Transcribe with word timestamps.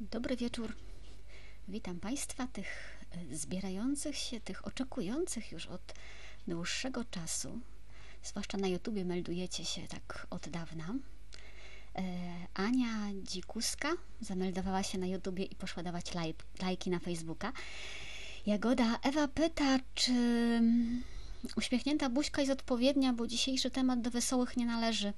Dobry 0.00 0.36
wieczór. 0.36 0.74
Witam 1.68 2.00
Państwa, 2.00 2.46
tych 2.46 2.98
e, 3.10 3.36
zbierających 3.36 4.16
się, 4.16 4.40
tych 4.40 4.66
oczekujących 4.66 5.52
już 5.52 5.66
od 5.66 5.94
dłuższego 6.48 7.04
czasu. 7.04 7.60
Zwłaszcza 8.22 8.58
na 8.58 8.68
YouTubie 8.68 9.04
meldujecie 9.04 9.64
się 9.64 9.82
tak 9.82 10.26
od 10.30 10.48
dawna. 10.48 10.94
E, 11.94 12.02
Ania 12.54 12.88
Dzikuska 13.22 13.88
zameldowała 14.20 14.82
się 14.82 14.98
na 14.98 15.06
YouTubie 15.06 15.44
i 15.44 15.54
poszła 15.54 15.82
dawać 15.82 16.14
laj, 16.14 16.34
lajki 16.62 16.90
na 16.90 16.98
Facebooka. 16.98 17.52
Jagoda 18.46 18.98
Ewa 19.02 19.28
pyta, 19.28 19.78
czy 19.94 20.12
uśmiechnięta 21.56 22.10
buźka 22.10 22.42
jest 22.42 22.52
odpowiednia, 22.52 23.12
bo 23.12 23.26
dzisiejszy 23.26 23.70
temat 23.70 24.00
do 24.00 24.10
wesołych 24.10 24.56
nie 24.56 24.66
należy. 24.66 25.12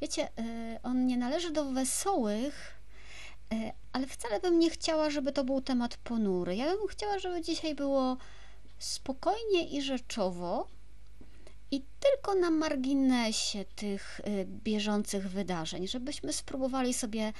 Wiecie, 0.00 0.28
e, 0.38 0.80
on 0.82 1.06
nie 1.06 1.16
należy 1.16 1.50
do 1.50 1.64
wesołych, 1.72 2.77
ale 3.92 4.06
wcale 4.06 4.40
bym 4.40 4.58
nie 4.58 4.70
chciała, 4.70 5.10
żeby 5.10 5.32
to 5.32 5.44
był 5.44 5.60
temat 5.60 5.96
ponury. 5.96 6.56
Ja 6.56 6.66
bym 6.76 6.88
chciała, 6.88 7.18
żeby 7.18 7.42
dzisiaj 7.42 7.74
było 7.74 8.16
spokojnie 8.78 9.68
i 9.68 9.82
rzeczowo 9.82 10.66
i 11.70 11.82
tylko 12.00 12.34
na 12.34 12.50
marginesie 12.50 13.64
tych 13.64 14.20
e, 14.24 14.44
bieżących 14.44 15.28
wydarzeń, 15.30 15.88
żebyśmy 15.88 16.32
spróbowali 16.32 16.94
sobie 16.94 17.32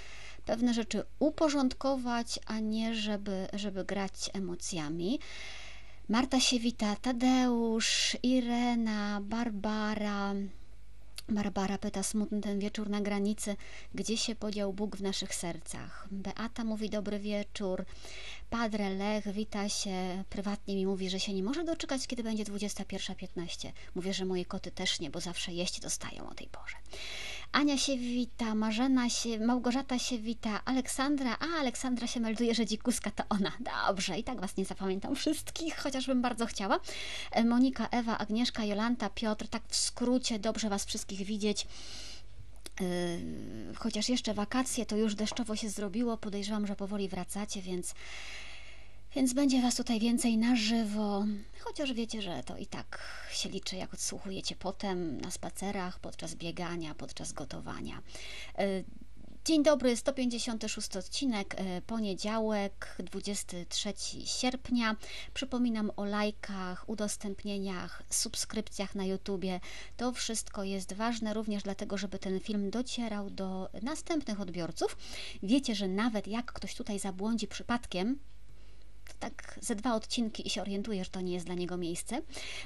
pewne 0.45 0.75
rzeczy 0.75 1.03
uporządkować, 1.19 2.39
a 2.47 2.59
nie 2.59 2.95
żeby, 2.95 3.47
żeby 3.53 3.85
grać 3.85 4.31
emocjami. 4.33 5.21
Marta 6.09 6.41
się 6.41 6.59
wita, 6.59 6.97
Tadeusz, 6.97 8.17
Irena, 8.23 9.21
Barbara, 9.23 10.35
Barbara 11.29 11.79
pyta 11.79 12.03
smutny 12.03 12.41
ten 12.41 12.59
wieczór 12.59 12.91
na 12.91 13.01
granicy, 13.01 13.57
gdzie 13.95 14.17
się 14.17 14.35
podział 14.35 14.73
Bóg 14.73 14.97
w 14.97 15.03
naszych 15.03 15.35
sercach. 15.35 16.09
Beata 16.11 16.65
mówi 16.65 16.91
dobry 16.91 17.19
wieczór. 17.19 17.85
Padre 18.51 18.91
Lech 18.91 19.33
wita 19.33 19.69
się, 19.69 20.25
prywatnie 20.31 20.77
mi 20.77 20.87
mówi, 20.87 21.11
że 21.11 21.21
się 21.21 21.33
nie 21.33 21.43
może 21.43 21.65
doczekać, 21.65 22.07
kiedy 22.07 22.23
będzie 22.23 22.45
21.15. 22.45 23.73
Mówię, 23.95 24.15
że 24.15 24.25
moje 24.25 24.45
koty 24.45 24.71
też 24.71 25.01
nie, 25.01 25.11
bo 25.11 25.21
zawsze 25.21 25.53
jeść 25.53 25.81
dostają 25.81 26.29
o 26.29 26.35
tej 26.35 26.47
porze. 26.47 26.77
Ania 27.53 27.79
się 27.79 27.97
wita, 27.97 28.55
Marzena 28.55 29.11
się, 29.11 29.39
Małgorzata 29.39 29.99
się 29.99 30.19
wita, 30.19 30.65
Aleksandra, 30.65 31.37
a 31.41 31.61
Aleksandra 31.61 32.07
się 32.07 32.21
melduje, 32.21 32.55
że 32.55 32.67
dzikuska 32.67 33.11
to 33.11 33.25
ona. 33.29 33.53
Dobrze, 33.87 34.19
i 34.19 34.25
tak 34.25 34.41
Was 34.41 34.57
nie 34.57 34.65
zapamiętam 34.65 35.17
wszystkich, 35.17 35.77
chociażbym 35.77 36.23
bardzo 36.23 36.47
chciała. 36.47 36.81
E, 37.33 37.45
Monika, 37.45 37.89
Ewa, 37.89 38.19
Agnieszka, 38.19 38.65
Jolanta, 38.65 39.11
Piotr, 39.11 39.49
tak 39.49 39.63
w 39.69 39.77
skrócie, 39.77 40.39
dobrze 40.39 40.69
Was 40.69 40.85
wszystkich 40.85 41.23
widzieć. 41.23 41.67
E, 42.81 42.85
chociaż 43.77 44.09
jeszcze 44.09 44.35
wakacje, 44.35 44.87
to 44.87 44.97
już 44.97 45.15
deszczowo 45.15 45.57
się 45.57 45.71
zrobiło. 45.71 46.17
Podejrzewam, 46.17 46.67
że 46.67 46.77
powoli 46.77 47.09
wracacie, 47.09 47.63
więc 47.63 47.95
więc 49.15 49.33
będzie 49.33 49.63
Was 49.63 49.75
tutaj 49.75 50.01
więcej 50.01 50.39
na 50.39 50.57
żywo, 50.57 51.25
chociaż 51.61 51.93
wiecie, 51.93 52.23
że 52.23 52.43
to 52.43 52.57
i 52.57 52.67
tak 52.67 53.03
się 53.33 53.49
liczy, 53.49 53.77
jak 53.77 53.95
odsłuchujecie 53.95 54.57
potem 54.57 55.21
na 55.21 55.31
spacerach, 55.31 56.01
podczas 56.01 56.35
biegania, 56.35 56.95
podczas 56.95 57.33
gotowania. 57.33 58.03
E, 58.59 58.65
dzień 59.45 59.63
dobry, 59.63 59.97
156 59.97 60.97
odcinek, 60.97 61.55
e, 61.59 61.83
poniedziałek, 61.83 62.97
23 62.99 63.93
sierpnia. 64.25 64.97
Przypominam 65.35 65.91
o 65.97 66.05
lajkach, 66.05 66.89
udostępnieniach, 66.89 68.03
subskrypcjach 68.11 68.95
na 68.95 69.05
YouTubie. 69.05 69.61
To 69.97 70.13
wszystko 70.13 70.65
jest 70.65 70.93
ważne 70.93 71.35
również 71.35 71.63
dlatego, 71.63 71.99
żeby 71.99 72.19
ten 72.19 72.41
film 72.41 72.71
docierał 72.71 73.31
do 73.31 73.69
następnych 73.83 74.41
odbiorców. 74.41 74.97
Wiecie, 75.43 75.75
że 75.75 75.89
nawet 75.89 76.29
jak 76.29 76.53
ktoś 76.53 76.75
tutaj 76.75 76.99
zabłądzi 76.99 77.49
przypadkiem, 77.49 78.19
tak 79.19 79.59
ze 79.63 79.75
dwa 79.75 79.95
odcinki 79.95 80.47
i 80.47 80.51
się 80.51 80.63
orientuje, 80.63 81.05
że 81.05 81.11
to 81.11 81.21
nie 81.21 81.33
jest 81.33 81.47
dla 81.47 81.55
niego 81.55 81.77
miejsce, 81.77 82.23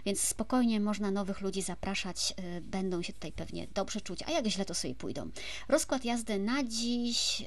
więc 0.07 0.21
spokojnie 0.21 0.81
można 0.81 1.11
nowych 1.11 1.41
ludzi 1.41 1.63
zapraszać, 1.63 2.35
y, 2.57 2.61
będą 2.61 3.03
się 3.03 3.13
tutaj 3.13 3.33
pewnie 3.33 3.67
dobrze 3.75 4.01
czuć, 4.01 4.23
a 4.23 4.31
jak 4.31 4.47
źle 4.47 4.65
to 4.65 4.75
sobie 4.75 4.95
pójdą. 4.95 5.31
Rozkład 5.69 6.05
jazdy 6.05 6.39
na 6.39 6.65
dziś 6.65 7.41
y, 7.41 7.47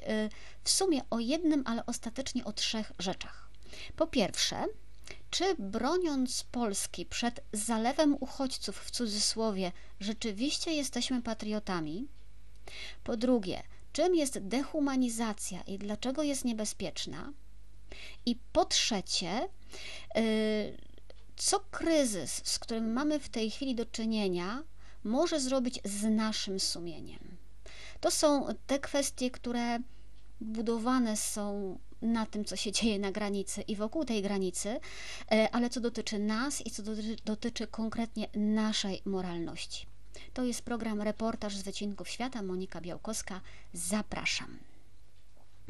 w 0.62 0.70
sumie 0.70 1.00
o 1.10 1.18
jednym, 1.18 1.62
ale 1.66 1.86
ostatecznie 1.86 2.44
o 2.44 2.52
trzech 2.52 2.92
rzeczach. 2.98 3.50
Po 3.96 4.06
pierwsze, 4.06 4.64
czy 5.30 5.44
broniąc 5.58 6.44
Polski 6.44 7.06
przed 7.06 7.40
zalewem 7.52 8.16
uchodźców 8.20 8.80
w 8.80 8.90
cudzysłowie, 8.90 9.72
rzeczywiście 10.00 10.72
jesteśmy 10.72 11.22
patriotami? 11.22 12.08
Po 13.04 13.16
drugie, 13.16 13.62
czym 13.92 14.14
jest 14.14 14.38
dehumanizacja 14.38 15.62
i 15.62 15.78
dlaczego 15.78 16.22
jest 16.22 16.44
niebezpieczna? 16.44 17.32
I 18.26 18.36
po 18.52 18.64
trzecie, 18.64 19.48
y, 20.16 20.78
co 21.36 21.60
kryzys, 21.60 22.40
z 22.44 22.58
którym 22.58 22.92
mamy 22.92 23.20
w 23.20 23.28
tej 23.28 23.50
chwili 23.50 23.74
do 23.74 23.86
czynienia, 23.86 24.62
może 25.04 25.40
zrobić 25.40 25.80
z 25.84 26.02
naszym 26.04 26.60
sumieniem? 26.60 27.36
To 28.00 28.10
są 28.10 28.46
te 28.66 28.78
kwestie, 28.78 29.30
które 29.30 29.78
budowane 30.40 31.16
są 31.16 31.78
na 32.02 32.26
tym, 32.26 32.44
co 32.44 32.56
się 32.56 32.72
dzieje 32.72 32.98
na 32.98 33.12
granicy 33.12 33.62
i 33.62 33.76
wokół 33.76 34.04
tej 34.04 34.22
granicy, 34.22 34.68
y, 34.68 35.50
ale 35.52 35.70
co 35.70 35.80
dotyczy 35.80 36.18
nas 36.18 36.66
i 36.66 36.70
co 36.70 36.82
dotyczy, 36.82 37.16
dotyczy 37.24 37.66
konkretnie 37.66 38.28
naszej 38.34 39.02
moralności. 39.04 39.86
To 40.34 40.44
jest 40.44 40.62
program 40.62 41.02
Reportaż 41.02 41.56
z 41.56 41.62
Wycinków 41.62 42.08
Świata. 42.08 42.42
Monika 42.42 42.80
Białkowska. 42.80 43.40
Zapraszam. 43.72 44.58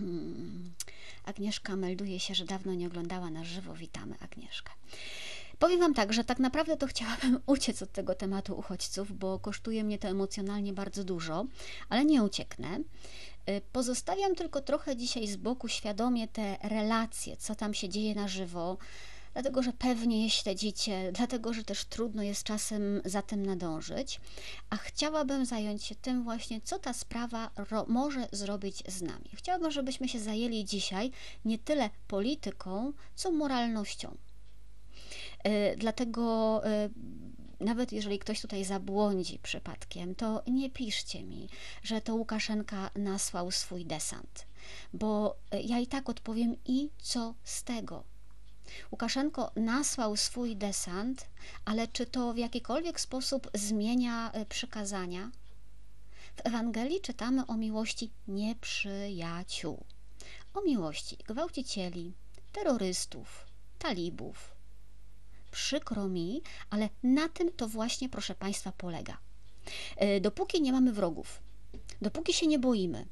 Hmm. 0.00 0.74
Agnieszka 1.24 1.76
melduje 1.76 2.20
się, 2.20 2.34
że 2.34 2.44
dawno 2.44 2.74
nie 2.74 2.86
oglądała 2.86 3.30
na 3.30 3.44
żywo. 3.44 3.74
Witamy, 3.74 4.14
Agnieszka. 4.20 4.72
Powiem 5.58 5.80
Wam 5.80 5.94
tak, 5.94 6.12
że 6.12 6.24
tak 6.24 6.38
naprawdę 6.38 6.76
to 6.76 6.86
chciałabym 6.86 7.40
uciec 7.46 7.82
od 7.82 7.92
tego 7.92 8.14
tematu 8.14 8.58
uchodźców, 8.58 9.18
bo 9.18 9.38
kosztuje 9.38 9.84
mnie 9.84 9.98
to 9.98 10.08
emocjonalnie 10.08 10.72
bardzo 10.72 11.04
dużo, 11.04 11.46
ale 11.88 12.04
nie 12.04 12.22
ucieknę. 12.22 12.78
Y, 12.78 13.60
pozostawiam 13.72 14.34
tylko 14.34 14.60
trochę 14.60 14.96
dzisiaj 14.96 15.26
z 15.26 15.36
boku 15.36 15.68
świadomie 15.68 16.28
te 16.28 16.58
relacje, 16.62 17.36
co 17.36 17.54
tam 17.54 17.74
się 17.74 17.88
dzieje 17.88 18.14
na 18.14 18.28
żywo, 18.28 18.78
dlatego 19.36 19.62
że 19.62 19.72
pewnie 19.72 20.22
je 20.22 20.30
śledzicie, 20.30 21.12
dlatego 21.12 21.52
że 21.52 21.64
też 21.64 21.84
trudno 21.84 22.22
jest 22.22 22.42
czasem 22.42 23.02
za 23.04 23.22
tym 23.22 23.46
nadążyć, 23.46 24.20
a 24.70 24.76
chciałabym 24.76 25.46
zająć 25.46 25.84
się 25.84 25.94
tym 25.94 26.24
właśnie, 26.24 26.60
co 26.60 26.78
ta 26.78 26.92
sprawa 26.92 27.50
może 27.86 28.28
zrobić 28.32 28.82
z 28.88 29.02
nami. 29.02 29.30
Chciałabym, 29.34 29.70
żebyśmy 29.70 30.08
się 30.08 30.20
zajęli 30.20 30.64
dzisiaj 30.64 31.10
nie 31.44 31.58
tyle 31.58 31.90
polityką, 32.08 32.92
co 33.14 33.30
moralnością. 33.30 34.16
Yy, 35.44 35.76
dlatego 35.76 36.62
yy, 36.64 37.66
nawet 37.66 37.92
jeżeli 37.92 38.18
ktoś 38.18 38.40
tutaj 38.40 38.64
zabłądzi 38.64 39.38
przypadkiem, 39.38 40.14
to 40.14 40.42
nie 40.46 40.70
piszcie 40.70 41.22
mi, 41.22 41.48
że 41.82 42.00
to 42.00 42.14
Łukaszenka 42.14 42.90
nasłał 42.94 43.50
swój 43.50 43.84
desant, 43.84 44.46
bo 44.92 45.36
y, 45.54 45.60
ja 45.62 45.78
i 45.78 45.86
tak 45.86 46.08
odpowiem 46.08 46.56
i 46.64 46.90
co 46.98 47.34
z 47.44 47.64
tego 47.64 48.15
Łukaszenko 48.92 49.50
nasłał 49.56 50.16
swój 50.16 50.56
desant, 50.56 51.26
ale 51.64 51.88
czy 51.88 52.06
to 52.06 52.32
w 52.32 52.38
jakikolwiek 52.38 53.00
sposób 53.00 53.50
zmienia 53.54 54.32
e, 54.32 54.46
przykazania? 54.46 55.30
W 56.36 56.46
Ewangelii 56.46 57.00
czytamy 57.00 57.46
o 57.46 57.56
miłości 57.56 58.10
nieprzyjaciół, 58.28 59.84
o 60.54 60.62
miłości 60.62 61.16
gwałcicieli, 61.16 62.12
terrorystów, 62.52 63.46
talibów. 63.78 64.56
Przykro 65.50 66.08
mi, 66.08 66.42
ale 66.70 66.88
na 67.02 67.28
tym 67.28 67.52
to 67.52 67.68
właśnie, 67.68 68.08
proszę 68.08 68.34
Państwa, 68.34 68.72
polega. 68.72 69.18
E, 69.96 70.20
dopóki 70.20 70.62
nie 70.62 70.72
mamy 70.72 70.92
wrogów, 70.92 71.40
dopóki 72.02 72.32
się 72.32 72.46
nie 72.46 72.58
boimy, 72.58 73.06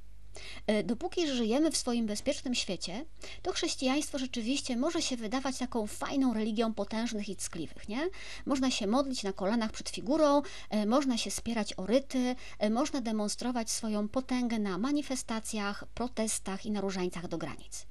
dopóki 0.85 1.27
żyjemy 1.27 1.71
w 1.71 1.77
swoim 1.77 2.07
bezpiecznym 2.07 2.55
świecie, 2.55 3.05
to 3.43 3.53
chrześcijaństwo 3.53 4.19
rzeczywiście 4.19 4.77
może 4.77 5.03
się 5.03 5.17
wydawać 5.17 5.59
taką 5.59 5.87
fajną 5.87 6.35
religią 6.35 6.75
potężnych 6.75 7.29
i 7.29 7.37
ckliwych, 7.37 7.89
nie? 7.89 8.09
Można 8.47 8.71
się 8.71 8.87
modlić 8.87 9.23
na 9.23 9.33
kolanach 9.33 9.73
przed 9.73 9.89
figurą, 9.89 10.43
e, 10.71 10.87
można 10.87 11.19
się 11.19 11.31
spierać 11.31 11.75
o 11.77 11.87
ryty, 11.87 12.37
e, 12.59 12.71
można 12.71 13.01
demonstrować 13.01 13.71
swoją 13.71 14.09
potęgę 14.09 14.59
na 14.59 14.79
manifestacjach, 14.79 15.85
protestach 15.95 16.67
i 16.67 16.71
na 16.71 16.81
różańcach 16.81 17.29
do 17.29 17.39
granic. 17.39 17.87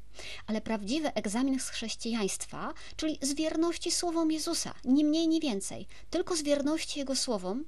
Ale 0.47 0.61
prawdziwy 0.61 1.13
egzamin 1.13 1.59
z 1.59 1.69
chrześcijaństwa, 1.69 2.73
czyli 2.95 3.19
z 3.21 3.33
wierności 3.33 3.91
słowom 3.91 4.31
Jezusa, 4.31 4.73
ni 4.85 5.05
mniej, 5.05 5.27
ni 5.27 5.39
więcej, 5.39 5.87
tylko 6.09 6.35
z 6.35 6.41
wierności 6.41 6.99
Jego 6.99 7.15
słowom, 7.15 7.65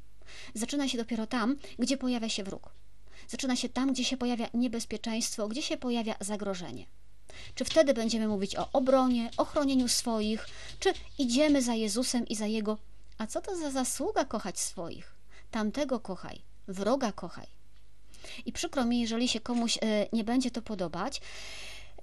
zaczyna 0.54 0.88
się 0.88 0.98
dopiero 0.98 1.28
tam, 1.28 1.56
gdzie 1.80 1.98
pojawia 1.98 2.30
się 2.30 2.44
wróg. 2.44 2.85
Zaczyna 3.28 3.56
się 3.56 3.70
tam, 3.70 3.94
gdzie 3.94 4.04
się 4.04 4.18
pojawia 4.18 4.48
niebezpieczeństwo, 4.54 5.48
gdzie 5.48 5.62
się 5.62 5.78
pojawia 5.78 6.16
zagrożenie. 6.20 6.86
Czy 7.56 7.66
wtedy 7.66 7.94
będziemy 7.94 8.28
mówić 8.28 8.56
o 8.56 8.70
obronie, 8.74 9.32
ochronieniu 9.38 9.88
swoich, 9.88 10.48
czy 10.80 10.94
idziemy 11.18 11.62
za 11.62 11.74
Jezusem 11.74 12.28
i 12.28 12.36
za 12.36 12.46
Jego. 12.46 12.78
A 13.18 13.28
co 13.28 13.42
to 13.42 13.56
za 13.56 13.72
zasługa 13.72 14.26
kochać 14.26 14.60
swoich? 14.60 15.16
Tamtego 15.52 16.00
kochaj, 16.00 16.42
wroga 16.68 17.12
kochaj. 17.12 17.48
I 18.46 18.52
przykro 18.52 18.86
mi, 18.86 19.00
jeżeli 19.00 19.28
się 19.28 19.40
komuś 19.40 19.78
e, 19.78 20.08
nie 20.14 20.24
będzie 20.24 20.52
to 20.52 20.62
podobać, 20.62 21.22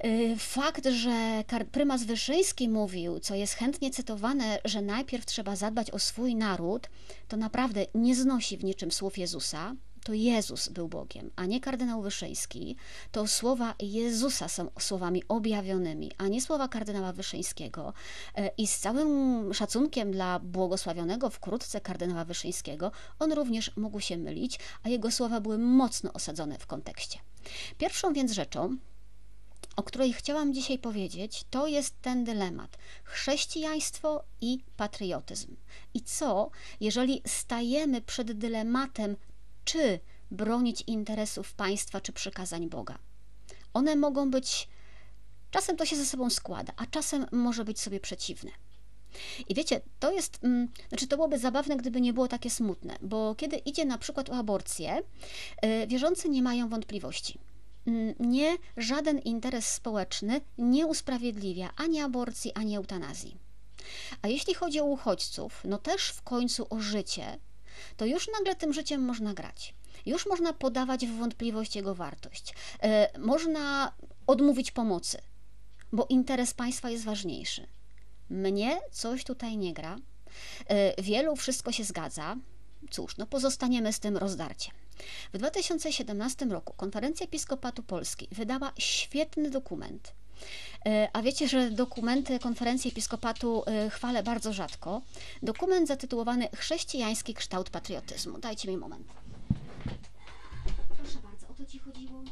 Y, 0.04 0.36
fakt, 0.38 0.86
że 0.86 1.44
prymas 1.72 2.04
Wyszyński 2.04 2.68
mówił, 2.68 3.20
co 3.20 3.34
jest 3.34 3.54
chętnie 3.54 3.90
cytowane, 3.90 4.58
że 4.64 4.82
najpierw 4.82 5.26
trzeba 5.26 5.56
zadbać 5.56 5.90
o 5.90 5.98
swój 5.98 6.34
naród, 6.34 6.88
to 7.28 7.36
naprawdę 7.36 7.86
nie 7.94 8.16
znosi 8.16 8.56
w 8.56 8.64
niczym 8.64 8.92
słów 8.92 9.18
Jezusa. 9.18 9.74
To 10.04 10.12
Jezus 10.12 10.68
był 10.68 10.88
Bogiem, 10.88 11.30
a 11.36 11.46
nie 11.46 11.60
kardynał 11.60 12.02
Wyszyński. 12.02 12.76
To 13.12 13.26
słowa 13.26 13.74
Jezusa 13.80 14.48
są 14.48 14.70
słowami 14.78 15.22
objawionymi, 15.28 16.12
a 16.18 16.28
nie 16.28 16.40
słowa 16.40 16.68
kardynała 16.68 17.12
Wyszyńskiego. 17.12 17.92
Y, 18.38 18.50
I 18.58 18.66
z 18.66 18.78
całym 18.78 19.54
szacunkiem 19.54 20.12
dla 20.12 20.38
błogosławionego 20.38 21.30
wkrótce 21.30 21.80
kardynała 21.80 22.24
Wyszyńskiego, 22.24 22.92
on 23.18 23.32
również 23.32 23.76
mógł 23.76 24.00
się 24.00 24.16
mylić, 24.16 24.58
a 24.82 24.88
jego 24.88 25.10
słowa 25.10 25.40
były 25.40 25.58
mocno 25.58 26.12
osadzone 26.12 26.58
w 26.58 26.66
kontekście. 26.66 27.18
Pierwszą 27.78 28.12
więc 28.12 28.32
rzeczą, 28.32 28.76
o 29.76 29.82
której 29.82 30.12
chciałam 30.12 30.54
dzisiaj 30.54 30.78
powiedzieć, 30.78 31.44
to 31.50 31.66
jest 31.66 32.00
ten 32.02 32.24
dylemat 32.24 32.78
chrześcijaństwo 33.04 34.24
i 34.40 34.58
patriotyzm. 34.76 35.56
I 35.94 36.00
co, 36.00 36.50
jeżeli 36.80 37.22
stajemy 37.26 38.00
przed 38.00 38.32
dylematem, 38.32 39.16
czy 39.64 40.00
bronić 40.30 40.84
interesów 40.86 41.54
państwa, 41.54 42.00
czy 42.00 42.12
przykazań 42.12 42.68
Boga? 42.68 42.98
One 43.74 43.96
mogą 43.96 44.30
być, 44.30 44.68
czasem 45.50 45.76
to 45.76 45.86
się 45.86 45.96
ze 45.96 46.06
sobą 46.06 46.30
składa, 46.30 46.72
a 46.76 46.86
czasem 46.86 47.26
może 47.32 47.64
być 47.64 47.80
sobie 47.80 48.00
przeciwne. 48.00 48.50
I 49.48 49.54
wiecie, 49.54 49.80
to 50.00 50.12
jest, 50.12 50.38
mm, 50.44 50.68
znaczy 50.88 51.06
to 51.06 51.16
byłoby 51.16 51.38
zabawne, 51.38 51.76
gdyby 51.76 52.00
nie 52.00 52.12
było 52.12 52.28
takie 52.28 52.50
smutne, 52.50 52.96
bo 53.02 53.34
kiedy 53.34 53.56
idzie 53.56 53.84
na 53.84 53.98
przykład 53.98 54.30
o 54.30 54.34
aborcję, 54.34 55.02
y, 55.64 55.86
wierzący 55.86 56.28
nie 56.28 56.42
mają 56.42 56.68
wątpliwości 56.68 57.38
Mm, 57.86 58.14
nie 58.20 58.56
żaden 58.76 59.18
interes 59.18 59.66
społeczny 59.72 60.40
nie 60.58 60.86
usprawiedliwia 60.86 61.70
ani 61.76 62.00
aborcji, 62.00 62.52
ani 62.52 62.76
eutanazji. 62.76 63.36
A 64.22 64.28
jeśli 64.28 64.54
chodzi 64.54 64.80
o 64.80 64.84
uchodźców, 64.84 65.62
no 65.64 65.78
też 65.78 66.08
w 66.08 66.22
końcu 66.22 66.66
o 66.70 66.80
życie, 66.80 67.38
to 67.96 68.06
już 68.06 68.28
nagle 68.38 68.54
tym 68.54 68.72
życiem 68.72 69.02
można 69.02 69.34
grać. 69.34 69.74
Już 70.06 70.26
można 70.26 70.52
podawać 70.52 71.06
w 71.06 71.18
wątpliwość 71.18 71.76
jego 71.76 71.94
wartość. 71.94 72.54
E, 72.82 73.18
można 73.18 73.92
odmówić 74.26 74.70
pomocy, 74.70 75.18
bo 75.92 76.06
interes 76.08 76.54
państwa 76.54 76.90
jest 76.90 77.04
ważniejszy. 77.04 77.66
Mnie 78.30 78.80
coś 78.90 79.24
tutaj 79.24 79.56
nie 79.56 79.72
gra. 79.72 79.96
E, 80.68 81.02
wielu 81.02 81.36
wszystko 81.36 81.72
się 81.72 81.84
zgadza. 81.84 82.36
Cóż, 82.90 83.16
no 83.16 83.26
pozostaniemy 83.26 83.92
z 83.92 84.00
tym 84.00 84.16
rozdarciem. 84.16 84.74
W 85.32 85.38
2017 85.38 86.46
roku 86.46 86.72
Konferencja 86.72 87.26
Episkopatu 87.26 87.82
Polski 87.82 88.28
wydała 88.32 88.72
świetny 88.78 89.50
dokument. 89.50 90.12
E, 90.86 91.08
a 91.12 91.22
wiecie, 91.22 91.48
że 91.48 91.70
dokumenty 91.70 92.38
konferencji 92.38 92.90
episkopatu 92.90 93.62
e, 93.66 93.90
chwalę 93.90 94.22
bardzo 94.22 94.52
rzadko. 94.52 95.02
Dokument 95.42 95.88
zatytułowany 95.88 96.48
Chrześcijański 96.56 97.34
kształt 97.34 97.70
patriotyzmu. 97.70 98.38
Dajcie 98.38 98.68
mi 98.68 98.76
moment. 98.76 99.06
Proszę 100.98 101.18
bardzo, 101.22 101.48
o 101.48 101.54
to 101.54 101.64
ci 101.64 101.78
chodziło? 101.78 102.22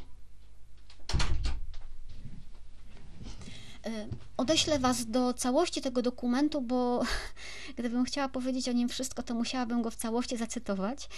E, 3.85 4.07
odeślę 4.37 4.79
Was 4.79 5.05
do 5.05 5.33
całości 5.33 5.81
tego 5.81 6.01
dokumentu, 6.01 6.61
bo 6.61 7.03
gdybym 7.77 8.05
chciała 8.05 8.29
powiedzieć 8.29 8.69
o 8.69 8.71
nim 8.71 8.89
wszystko, 8.89 9.23
to 9.23 9.33
musiałabym 9.33 9.81
go 9.81 9.91
w 9.91 9.95
całości 9.95 10.37
zacytować, 10.37 11.09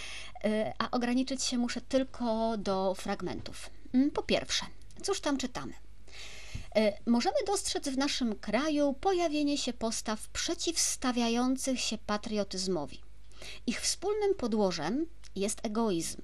a 0.80 0.92
ograniczyć 0.92 1.44
się 1.44 1.58
muszę 1.58 1.82
tylko 1.82 2.58
do 2.58 2.96
fragmentów. 2.96 3.70
Mm, 3.94 4.12
po 4.12 4.24
pierwsze, 4.24 4.66
cóż 5.02 5.22
tam 5.22 5.38
czytamy? 5.38 5.74
E, 6.76 6.98
możemy 7.06 7.36
dostrzec 7.48 7.90
w 7.90 7.98
naszym 7.98 8.36
kraju 8.36 8.94
pojawienie 8.94 9.58
się 9.58 9.74
postaw 9.74 10.28
przeciwstawiających 10.28 11.80
się 11.80 11.98
patriotyzmowi. 11.98 13.02
Ich 13.68 13.82
wspólnym 13.82 14.36
podłożem 14.36 15.06
jest 15.36 15.60
egoizm. 15.66 16.22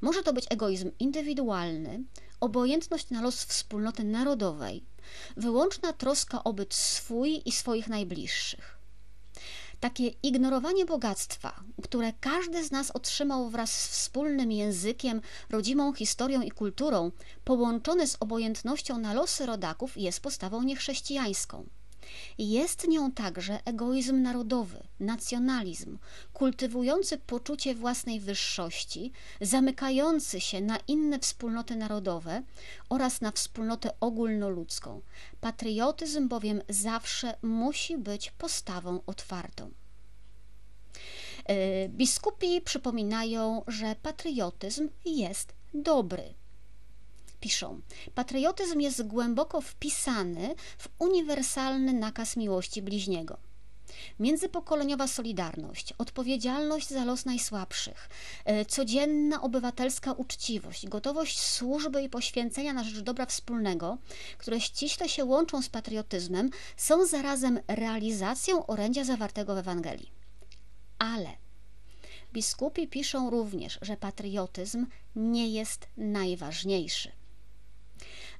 Może 0.00 0.22
to 0.22 0.32
być 0.32 0.46
egoizm 0.50 0.90
indywidualny, 0.98 2.02
obojętność 2.40 3.10
na 3.10 3.22
los 3.22 3.44
wspólnoty 3.44 4.04
narodowej, 4.04 4.84
wyłączna 5.36 5.92
troska 5.92 6.44
o 6.44 6.52
byt 6.52 6.74
swój 6.74 7.42
i 7.44 7.52
swoich 7.52 7.88
najbliższych. 7.88 8.78
Takie 9.80 10.08
ignorowanie 10.22 10.84
bogactwa, 10.84 11.60
które 11.82 12.12
każdy 12.20 12.64
z 12.64 12.70
nas 12.70 12.90
otrzymał 12.90 13.50
wraz 13.50 13.80
z 13.80 13.88
wspólnym 13.88 14.52
językiem, 14.52 15.20
rodzimą 15.50 15.92
historią 15.92 16.42
i 16.42 16.50
kulturą, 16.50 17.10
połączone 17.44 18.06
z 18.06 18.16
obojętnością 18.20 18.98
na 18.98 19.14
losy 19.14 19.46
rodaków, 19.46 19.96
jest 19.96 20.20
postawą 20.20 20.62
niechrześcijańską. 20.62 21.66
Jest 22.38 22.88
nią 22.88 23.12
także 23.12 23.58
egoizm 23.64 24.22
narodowy, 24.22 24.82
nacjonalizm, 25.00 25.98
kultywujący 26.32 27.18
poczucie 27.18 27.74
własnej 27.74 28.20
wyższości, 28.20 29.12
zamykający 29.40 30.40
się 30.40 30.60
na 30.60 30.78
inne 30.88 31.18
wspólnoty 31.18 31.76
narodowe 31.76 32.42
oraz 32.88 33.20
na 33.20 33.30
wspólnotę 33.30 33.90
ogólnoludzką. 34.00 35.00
Patriotyzm 35.40 36.28
bowiem 36.28 36.62
zawsze 36.68 37.36
musi 37.42 37.98
być 37.98 38.30
postawą 38.30 39.00
otwartą. 39.06 39.70
E, 41.44 41.88
biskupi 41.88 42.60
przypominają, 42.60 43.62
że 43.66 43.96
patriotyzm 44.02 44.88
jest 45.04 45.52
dobry 45.74 46.34
piszą: 47.44 47.80
Patriotyzm 48.14 48.80
jest 48.80 49.02
głęboko 49.02 49.60
wpisany 49.60 50.54
w 50.78 50.88
uniwersalny 50.98 51.92
nakaz 51.92 52.36
miłości 52.36 52.82
bliźniego. 52.82 53.36
Międzypokoleniowa 54.20 55.06
solidarność, 55.08 55.92
odpowiedzialność 55.98 56.88
za 56.88 57.04
los 57.04 57.24
najsłabszych, 57.24 58.08
e, 58.44 58.64
codzienna 58.64 59.42
obywatelska 59.42 60.12
uczciwość, 60.12 60.88
gotowość 60.88 61.40
służby 61.40 62.02
i 62.02 62.08
poświęcenia 62.08 62.72
na 62.72 62.84
rzecz 62.84 63.00
dobra 63.00 63.26
wspólnego, 63.26 63.98
które 64.38 64.60
ściśle 64.60 65.08
się 65.08 65.24
łączą 65.24 65.62
z 65.62 65.68
patriotyzmem, 65.68 66.50
są 66.76 67.06
zarazem 67.06 67.60
realizacją 67.68 68.66
orędzia 68.66 69.04
zawartego 69.04 69.54
w 69.54 69.58
Ewangelii. 69.58 70.10
Ale 70.98 71.28
biskupi 72.32 72.88
piszą 72.88 73.30
również, 73.30 73.78
że 73.82 73.96
patriotyzm 73.96 74.86
nie 75.16 75.48
jest 75.48 75.86
najważniejszy. 75.96 77.23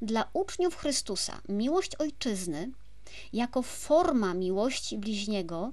Dla 0.05 0.29
uczniów 0.33 0.77
Chrystusa 0.77 1.41
miłość 1.49 1.97
ojczyzny 1.97 2.71
jako 3.33 3.63
forma 3.63 4.35
miłości 4.35 4.99
bliźniego, 4.99 5.73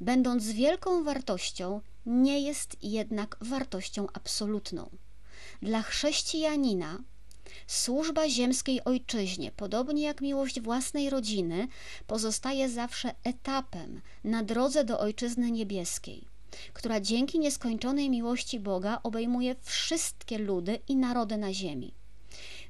będąc 0.00 0.50
wielką 0.50 1.04
wartością, 1.04 1.80
nie 2.06 2.40
jest 2.40 2.76
jednak 2.82 3.36
wartością 3.40 4.06
absolutną. 4.12 4.90
Dla 5.62 5.82
chrześcijanina 5.82 6.98
służba 7.66 8.28
ziemskiej 8.28 8.84
ojczyźnie, 8.84 9.52
podobnie 9.52 10.02
jak 10.02 10.20
miłość 10.20 10.60
własnej 10.60 11.10
rodziny, 11.10 11.68
pozostaje 12.06 12.68
zawsze 12.68 13.14
etapem 13.24 14.00
na 14.24 14.42
drodze 14.42 14.84
do 14.84 15.00
ojczyzny 15.00 15.50
niebieskiej, 15.50 16.24
która 16.72 17.00
dzięki 17.00 17.38
nieskończonej 17.38 18.10
miłości 18.10 18.60
Boga 18.60 19.00
obejmuje 19.02 19.56
wszystkie 19.62 20.38
ludy 20.38 20.78
i 20.88 20.96
narody 20.96 21.36
na 21.36 21.52
ziemi. 21.52 21.97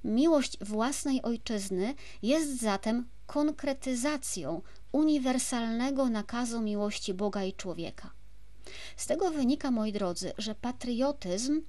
Miłość 0.05 0.65
własnej 0.65 1.23
ojczyzny 1.23 1.95
jest 2.23 2.61
zatem 2.61 3.09
konkretyzacją 3.27 4.63
uniwersalnego 4.93 6.09
nakazu 6.09 6.61
miłości 6.61 7.15
Boga 7.15 7.45
i 7.45 7.53
człowieka. 7.53 8.11
Z 8.97 9.07
tego 9.07 9.31
wynika, 9.31 9.71
moi 9.71 9.93
drodzy, 9.93 10.33
że 10.39 10.55
patriotyzm 10.55 11.63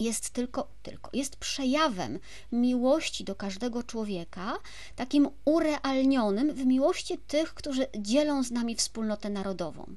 jest 0.00 0.30
tylko, 0.30 0.68
tylko 0.82 1.10
jest 1.12 1.36
przejawem 1.36 2.18
miłości 2.52 3.24
do 3.24 3.34
każdego 3.34 3.82
człowieka, 3.82 4.58
takim 4.96 5.28
urealnionym 5.44 6.52
w 6.52 6.66
miłości 6.66 7.18
tych, 7.18 7.54
którzy 7.54 7.86
dzielą 7.98 8.42
z 8.42 8.50
nami 8.50 8.74
wspólnotę 8.74 9.30
narodową. 9.30 9.94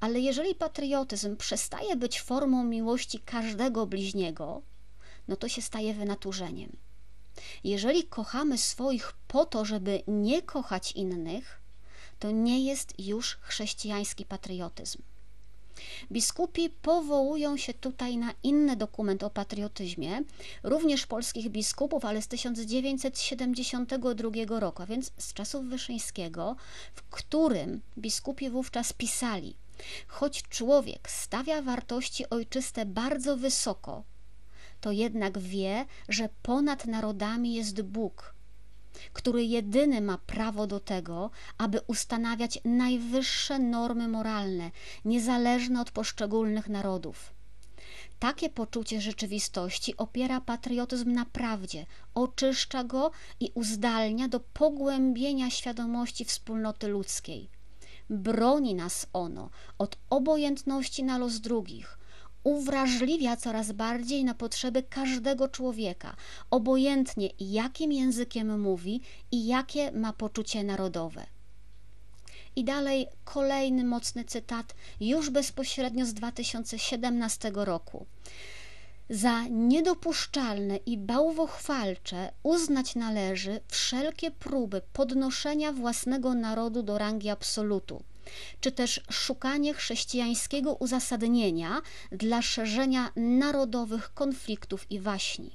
Ale 0.00 0.20
jeżeli 0.20 0.54
patriotyzm 0.54 1.36
przestaje 1.36 1.96
być 1.96 2.20
formą 2.20 2.64
miłości 2.64 3.18
każdego 3.18 3.86
bliźniego, 3.86 4.62
no 5.28 5.36
to 5.36 5.48
się 5.48 5.62
staje 5.62 5.94
wynaturzeniem. 5.94 6.76
Jeżeli 7.64 8.04
kochamy 8.04 8.58
swoich 8.58 9.12
po 9.28 9.44
to, 9.44 9.64
żeby 9.64 10.02
nie 10.06 10.42
kochać 10.42 10.92
innych, 10.92 11.60
to 12.18 12.30
nie 12.30 12.64
jest 12.64 12.94
już 12.98 13.38
chrześcijański 13.40 14.24
patriotyzm. 14.24 15.02
Biskupi 16.12 16.70
powołują 16.70 17.56
się 17.56 17.74
tutaj 17.74 18.16
na 18.16 18.34
inny 18.42 18.76
dokument 18.76 19.22
o 19.22 19.30
patriotyzmie, 19.30 20.22
również 20.62 21.06
polskich 21.06 21.48
biskupów, 21.48 22.04
ale 22.04 22.22
z 22.22 22.28
1972 22.28 24.60
roku, 24.60 24.82
a 24.82 24.86
więc 24.86 25.12
z 25.18 25.32
czasów 25.32 25.66
Wyszyńskiego, 25.66 26.56
w 26.94 27.02
którym 27.02 27.80
biskupi 27.98 28.50
wówczas 28.50 28.92
pisali: 28.92 29.56
Choć 30.06 30.42
człowiek 30.42 31.10
stawia 31.10 31.62
wartości 31.62 32.30
ojczyste 32.30 32.86
bardzo 32.86 33.36
wysoko, 33.36 34.04
to 34.82 34.92
jednak 34.92 35.38
wie, 35.38 35.86
że 36.08 36.28
ponad 36.42 36.86
narodami 36.86 37.54
jest 37.54 37.82
Bóg, 37.82 38.34
który 39.12 39.44
jedyny 39.44 40.00
ma 40.00 40.18
prawo 40.18 40.66
do 40.66 40.80
tego, 40.80 41.30
aby 41.58 41.80
ustanawiać 41.86 42.58
najwyższe 42.64 43.58
normy 43.58 44.08
moralne, 44.08 44.70
niezależne 45.04 45.80
od 45.80 45.90
poszczególnych 45.90 46.68
narodów. 46.68 47.34
Takie 48.18 48.48
poczucie 48.50 49.00
rzeczywistości 49.00 49.96
opiera 49.96 50.40
patriotyzm 50.40 51.12
na 51.12 51.24
prawdzie, 51.24 51.86
oczyszcza 52.14 52.84
go 52.84 53.10
i 53.40 53.50
uzdalnia 53.54 54.28
do 54.28 54.40
pogłębienia 54.40 55.50
świadomości 55.50 56.24
wspólnoty 56.24 56.88
ludzkiej. 56.88 57.48
Broni 58.10 58.74
nas 58.74 59.06
ono 59.12 59.50
od 59.78 59.98
obojętności 60.10 61.04
na 61.04 61.18
los 61.18 61.40
drugich, 61.40 61.98
uwrażliwia 62.44 63.36
coraz 63.36 63.72
bardziej 63.72 64.24
na 64.24 64.34
potrzeby 64.34 64.82
każdego 64.82 65.48
człowieka, 65.48 66.16
obojętnie 66.50 67.30
jakim 67.40 67.92
językiem 67.92 68.60
mówi 68.60 69.00
i 69.30 69.46
jakie 69.46 69.92
ma 69.92 70.12
poczucie 70.12 70.64
narodowe. 70.64 71.26
I 72.56 72.64
dalej 72.64 73.06
kolejny 73.24 73.84
mocny 73.84 74.24
cytat, 74.24 74.74
już 75.00 75.30
bezpośrednio 75.30 76.06
z 76.06 76.14
2017 76.14 77.52
roku. 77.54 78.06
Za 79.10 79.42
niedopuszczalne 79.50 80.76
i 80.76 80.98
bałwochwalcze 80.98 82.32
uznać 82.42 82.94
należy 82.94 83.60
wszelkie 83.68 84.30
próby 84.30 84.82
podnoszenia 84.92 85.72
własnego 85.72 86.34
narodu 86.34 86.82
do 86.82 86.98
rangi 86.98 87.30
absolutu, 87.30 88.02
czy 88.60 88.72
też 88.72 89.00
szukanie 89.10 89.74
chrześcijańskiego 89.74 90.74
uzasadnienia 90.74 91.82
dla 92.12 92.42
szerzenia 92.42 93.12
narodowych 93.16 94.14
konfliktów 94.14 94.90
i 94.90 95.00
waśni. 95.00 95.50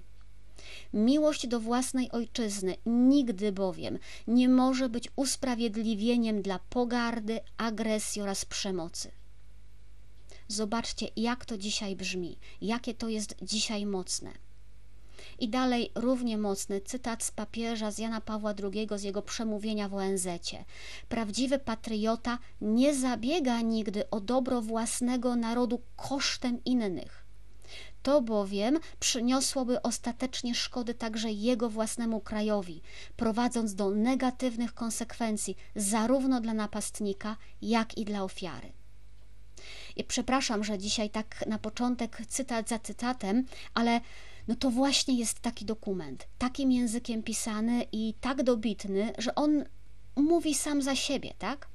Miłość 0.93 1.47
do 1.47 1.59
własnej 1.59 2.11
ojczyzny 2.11 2.75
nigdy 2.85 3.51
bowiem 3.51 3.99
nie 4.27 4.49
może 4.49 4.89
być 4.89 5.09
usprawiedliwieniem 5.15 6.41
dla 6.41 6.59
pogardy, 6.59 7.39
agresji 7.57 8.21
oraz 8.21 8.45
przemocy. 8.45 9.11
Zobaczcie, 10.47 11.07
jak 11.15 11.45
to 11.45 11.57
dzisiaj 11.57 11.95
brzmi, 11.95 12.37
jakie 12.61 12.93
to 12.93 13.09
jest 13.09 13.35
dzisiaj 13.41 13.85
mocne. 13.85 14.46
I 15.39 15.49
dalej 15.49 15.91
równie 15.95 16.37
mocny 16.37 16.81
cytat 16.81 17.23
z 17.23 17.31
papieża 17.31 17.91
z 17.91 17.97
Jana 17.97 18.21
Pawła 18.21 18.53
II 18.63 18.87
z 18.95 19.03
jego 19.03 19.21
przemówienia 19.21 19.89
w 19.89 19.93
ONZ. 19.93 20.25
-cie. 20.25 20.63
Prawdziwy 21.09 21.59
patriota 21.59 22.39
nie 22.61 22.95
zabiega 22.95 23.61
nigdy 23.61 24.09
o 24.09 24.19
dobro 24.19 24.61
własnego 24.61 25.35
narodu 25.35 25.81
kosztem 25.95 26.63
innych. 26.65 27.27
To 28.03 28.21
bowiem 28.21 28.79
przyniosłoby 28.99 29.81
ostatecznie 29.81 30.55
szkody 30.55 30.93
także 30.93 31.31
jego 31.31 31.69
własnemu 31.69 32.19
krajowi, 32.19 32.81
prowadząc 33.15 33.75
do 33.75 33.89
negatywnych 33.89 34.73
konsekwencji 34.73 35.57
zarówno 35.75 36.41
dla 36.41 36.53
napastnika, 36.53 37.37
jak 37.61 37.97
i 37.97 38.05
dla 38.05 38.23
ofiary. 38.23 38.71
I 39.95 40.03
przepraszam, 40.03 40.63
że 40.63 40.77
dzisiaj 40.77 41.09
tak 41.09 41.47
na 41.47 41.59
początek 41.59 42.21
cytat 42.27 42.69
za 42.69 42.79
cytatem, 42.79 43.45
ale 43.73 44.01
no 44.47 44.55
to 44.55 44.69
właśnie 44.69 45.19
jest 45.19 45.39
taki 45.39 45.65
dokument, 45.65 46.27
takim 46.37 46.71
językiem 46.71 47.23
pisany 47.23 47.85
i 47.91 48.13
tak 48.21 48.43
dobitny, 48.43 49.13
że 49.17 49.35
on 49.35 49.63
mówi 50.15 50.53
sam 50.55 50.81
za 50.81 50.95
siebie, 50.95 51.33
tak? 51.39 51.67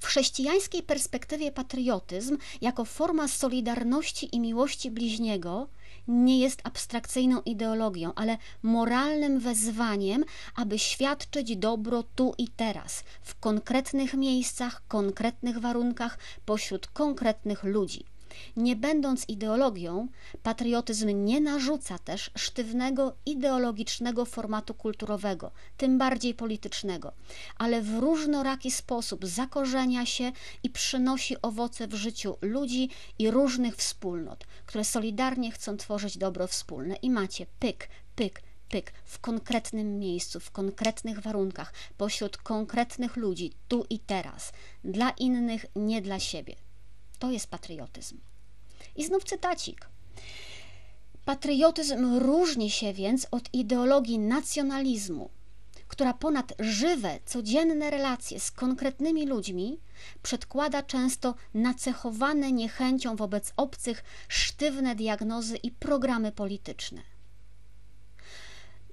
W 0.00 0.06
chrześcijańskiej 0.06 0.82
perspektywie 0.82 1.52
patriotyzm, 1.52 2.38
jako 2.60 2.84
forma 2.84 3.28
solidarności 3.28 4.36
i 4.36 4.40
miłości 4.40 4.90
bliźniego, 4.90 5.68
nie 6.08 6.40
jest 6.40 6.60
abstrakcyjną 6.64 7.40
ideologią, 7.40 8.14
ale 8.14 8.38
moralnym 8.62 9.40
wezwaniem, 9.40 10.24
aby 10.54 10.78
świadczyć 10.78 11.56
dobro 11.56 12.02
tu 12.02 12.34
i 12.38 12.48
teraz, 12.48 13.04
w 13.22 13.40
konkretnych 13.40 14.14
miejscach, 14.14 14.82
konkretnych 14.88 15.58
warunkach, 15.58 16.18
pośród 16.44 16.86
konkretnych 16.86 17.64
ludzi. 17.64 18.11
Nie 18.56 18.76
będąc 18.76 19.28
ideologią, 19.28 20.08
patriotyzm 20.42 21.24
nie 21.24 21.40
narzuca 21.40 21.98
też 21.98 22.30
sztywnego 22.36 23.16
ideologicznego 23.26 24.24
formatu 24.24 24.74
kulturowego, 24.74 25.50
tym 25.76 25.98
bardziej 25.98 26.34
politycznego, 26.34 27.12
ale 27.58 27.82
w 27.82 27.98
różnoraki 27.98 28.70
sposób 28.70 29.26
zakorzenia 29.26 30.06
się 30.06 30.32
i 30.62 30.70
przynosi 30.70 31.36
owoce 31.42 31.86
w 31.88 31.94
życiu 31.94 32.36
ludzi 32.40 32.90
i 33.18 33.30
różnych 33.30 33.76
wspólnot, 33.76 34.44
które 34.66 34.84
solidarnie 34.84 35.50
chcą 35.50 35.76
tworzyć 35.76 36.18
dobro 36.18 36.46
wspólne. 36.46 36.96
I 36.96 37.10
macie 37.10 37.46
pyk, 37.58 37.88
pyk, 38.16 38.42
pyk 38.68 38.92
w 39.04 39.18
konkretnym 39.18 39.98
miejscu, 39.98 40.40
w 40.40 40.50
konkretnych 40.50 41.20
warunkach, 41.20 41.72
pośród 41.96 42.36
konkretnych 42.36 43.16
ludzi, 43.16 43.52
tu 43.68 43.86
i 43.90 43.98
teraz, 43.98 44.52
dla 44.84 45.10
innych, 45.10 45.66
nie 45.76 46.02
dla 46.02 46.18
siebie. 46.18 46.56
To 47.22 47.30
jest 47.30 47.46
patriotyzm. 47.46 48.18
I 48.96 49.04
znów 49.04 49.24
cytacik. 49.24 49.88
Patriotyzm 51.24 52.18
różni 52.18 52.70
się 52.70 52.92
więc 52.92 53.26
od 53.30 53.54
ideologii 53.54 54.18
nacjonalizmu, 54.18 55.30
która 55.88 56.14
ponad 56.14 56.52
żywe, 56.58 57.18
codzienne 57.26 57.90
relacje 57.90 58.40
z 58.40 58.50
konkretnymi 58.50 59.26
ludźmi 59.26 59.78
przedkłada 60.22 60.82
często 60.82 61.34
nacechowane 61.54 62.52
niechęcią 62.52 63.16
wobec 63.16 63.52
obcych 63.56 64.04
sztywne 64.28 64.94
diagnozy 64.94 65.56
i 65.56 65.70
programy 65.70 66.32
polityczne. 66.32 67.02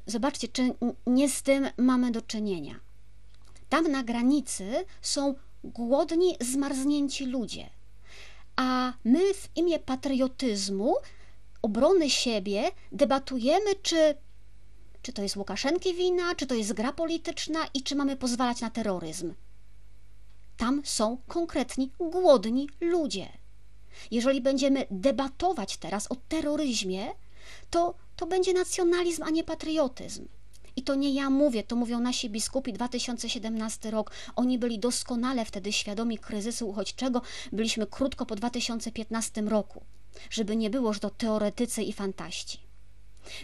Zobaczcie, 0.05 0.48
czy 0.48 0.74
nie 1.07 1.29
z 1.29 1.41
tym 1.43 1.67
mamy 1.77 2.12
do 2.12 2.21
czynienia. 2.21 2.79
Tam 3.69 3.91
na 3.91 4.03
granicy 4.03 4.86
są 5.01 5.36
głodni, 5.63 6.36
zmarznięci 6.41 7.25
ludzie– 7.25 7.69
a 8.60 8.94
my 9.04 9.34
w 9.34 9.50
imię 9.56 9.80
patriotyzmu, 9.80 10.96
obrony 11.62 12.10
siebie 12.10 12.72
debatujemy, 12.92 13.75
czy, 13.82 14.16
czy 15.01 15.13
to 15.13 15.22
jest 15.22 15.36
Łukaszenki 15.36 15.94
wina, 15.94 16.36
czy 16.36 16.48
to 16.48 16.56
jest 16.56 16.74
gra 16.74 16.94
polityczna 16.94 17.60
i 17.74 17.84
czy 17.84 17.96
mamy 17.96 18.16
pozwalać 18.16 18.62
na 18.62 18.70
terroryzm. 18.70 19.34
Tam 20.58 20.82
są 20.86 21.18
konkretni, 21.28 21.92
głodni 22.00 22.70
ludzie. 22.82 23.28
Jeżeli 24.12 24.42
będziemy 24.42 24.86
debatować 24.92 25.78
teraz 25.78 26.12
o 26.12 26.16
terroryzmie, 26.16 27.08
to, 27.70 27.96
to 28.16 28.28
będzie 28.28 28.54
nacjonalizm, 28.54 29.24
a 29.24 29.30
nie 29.30 29.44
patriotyzm. 29.44 30.28
I 30.79 30.81
to 30.81 30.95
nie 30.95 31.13
ja 31.13 31.29
mówię, 31.29 31.63
to 31.63 31.75
mówią 31.75 32.00
nasi 32.00 32.29
biskupi 32.29 32.74
2017 32.74 33.91
rok. 33.91 34.12
Oni 34.36 34.59
byli 34.59 34.79
doskonale 34.79 35.45
wtedy 35.45 35.71
świadomi 35.74 36.17
kryzysu 36.17 36.69
uchodźczego. 36.69 37.21
Byliśmy 37.51 37.88
krótko 37.88 38.25
po 38.25 38.36
2015 38.36 39.41
roku, 39.41 39.81
żeby 40.29 40.55
nie 40.55 40.69
było, 40.69 40.93
że 40.93 41.00
to 41.00 41.09
teoretycy 41.09 41.83
i 41.83 41.93
fantaści. 41.93 42.68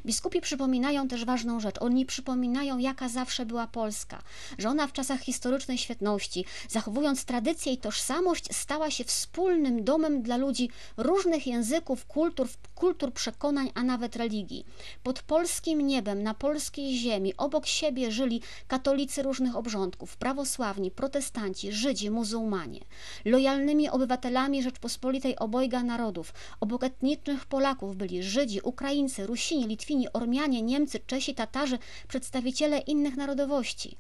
Biskupi 0.06 0.42
przypominają 0.42 1.08
też 1.08 1.25
ważną 1.25 1.60
rzecz. 1.60 1.75
Oni 1.82 2.06
przypominają, 2.06 2.77
jaka 2.77 3.10
zawsze 3.10 3.46
była 3.46 3.68
Polska, 3.68 4.22
że 4.58 4.70
ona 4.70 4.88
w 4.88 4.94
czasach 4.94 5.22
historycznej 5.22 5.77
świetności, 5.77 6.46
zachowując 6.70 7.25
tradycję 7.25 7.74
i 7.74 7.77
tożsamość, 7.77 8.56
stała 8.56 8.92
się 8.92 9.04
wspólnym 9.04 9.84
domem 9.84 10.22
dla 10.22 10.38
ludzi 10.38 10.70
różnych 10.98 11.48
języków, 11.48 12.06
kultur, 12.06 12.48
kultur 12.75 13.13
przekonań, 13.13 13.72
a 13.74 13.84
nawet 13.84 14.15
religii. 14.15 14.65
Pod 15.04 15.22
polskim 15.22 15.82
niebem, 15.82 16.24
na 16.24 16.34
polskiej 16.34 16.98
ziemi, 16.98 17.34
obok 17.38 17.65
siebie 17.65 18.12
żyli 18.12 18.42
katolicy 18.68 19.24
różnych 19.24 19.56
obrządków, 19.56 20.18
prawosławni, 20.18 20.92
protestanci, 20.92 21.72
Żydzi, 21.72 22.12
muzułmanie. 22.12 22.80
Lojalnymi 23.25 23.89
obywatelami 23.89 24.63
Rzeczpospolitej 24.63 25.36
obojga 25.38 25.84
narodów, 25.84 26.34
obok 26.60 26.84
etnicznych 26.84 27.46
Polaków 27.46 27.96
byli 27.96 28.24
Żydzi, 28.24 28.62
Ukraińcy, 28.63 29.27
Rusini, 29.27 29.75
Litwini, 29.75 30.13
Ormianie, 30.13 30.62
Niemcy, 30.62 31.00
Czesi, 31.00 31.36
Tatarzy, 31.36 31.79
przedstawiciele 32.08 32.77
innych 32.79 33.15
narodowości. 33.17 33.98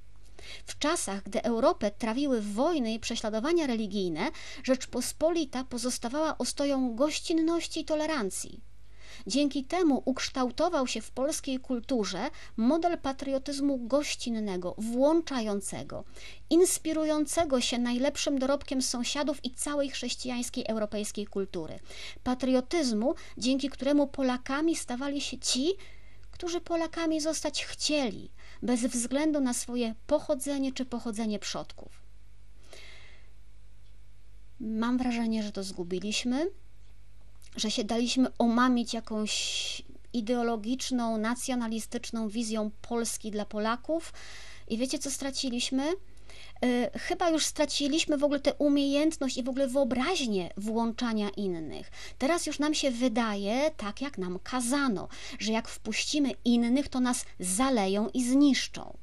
W 0.65 0.77
czasach, 0.79 1.23
gdy 1.23 1.43
Europę 1.43 1.91
trawiły 1.91 2.41
wojny 2.41 2.93
i 2.93 2.99
prześladowania 2.99 3.67
religijne, 3.67 4.31
Rzeczpospolita 4.63 5.63
pozostawała 5.63 6.37
ostoją 6.37 6.95
gościnności 6.95 7.79
i 7.79 7.85
tolerancji. 7.85 8.61
Dzięki 9.27 9.63
temu 9.63 10.01
ukształtował 10.05 10.87
się 10.87 11.01
w 11.01 11.11
polskiej 11.11 11.59
kulturze 11.59 12.29
model 12.57 12.97
patriotyzmu 12.97 13.77
gościnnego, 13.77 14.75
włączającego, 14.77 16.03
inspirującego 16.49 17.61
się 17.61 17.77
najlepszym 17.77 18.39
dorobkiem 18.39 18.81
sąsiadów 18.81 19.45
i 19.45 19.51
całej 19.51 19.89
chrześcijańskiej 19.89 20.65
europejskiej 20.67 21.25
kultury. 21.25 21.79
Patriotyzmu, 22.23 23.15
dzięki 23.37 23.69
któremu 23.69 24.07
Polakami 24.07 24.75
stawali 24.75 25.21
się 25.21 25.37
ci, 25.37 25.73
którzy 26.31 26.61
Polakami 26.61 27.21
zostać 27.21 27.65
chcieli, 27.65 28.31
bez 28.61 28.81
względu 28.81 29.41
na 29.41 29.53
swoje 29.53 29.95
pochodzenie 30.07 30.71
czy 30.71 30.85
pochodzenie 30.85 31.39
przodków. 31.39 31.91
Mam 34.59 34.97
wrażenie, 34.97 35.43
że 35.43 35.51
to 35.51 35.63
zgubiliśmy 35.63 36.51
że 37.55 37.71
się 37.71 37.83
daliśmy 37.83 38.27
omamić 38.37 38.93
jakąś 38.93 39.81
ideologiczną, 40.13 41.17
nacjonalistyczną 41.17 42.29
wizją 42.29 42.71
Polski 42.81 43.31
dla 43.31 43.45
Polaków. 43.45 44.13
I 44.67 44.77
wiecie, 44.77 44.99
co 44.99 45.11
straciliśmy? 45.11 45.93
Y, 46.65 46.99
chyba 46.99 47.29
już 47.29 47.45
straciliśmy 47.45 48.17
w 48.17 48.23
ogóle 48.23 48.39
tę 48.39 48.53
umiejętność 48.53 49.37
i 49.37 49.43
w 49.43 49.49
ogóle 49.49 49.67
wyobraźnię 49.67 50.49
włączania 50.57 51.29
innych. 51.29 51.91
Teraz 52.17 52.45
już 52.45 52.59
nam 52.59 52.73
się 52.73 52.91
wydaje, 52.91 53.71
tak 53.77 54.01
jak 54.01 54.17
nam 54.17 54.39
kazano, 54.43 55.07
że 55.39 55.51
jak 55.51 55.67
wpuścimy 55.67 56.31
innych, 56.45 56.87
to 56.87 56.99
nas 56.99 57.25
zaleją 57.39 58.09
i 58.09 58.23
zniszczą. 58.23 58.97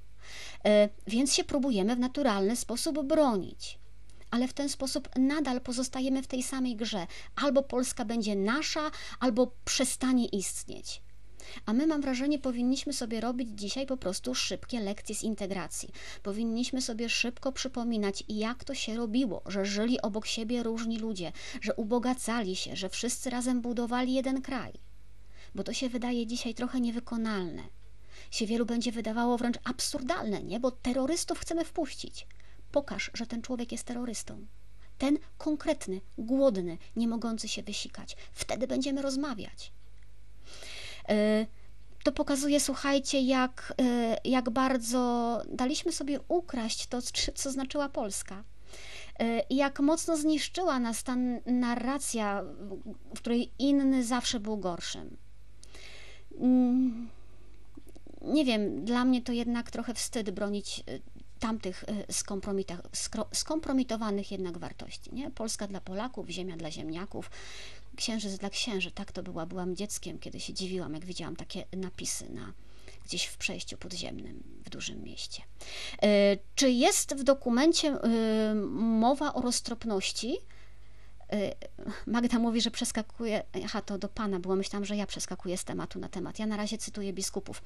Y, 0.66 0.88
więc 1.06 1.34
się 1.34 1.44
próbujemy 1.44 1.96
w 1.96 1.98
naturalny 1.98 2.56
sposób 2.56 3.02
bronić 3.02 3.81
ale 4.32 4.48
w 4.48 4.52
ten 4.52 4.68
sposób 4.68 5.08
nadal 5.16 5.60
pozostajemy 5.60 6.22
w 6.22 6.26
tej 6.26 6.42
samej 6.42 6.76
grze. 6.76 7.06
Albo 7.36 7.62
Polska 7.62 8.04
będzie 8.04 8.36
nasza, 8.36 8.90
albo 9.20 9.52
przestanie 9.64 10.26
istnieć. 10.26 11.02
A 11.66 11.72
my, 11.72 11.86
mam 11.86 12.00
wrażenie, 12.00 12.38
powinniśmy 12.38 12.92
sobie 12.92 13.20
robić 13.20 13.48
dzisiaj 13.54 13.86
po 13.86 13.96
prostu 13.96 14.34
szybkie 14.34 14.80
lekcje 14.80 15.14
z 15.14 15.22
integracji. 15.22 15.88
Powinniśmy 16.22 16.82
sobie 16.82 17.08
szybko 17.08 17.52
przypominać, 17.52 18.24
jak 18.28 18.64
to 18.64 18.74
się 18.74 18.96
robiło, 18.96 19.42
że 19.46 19.64
żyli 19.64 20.00
obok 20.00 20.26
siebie 20.26 20.62
różni 20.62 20.98
ludzie, 20.98 21.32
że 21.60 21.74
ubogacali 21.74 22.56
się, 22.56 22.76
że 22.76 22.88
wszyscy 22.88 23.30
razem 23.30 23.60
budowali 23.60 24.14
jeden 24.14 24.42
kraj. 24.42 24.72
Bo 25.54 25.64
to 25.64 25.72
się 25.72 25.88
wydaje 25.88 26.26
dzisiaj 26.26 26.54
trochę 26.54 26.80
niewykonalne. 26.80 27.62
Się 28.30 28.46
wielu 28.46 28.66
będzie 28.66 28.92
wydawało 28.92 29.38
wręcz 29.38 29.58
absurdalne, 29.64 30.42
nie? 30.42 30.60
Bo 30.60 30.70
terrorystów 30.70 31.38
chcemy 31.38 31.64
wpuścić. 31.64 32.26
Pokaż, 32.72 33.10
że 33.14 33.26
ten 33.26 33.42
człowiek 33.42 33.72
jest 33.72 33.84
terrorystą. 33.84 34.46
Ten 34.98 35.18
konkretny, 35.38 36.00
głodny, 36.18 36.78
nie 36.96 37.08
mogący 37.08 37.48
się 37.48 37.62
wysikać. 37.62 38.16
Wtedy 38.32 38.66
będziemy 38.66 39.02
rozmawiać. 39.02 39.72
E, 41.08 41.46
to 42.04 42.12
pokazuje, 42.12 42.60
słuchajcie, 42.60 43.20
jak, 43.20 43.74
e, 43.82 44.16
jak 44.24 44.50
bardzo 44.50 45.42
daliśmy 45.48 45.92
sobie 45.92 46.20
ukraść 46.28 46.86
to, 46.86 46.98
co 47.34 47.50
znaczyła 47.50 47.88
Polska. 47.88 48.44
E, 49.18 49.42
jak 49.50 49.80
mocno 49.80 50.16
zniszczyła 50.16 50.78
nas 50.78 51.02
ta 51.02 51.16
narracja, 51.46 52.42
w 53.14 53.18
której 53.18 53.50
inny 53.58 54.04
zawsze 54.04 54.40
był 54.40 54.56
gorszym. 54.56 55.16
Mm, 56.40 57.08
nie 58.22 58.44
wiem, 58.44 58.84
dla 58.84 59.04
mnie 59.04 59.22
to 59.22 59.32
jednak 59.32 59.70
trochę 59.70 59.94
wstyd 59.94 60.30
bronić 60.30 60.84
tamtych 61.42 61.84
skompromitowanych 63.32 64.30
jednak 64.30 64.58
wartości. 64.58 65.14
Nie? 65.14 65.30
Polska 65.30 65.66
dla 65.66 65.80
Polaków, 65.80 66.28
ziemia 66.28 66.56
dla 66.56 66.70
ziemniaków, 66.70 67.30
księżyc 67.96 68.38
dla 68.38 68.50
księży. 68.50 68.90
Tak 68.90 69.12
to 69.12 69.22
była. 69.22 69.46
Byłam 69.46 69.76
dzieckiem, 69.76 70.18
kiedy 70.18 70.40
się 70.40 70.54
dziwiłam, 70.54 70.94
jak 70.94 71.04
widziałam 71.04 71.36
takie 71.36 71.64
napisy 71.76 72.30
na 72.30 72.52
gdzieś 73.04 73.24
w 73.24 73.36
przejściu 73.36 73.76
podziemnym 73.76 74.42
w 74.64 74.70
dużym 74.70 75.02
mieście. 75.02 75.42
E, 76.02 76.38
czy 76.54 76.70
jest 76.70 77.14
w 77.14 77.22
dokumencie 77.22 77.88
e, 77.88 78.54
mowa 78.74 79.34
o 79.34 79.40
roztropności? 79.40 80.36
E, 81.32 81.54
Magda 82.06 82.38
mówi, 82.38 82.60
że 82.60 82.70
przeskakuje, 82.70 83.42
aha, 83.64 83.82
to 83.82 83.98
do 83.98 84.08
Pana 84.08 84.40
było, 84.40 84.56
myślałam, 84.56 84.84
że 84.84 84.96
ja 84.96 85.06
przeskakuję 85.06 85.56
z 85.56 85.64
tematu 85.64 85.98
na 85.98 86.08
temat. 86.08 86.38
Ja 86.38 86.46
na 86.46 86.56
razie 86.56 86.78
cytuję 86.78 87.12
biskupów. 87.12 87.62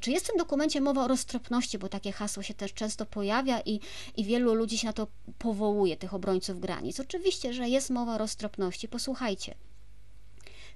Czy 0.00 0.10
jest 0.10 0.24
w 0.24 0.28
tym 0.28 0.38
dokumencie 0.38 0.80
mowa 0.80 1.04
o 1.04 1.08
roztropności, 1.08 1.78
bo 1.78 1.88
takie 1.88 2.12
hasło 2.12 2.42
się 2.42 2.54
też 2.54 2.72
często 2.72 3.06
pojawia 3.06 3.60
i, 3.60 3.80
i 4.16 4.24
wielu 4.24 4.54
ludzi 4.54 4.78
się 4.78 4.86
na 4.86 4.92
to 4.92 5.06
powołuje, 5.38 5.96
tych 5.96 6.14
obrońców 6.14 6.60
granic. 6.60 7.00
Oczywiście, 7.00 7.52
że 7.52 7.68
jest 7.68 7.90
mowa 7.90 8.14
o 8.14 8.18
roztropności. 8.18 8.88
Posłuchajcie. 8.88 9.54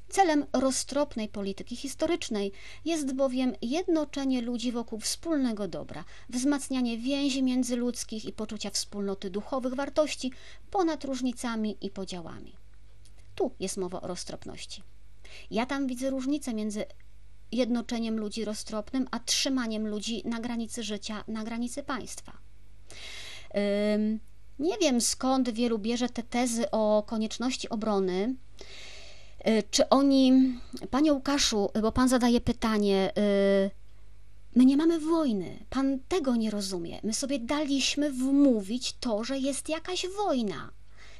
Celem 0.09 0.47
roztropnej 0.53 1.29
polityki 1.29 1.77
historycznej 1.77 2.53
jest 2.85 3.13
bowiem 3.15 3.53
jednoczenie 3.63 4.43
ludzi 4.43 4.73
wokół 4.73 5.01
wspólnego 5.01 5.69
dobra, 5.69 6.05
wzmacnianie 6.29 6.99
więzi 6.99 7.43
międzyludzkich 7.43 8.25
i 8.25 8.33
poczucia 8.33 8.71
wspólnoty 8.71 9.31
duchowych 9.31 9.75
wartości 9.75 10.33
ponad 10.71 11.05
różnicami 11.05 11.77
i 11.81 11.91
podziałami. 11.91 12.57
Tu 13.35 13.51
jest 13.61 13.77
mowa 13.77 14.01
o 14.01 14.07
roztropności. 14.07 14.83
Ja 15.51 15.67
tam 15.67 15.87
widzę 15.87 16.11
różnicę 16.11 16.55
między 16.55 16.85
jednoczeniem 17.53 18.19
ludzi 18.19 18.45
roztropnym, 18.45 19.09
a 19.11 19.19
trzymaniem 19.19 19.89
ludzi 19.89 20.23
na 20.25 20.41
granicy 20.41 20.83
życia, 20.83 21.25
na 21.29 21.45
granicy 21.45 21.83
państwa. 21.83 22.33
Nie 24.59 24.79
wiem 24.81 25.01
skąd 25.01 25.51
wielu 25.51 25.79
bierze 25.79 26.09
te 26.09 26.23
tezy 26.23 26.71
o 26.71 27.03
konieczności 27.07 27.69
obrony. 27.69 28.35
E, 29.49 29.63
czy 29.63 29.89
oni, 29.89 30.33
panie 30.91 31.13
Łukaszu, 31.13 31.71
bo 31.83 31.93
pan 31.93 32.09
zadaje 32.09 32.41
pytanie, 32.41 33.13
e, 33.17 33.71
my 34.57 34.65
nie 34.65 34.77
mamy 34.77 35.01
wojny, 35.01 35.65
pan 35.71 35.99
tego 36.09 36.37
nie 36.37 36.51
rozumie. 36.51 37.01
My 37.03 37.15
sobie 37.15 37.39
daliśmy 37.39 38.13
wmówić 38.13 38.97
to, 39.01 39.25
że 39.25 39.39
jest 39.39 39.69
jakaś 39.69 40.07
wojna. 40.17 40.71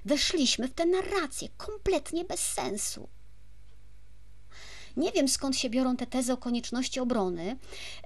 Weszliśmy 0.05 0.69
w 0.69 0.75
tę 0.75 0.87
narrację 0.87 1.49
kompletnie 1.57 2.25
bez 2.25 2.41
sensu. 2.41 3.09
Nie 4.99 5.13
wiem 5.13 5.29
skąd 5.29 5.57
się 5.57 5.71
biorą 5.71 5.97
te 5.97 6.07
tezy 6.07 6.33
o 6.33 6.37
konieczności 6.37 7.01
obrony, 7.01 7.57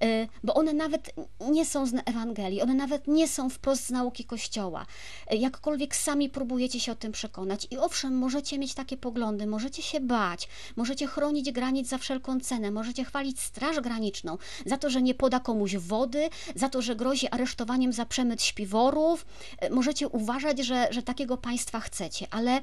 y, 0.04 0.28
bo 0.44 0.54
one 0.54 0.72
nawet 0.72 1.14
nie 1.50 1.66
są 1.66 1.86
z 1.86 1.94
Ewangelii, 2.06 2.62
one 2.62 2.74
nawet 2.74 3.08
nie 3.08 3.28
są 3.28 3.50
wprost 3.50 3.86
z 3.86 3.90
nauki 3.90 4.24
Kościoła. 4.24 4.86
Y, 5.32 5.36
jakkolwiek 5.36 5.96
sami 5.96 6.30
próbujecie 6.30 6.80
się 6.80 6.92
o 6.92 6.94
tym 6.94 7.12
przekonać. 7.12 7.66
I 7.70 7.78
owszem, 7.78 8.18
możecie 8.18 8.58
mieć 8.58 8.74
takie 8.74 8.96
poglądy, 8.96 9.46
możecie 9.46 9.82
się 9.82 10.00
bać, 10.00 10.48
możecie 10.76 11.06
chronić 11.06 11.52
granic 11.52 11.88
za 11.88 11.98
wszelką 11.98 12.40
cenę, 12.40 12.70
możecie 12.70 13.04
chwalić 13.04 13.40
Straż 13.40 13.80
Graniczną 13.80 14.38
za 14.66 14.76
to, 14.76 14.90
że 14.90 15.02
nie 15.02 15.14
poda 15.14 15.40
komuś 15.40 15.76
wody, 15.76 16.28
za 16.54 16.68
to, 16.68 16.82
że 16.82 16.96
grozi 16.96 17.28
aresztowaniem 17.28 17.92
za 17.92 18.06
przemyt 18.06 18.42
śpiworów. 18.42 19.26
Y, 19.64 19.70
możecie 19.70 20.08
uważać, 20.08 20.58
że, 20.58 20.88
że 20.90 21.02
takiego 21.02 21.36
państwa 21.36 21.80
chcecie, 21.80 22.26
ale 22.30 22.62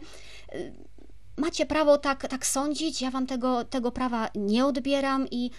macie 1.39 1.65
prawo 1.65 1.97
tak, 1.97 2.27
tak 2.27 2.45
sądzić, 2.45 3.01
ja 3.01 3.11
wam 3.11 3.27
tego, 3.27 3.65
tego 3.65 3.91
prawa 3.91 4.29
nie 4.35 4.65
odbieram 4.65 5.27
i 5.31 5.51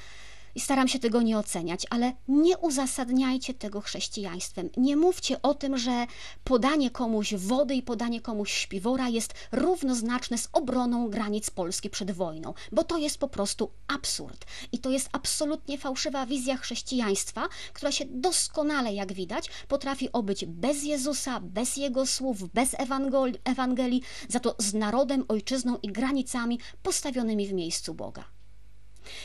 i 0.54 0.60
staram 0.60 0.88
się 0.88 0.98
tego 0.98 1.22
nie 1.22 1.38
oceniać, 1.38 1.86
ale 1.90 2.12
nie 2.28 2.58
uzasadniajcie 2.58 3.54
tego 3.54 3.80
chrześcijaństwem. 3.80 4.70
Nie 4.76 4.96
mówcie 4.96 5.42
o 5.42 5.54
tym, 5.54 5.78
że 5.78 6.06
podanie 6.44 6.90
komuś 6.90 7.34
wody 7.34 7.74
i 7.74 7.82
podanie 7.82 8.20
komuś 8.20 8.52
śpiwora 8.52 9.08
jest 9.08 9.34
równoznaczne 9.52 10.38
z 10.38 10.48
obroną 10.52 11.08
granic 11.08 11.50
Polski 11.50 11.90
przed 11.90 12.10
wojną, 12.10 12.54
bo 12.72 12.84
to 12.84 12.98
jest 12.98 13.18
po 13.18 13.28
prostu 13.28 13.70
absurd. 13.88 14.46
I 14.72 14.78
to 14.78 14.90
jest 14.90 15.08
absolutnie 15.12 15.78
fałszywa 15.78 16.26
wizja 16.26 16.56
chrześcijaństwa, 16.56 17.48
która 17.72 17.92
się 17.92 18.04
doskonale, 18.08 18.94
jak 18.94 19.12
widać, 19.12 19.50
potrafi 19.68 20.12
obyć 20.12 20.46
bez 20.46 20.84
Jezusa, 20.84 21.40
bez 21.40 21.76
Jego 21.76 22.06
słów, 22.06 22.52
bez 22.52 22.76
Ewangelii, 23.44 24.02
za 24.28 24.40
to 24.40 24.54
z 24.58 24.74
narodem, 24.74 25.24
ojczyzną 25.28 25.78
i 25.82 25.88
granicami 25.88 26.58
postawionymi 26.82 27.46
w 27.46 27.52
miejscu 27.52 27.94
Boga. 27.94 28.39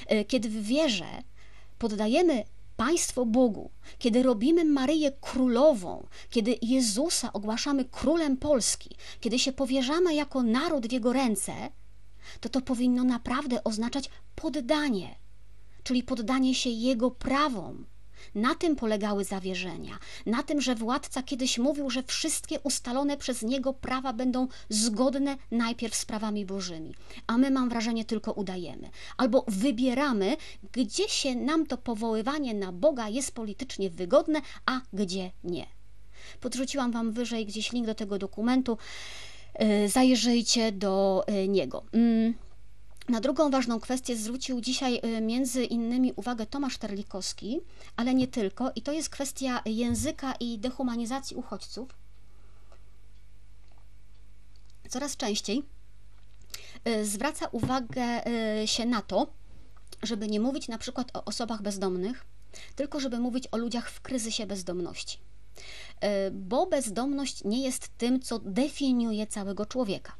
E, 0.08 0.26
kiedy 0.26 0.50
w 0.50 0.64
wierze 0.64 1.24
poddajemy 1.78 2.44
państwo 2.78 3.26
Bogu, 3.26 3.72
kiedy 3.98 4.24
robimy 4.24 4.66
Maryję 4.66 5.12
królową, 5.12 6.08
kiedy 6.30 6.58
Jezusa 6.62 7.34
ogłaszamy 7.34 7.86
królem 7.86 8.38
Polski, 8.38 8.90
kiedy 9.20 9.40
się 9.40 9.52
powierzamy 9.52 10.16
jako 10.16 10.44
naród 10.44 10.88
w 10.88 10.92
Jego 10.92 11.14
ręce, 11.14 11.54
to 12.40 12.50
to 12.50 12.62
powinno 12.62 13.04
naprawdę 13.04 13.64
oznaczać 13.64 14.10
poddanie, 14.36 15.16
czyli 15.84 16.04
poddanie 16.04 16.56
się 16.56 16.70
Jego 16.70 17.12
prawom, 17.12 17.86
na 18.36 18.56
tym 18.56 18.76
polegały 18.76 19.24
zawierzenia, 19.24 20.00
na 20.26 20.44
tym, 20.44 20.62
że 20.62 20.76
władca 20.76 21.24
kiedyś 21.24 21.58
mówił, 21.58 21.90
że 21.90 22.04
wszystkie 22.04 22.60
ustalone 22.60 23.18
przez 23.18 23.42
niego 23.42 23.74
prawa 23.74 24.14
będą 24.14 24.48
zgodne 24.70 25.38
najpierw 25.52 25.96
z 25.96 26.06
prawami 26.06 26.46
bożymi, 26.46 26.96
a 27.28 27.38
my 27.38 27.52
mam 27.52 27.70
wrażenie 27.70 28.06
tylko 28.06 28.32
udajemy. 28.32 28.90
Albo 29.18 29.46
wybieramy, 29.48 30.38
gdzie 30.72 31.10
się 31.10 31.36
nam 31.36 31.66
to 31.66 31.78
powoływanie 31.78 32.54
na 32.54 32.72
Boga 32.72 33.10
jest 33.10 33.32
politycznie 33.32 33.90
wygodne, 33.90 34.42
a 34.66 34.82
gdzie 34.94 35.32
nie. 35.44 35.66
Podrzuciłam 36.40 36.92
Wam 36.92 37.12
wyżej 37.12 37.46
gdzieś 37.46 37.72
link 37.72 37.86
do 37.86 37.96
tego 37.96 38.18
dokumentu. 38.18 38.78
Y, 39.86 39.90
zajrzyjcie 39.90 40.72
do 40.72 41.24
y, 41.30 41.48
niego. 41.48 41.84
Na 43.10 43.20
drugą 43.20 43.50
ważną 43.50 43.80
kwestię 43.80 44.16
zwrócił 44.16 44.62
dzisiaj 44.62 45.02
y, 45.06 45.22
między 45.22 45.64
innymi 45.66 46.14
uwagę 46.16 46.46
Tomasz 46.46 46.78
Terlikowski, 46.78 47.60
ale 47.96 48.14
nie 48.14 48.28
tylko, 48.28 48.72
i 48.76 48.82
to 48.82 48.92
jest 48.92 49.10
kwestia 49.10 49.62
języka 49.66 50.34
i 50.40 50.60
dehumanizacji 50.60 51.36
uchodźców. 51.36 51.96
Coraz 54.90 55.18
częściej 55.18 55.64
y, 56.88 57.06
zwraca 57.06 57.48
uwagę 57.48 58.28
y, 58.64 58.68
się 58.68 58.86
na 58.86 59.02
to, 59.02 59.28
żeby 60.04 60.28
nie 60.28 60.40
mówić 60.40 60.68
na 60.68 60.78
przykład 60.78 61.18
o 61.18 61.26
osobach 61.26 61.62
bezdomnych, 61.62 62.26
tylko 62.76 63.00
żeby 63.00 63.20
mówić 63.20 63.48
o 63.52 63.58
ludziach 63.58 63.92
w 63.92 64.02
kryzysie 64.02 64.46
bezdomności. 64.46 65.18
Bo 66.32 66.66
bezdomność 66.66 67.44
nie 67.44 67.64
jest 67.64 67.98
tym, 67.98 68.22
co 68.22 68.40
definiuje 68.40 69.28
całego 69.28 69.66
człowieka 69.66 70.16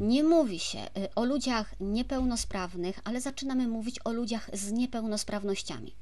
Nie 0.00 0.24
mówi 0.24 0.58
się 0.58 0.78
y, 0.78 1.14
o 1.14 1.24
ludziach 1.24 1.74
niepełnosprawnych, 1.80 3.00
ale 3.04 3.20
zaczynamy 3.20 3.68
mówić 3.68 3.96
o 4.04 4.12
ludziach 4.12 4.50
z 4.52 4.72
niepełnosprawnościami. 4.72 5.94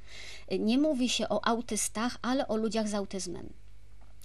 Y, 0.53 0.59
nie 0.59 0.79
mówi 0.79 1.09
się 1.09 1.29
o 1.29 1.47
autystach, 1.47 2.19
ale 2.23 2.49
o 2.49 2.57
ludziach 2.57 2.89
z 2.89 2.95
autyzmem. 2.95 3.53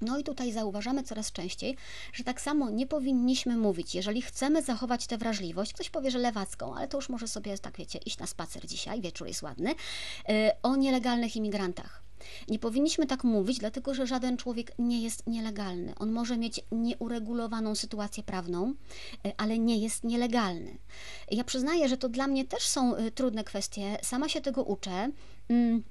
No 0.01 0.19
i 0.19 0.23
tutaj 0.23 0.51
zauważamy 0.51 1.03
coraz 1.03 1.31
częściej, 1.31 1.77
że 2.13 2.23
tak 2.23 2.41
samo 2.41 2.69
nie 2.69 2.87
powinniśmy 2.87 3.57
mówić, 3.57 3.95
jeżeli 3.95 4.21
chcemy 4.21 4.61
zachować 4.61 5.07
tę 5.07 5.17
wrażliwość, 5.17 5.73
ktoś 5.73 5.89
powie, 5.89 6.11
że 6.11 6.19
lewacką, 6.19 6.75
ale 6.75 6.87
to 6.87 6.97
już 6.97 7.09
może 7.09 7.27
sobie, 7.27 7.57
tak 7.57 7.77
wiecie, 7.77 7.99
iść 7.99 8.17
na 8.17 8.27
spacer 8.27 8.67
dzisiaj, 8.67 9.01
wieczór 9.01 9.27
jest 9.27 9.41
ładny, 9.41 9.71
y, 9.71 9.75
o 10.63 10.75
nielegalnych 10.75 11.35
imigrantach. 11.35 12.03
Nie 12.47 12.59
powinniśmy 12.59 13.07
tak 13.07 13.23
mówić, 13.23 13.59
dlatego 13.59 13.93
że 13.93 14.07
żaden 14.07 14.37
człowiek 14.37 14.71
nie 14.79 15.01
jest 15.01 15.27
nielegalny. 15.27 15.93
On 15.99 16.11
może 16.11 16.37
mieć 16.37 16.61
nieuregulowaną 16.71 17.75
sytuację 17.75 18.23
prawną, 18.23 18.73
y, 19.27 19.31
ale 19.37 19.59
nie 19.59 19.77
jest 19.77 20.03
nielegalny. 20.03 20.77
Ja 21.31 21.43
przyznaję, 21.43 21.89
że 21.89 21.97
to 21.97 22.09
dla 22.09 22.27
mnie 22.27 22.45
też 22.45 22.67
są 22.67 22.95
y, 22.97 23.11
trudne 23.11 23.43
kwestie. 23.43 23.97
Sama 24.01 24.29
się 24.29 24.41
tego 24.41 24.63
uczę. 24.63 25.11
Mm, 25.49 25.83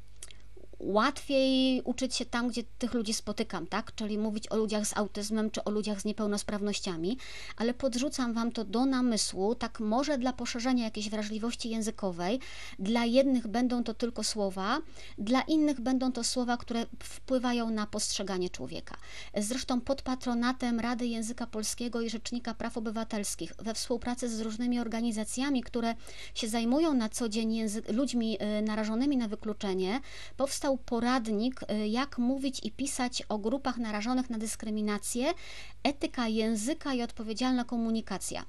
łatwiej 0.83 1.83
uczyć 1.85 2.15
się 2.15 2.25
tam, 2.25 2.49
gdzie 2.49 2.63
tych 2.79 2.95
ludzi 2.95 3.15
spotykam, 3.15 3.67
tak? 3.67 3.95
Czyli 3.95 4.19
mówić 4.19 4.49
o 4.49 4.57
ludziach 4.57 4.87
z 4.87 4.97
autyzmem 4.97 5.51
czy 5.51 5.65
o 5.65 5.71
ludziach 5.71 6.01
z 6.01 6.05
niepełnosprawnościami, 6.05 7.19
ale 7.57 7.75
podrzucam 7.75 8.33
Wam 8.33 8.53
to 8.53 8.65
do 8.65 8.87
namysłu, 8.87 9.55
tak 9.55 9.81
może 9.81 10.19
dla 10.19 10.33
poszerzenia 10.33 10.85
jakiejś 10.85 11.11
wrażliwości 11.11 11.71
językowej. 11.71 12.41
Dla 12.79 13.05
jednych 13.05 13.47
będą 13.47 13.85
to 13.85 13.95
tylko 13.95 14.25
słowa, 14.25 14.79
dla 15.19 15.43
innych 15.43 15.81
będą 15.81 16.13
to 16.13 16.25
słowa, 16.25 16.57
które 16.57 16.87
wpływają 17.03 17.71
na 17.71 17.87
postrzeganie 17.87 18.51
człowieka. 18.51 18.97
Zresztą 19.37 19.81
pod 19.81 20.03
patronatem 20.03 20.81
Rady 20.81 21.07
Języka 21.07 21.47
Polskiego 21.47 22.01
i 22.01 22.11
Rzecznika 22.11 22.55
Praw 22.55 22.79
Obywatelskich, 22.79 23.53
we 23.59 23.75
współpracy 23.75 24.29
z 24.29 24.41
różnymi 24.41 24.81
organizacjami, 24.81 25.63
które 25.63 25.95
się 26.35 26.49
zajmują 26.49 26.95
na 26.95 27.09
co 27.09 27.29
dzień 27.29 27.61
ludźmi 27.89 28.39
y, 28.59 28.63
narażonymi 28.63 29.17
na 29.17 29.29
wykluczenie, 29.29 30.01
powstał 30.37 30.72
poradnik, 30.79 31.61
y, 31.63 31.89
jak 31.89 32.19
mówić 32.19 32.61
i 32.65 32.71
pisać 32.71 33.23
o 33.29 33.39
grupach 33.39 33.77
narażonych 33.77 34.31
na 34.31 34.39
dyskryminację, 34.39 35.35
etyka 35.83 36.29
języka 36.29 36.95
i 36.95 37.03
odpowiedzialna 37.03 37.65
komunikacja. 37.65 38.45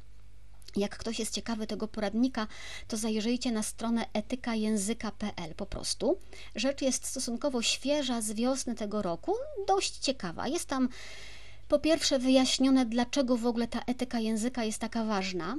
Jak 0.76 0.98
ktoś 0.98 1.20
jest 1.20 1.34
ciekawy 1.34 1.68
tego 1.68 1.88
poradnika, 1.88 2.48
to 2.88 2.98
zajrzyjcie 2.98 3.52
na 3.52 3.64
stronę 3.64 4.06
etykajęzyka.pl 4.14 5.56
po 5.56 5.66
prostu. 5.66 6.18
Rzecz 6.56 6.82
jest 6.82 7.06
stosunkowo 7.06 7.62
świeża 7.62 8.22
z 8.22 8.32
wiosny 8.34 8.76
tego 8.76 9.02
roku, 9.02 9.34
dość 9.68 9.98
ciekawa. 9.98 10.48
Jest 10.48 10.66
tam 10.66 10.90
po 11.68 11.80
pierwsze 11.80 12.20
wyjaśnione, 12.20 12.86
dlaczego 12.86 13.38
w 13.38 13.46
ogóle 13.46 13.68
ta 13.68 13.80
etyka 13.88 14.20
języka 14.20 14.64
jest 14.64 14.80
taka 14.80 15.06
ważna. 15.06 15.56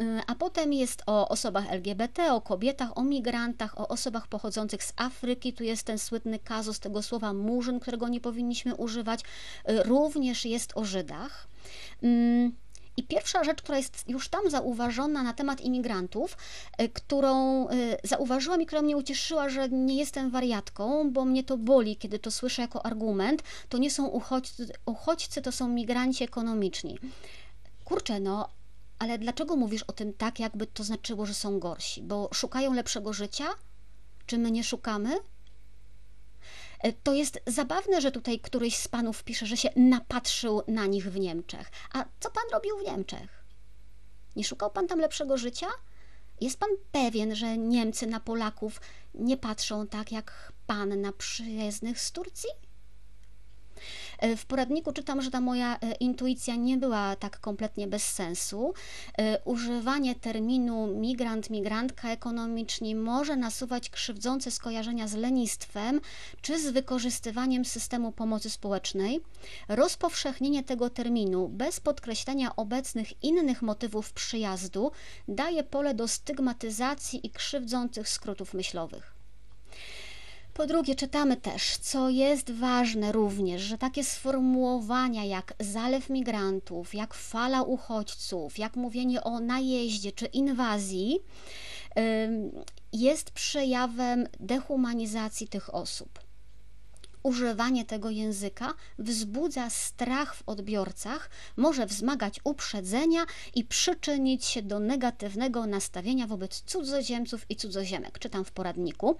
Y, 0.00 0.20
a 0.26 0.34
potem 0.34 0.72
jest 0.72 1.02
o 1.06 1.28
osobach 1.28 1.70
LGBT, 1.70 2.34
o 2.34 2.40
kobietach, 2.40 2.98
o 2.98 3.04
migrantach, 3.04 3.80
o 3.80 3.88
osobach 3.88 4.28
pochodzących 4.28 4.84
z 4.84 4.92
Afryki. 4.96 5.52
Tu 5.52 5.64
jest 5.64 5.82
ten 5.82 5.98
słynny 5.98 6.38
kazus 6.38 6.80
tego 6.80 7.02
słowa 7.02 7.32
murzyn, 7.32 7.80
którego 7.80 8.08
nie 8.08 8.20
powinniśmy 8.20 8.74
używać. 8.74 9.20
Y, 9.20 9.82
również 9.82 10.44
jest 10.44 10.72
o 10.74 10.84
Żydach. 10.84 11.48
Mm, 12.02 12.52
I 12.96 13.02
pierwsza 13.02 13.44
rzecz, 13.44 13.62
która 13.62 13.78
jest 13.78 14.04
już 14.08 14.28
tam 14.28 14.50
zauważona 14.50 15.22
na 15.22 15.32
temat 15.32 15.60
imigrantów, 15.60 16.36
y, 16.82 16.88
którą 16.88 17.66
zauważyłam 18.04 18.62
i 18.62 18.66
która 18.66 18.82
mnie 18.82 18.96
ucieszyła, 18.96 19.48
że 19.48 19.68
nie 19.68 19.96
jestem 19.96 20.30
wariatką, 20.30 21.10
bo 21.10 21.24
mnie 21.24 21.44
to 21.44 21.58
boli, 21.58 21.96
kiedy 21.96 22.18
to 22.18 22.30
słyszę 22.30 22.62
jako 22.62 22.86
argument, 22.86 23.42
to 23.68 23.78
nie 23.78 23.90
są 23.90 24.06
uchodźcy, 24.06 24.72
uchodźcy 24.86 25.42
to 25.42 25.52
są 25.52 25.68
migranci 25.68 26.24
ekonomiczni. 26.24 26.98
Kurczę, 27.84 28.20
no 28.20 28.48
ale 29.00 29.18
dlaczego 29.18 29.56
mówisz 29.56 29.82
o 29.82 29.92
tym 29.92 30.12
tak, 30.12 30.40
jakby 30.40 30.66
to 30.66 30.84
znaczyło, 30.84 31.26
że 31.26 31.34
są 31.34 31.58
gorsi? 31.58 32.02
Bo 32.02 32.30
szukają 32.34 32.72
lepszego 32.72 33.12
życia? 33.12 33.46
Czy 34.26 34.38
my 34.38 34.50
nie 34.50 34.64
szukamy? 34.64 35.18
E, 36.80 36.92
to 36.92 37.14
jest 37.14 37.40
zabawne, 37.46 38.00
że 38.00 38.10
tutaj 38.10 38.40
któryś 38.40 38.76
z 38.76 38.88
panów 38.88 39.24
pisze, 39.24 39.46
że 39.46 39.56
się 39.56 39.68
napatrzył 39.76 40.62
na 40.68 40.86
nich 40.86 41.12
w 41.12 41.18
Niemczech. 41.18 41.70
A 41.92 42.04
co 42.20 42.30
pan 42.30 42.44
robił 42.52 42.78
w 42.78 42.82
Niemczech? 42.82 43.44
Nie 44.36 44.44
szukał 44.44 44.70
pan 44.70 44.86
tam 44.86 44.98
lepszego 44.98 45.38
życia? 45.38 45.66
Jest 46.40 46.58
pan 46.58 46.70
pewien, 46.92 47.36
że 47.36 47.58
Niemcy 47.58 48.06
na 48.06 48.20
Polaków 48.20 48.80
nie 49.14 49.36
patrzą 49.36 49.86
tak 49.86 50.12
jak 50.12 50.52
pan 50.66 51.00
na 51.00 51.12
przyjezdnych 51.12 52.00
z 52.00 52.12
Turcji? 52.12 52.50
E, 54.20 54.36
w 54.36 54.46
poradniku 54.46 54.92
czytam, 54.92 55.22
że 55.22 55.30
ta 55.30 55.40
moja 55.40 55.78
e, 55.78 55.92
intuicja 55.92 56.56
nie 56.56 56.76
była 56.76 57.16
tak 57.16 57.40
kompletnie 57.40 57.86
bez 57.86 58.02
sensu. 58.02 58.74
E, 59.18 59.38
używanie 59.44 60.14
terminu 60.14 60.86
migrant, 60.86 61.50
migrantka 61.50 62.10
ekonomiczni 62.10 62.94
może 62.94 63.36
nasuwać 63.36 63.90
krzywdzące 63.90 64.50
skojarzenia 64.50 65.08
z 65.08 65.14
lenistwem 65.14 66.00
czy 66.42 66.58
z 66.58 66.70
wykorzystywaniem 66.70 67.64
systemu 67.64 68.12
pomocy 68.12 68.50
społecznej. 68.50 69.20
Rozpowszechnienie 69.68 70.62
tego 70.62 70.90
terminu 70.90 71.48
bez 71.48 71.80
podkreślenia 71.80 72.56
obecnych 72.56 73.22
innych 73.22 73.62
motywów 73.62 74.12
przyjazdu 74.12 74.92
daje 75.28 75.62
pole 75.62 75.94
do 75.94 76.08
stygmatyzacji 76.08 77.26
i 77.26 77.30
krzywdzących 77.30 78.08
skrótów 78.08 78.54
myślowych. 78.54 79.20
Po 80.54 80.66
drugie, 80.66 80.94
czytamy 80.94 81.36
też, 81.36 81.76
co 81.76 82.08
jest 82.08 82.50
ważne 82.50 83.12
również, 83.12 83.62
że 83.62 83.78
takie 83.78 84.04
sformułowania 84.04 85.24
jak 85.24 85.54
zalew 85.60 86.10
migrantów, 86.10 86.94
jak 86.94 87.14
fala 87.14 87.62
uchodźców, 87.62 88.58
jak 88.58 88.76
mówienie 88.76 89.22
o 89.22 89.40
najeździe 89.40 90.12
czy 90.12 90.26
inwazji, 90.26 91.18
jest 92.92 93.30
przejawem 93.30 94.26
dehumanizacji 94.40 95.48
tych 95.48 95.74
osób 95.74 96.29
używanie 97.22 97.84
tego 97.84 98.10
języka 98.10 98.74
wzbudza 98.98 99.70
strach 99.70 100.34
w 100.34 100.42
odbiorcach, 100.46 101.30
może 101.56 101.86
wzmagać 101.86 102.40
uprzedzenia 102.44 103.26
i 103.54 103.64
przyczynić 103.64 104.44
się 104.44 104.62
do 104.62 104.80
negatywnego 104.80 105.66
nastawienia 105.66 106.26
wobec 106.26 106.60
cudzoziemców 106.60 107.46
i 107.48 107.56
cudzoziemek. 107.56 108.18
Czytam 108.18 108.44
w 108.44 108.52
poradniku. 108.52 109.16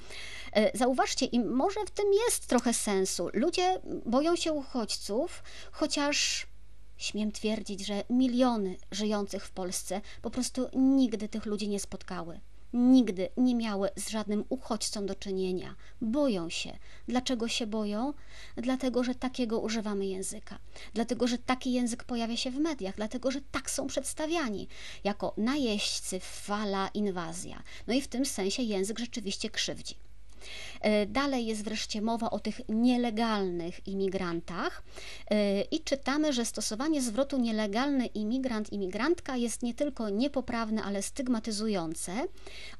E, 0.52 0.78
zauważcie, 0.78 1.26
i 1.26 1.40
może 1.40 1.80
w 1.86 1.90
tym 1.90 2.06
jest 2.26 2.46
trochę 2.46 2.74
sensu. 2.74 3.28
Ludzie 3.32 3.80
boją 4.06 4.36
się 4.36 4.52
uchodźców, 4.52 5.42
chociaż 5.72 6.46
śmiem 6.96 7.32
twierdzić, 7.32 7.86
że 7.86 8.04
miliony 8.10 8.76
żyjących 8.90 9.46
w 9.46 9.50
Polsce 9.50 10.00
po 10.22 10.30
prostu 10.30 10.68
nigdy 10.74 11.28
tych 11.28 11.46
ludzi 11.46 11.68
nie 11.68 11.80
spotkały 11.80 12.40
nigdy 12.72 13.28
nie 13.36 13.54
miały 13.54 13.88
z 13.96 14.08
żadnym 14.08 14.44
uchodźcą 14.48 15.06
do 15.06 15.14
czynienia. 15.14 15.76
Boją 16.00 16.50
się. 16.50 16.78
Dlaczego 17.08 17.48
się 17.48 17.66
boją? 17.66 18.14
Dlatego, 18.56 19.04
że 19.04 19.14
takiego 19.14 19.60
używamy 19.60 20.06
języka. 20.06 20.58
Dlatego, 20.94 21.26
że 21.26 21.38
taki 21.38 21.72
język 21.72 22.04
pojawia 22.04 22.36
się 22.36 22.50
w 22.50 22.58
mediach. 22.58 22.96
Dlatego, 22.96 23.30
że 23.30 23.40
tak 23.50 23.70
są 23.70 23.86
przedstawiani. 23.86 24.68
Jako 25.04 25.34
najeźdźcy, 25.36 26.20
fala, 26.20 26.88
inwazja. 26.88 27.62
No 27.86 27.94
i 27.94 28.00
w 28.00 28.08
tym 28.08 28.26
sensie 28.26 28.62
język 28.62 28.98
rzeczywiście 28.98 29.50
krzywdzi. 29.50 29.94
E, 30.80 31.06
dalej 31.06 31.46
jest 31.46 31.64
wreszcie 31.64 32.02
mowa 32.02 32.30
o 32.30 32.38
tych 32.38 32.60
nielegalnych 32.68 33.88
imigrantach 33.88 34.82
e, 35.30 35.60
i 35.60 35.80
czytamy, 35.80 36.32
że 36.32 36.44
stosowanie 36.44 37.02
zwrotu 37.02 37.38
nielegalny 37.38 38.06
imigrant, 38.06 38.72
imigrantka 38.72 39.36
jest 39.36 39.62
nie 39.62 39.74
tylko 39.74 40.08
niepoprawne, 40.08 40.82
ale 40.82 41.02
stygmatyzujące. 41.02 42.12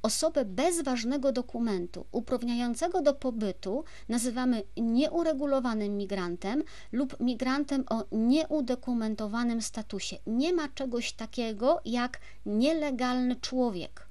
Osobę 0.02 0.44
bez 0.44 0.82
ważnego 0.82 1.32
dokumentu 1.32 2.06
uprawniającego 2.12 3.02
do 3.02 3.14
pobytu 3.14 3.84
nazywamy 4.08 4.62
nieuregulowanym 4.76 5.96
migrantem 5.96 6.62
lub 6.92 7.20
migrantem 7.20 7.84
o 7.90 8.04
nieudokumentowanym 8.12 9.62
statusie. 9.62 10.16
Nie 10.26 10.52
ma 10.52 10.68
czegoś 10.68 11.12
takiego 11.12 11.80
jak 11.84 12.20
nielegalny 12.46 13.36
człowiek. 13.36 14.06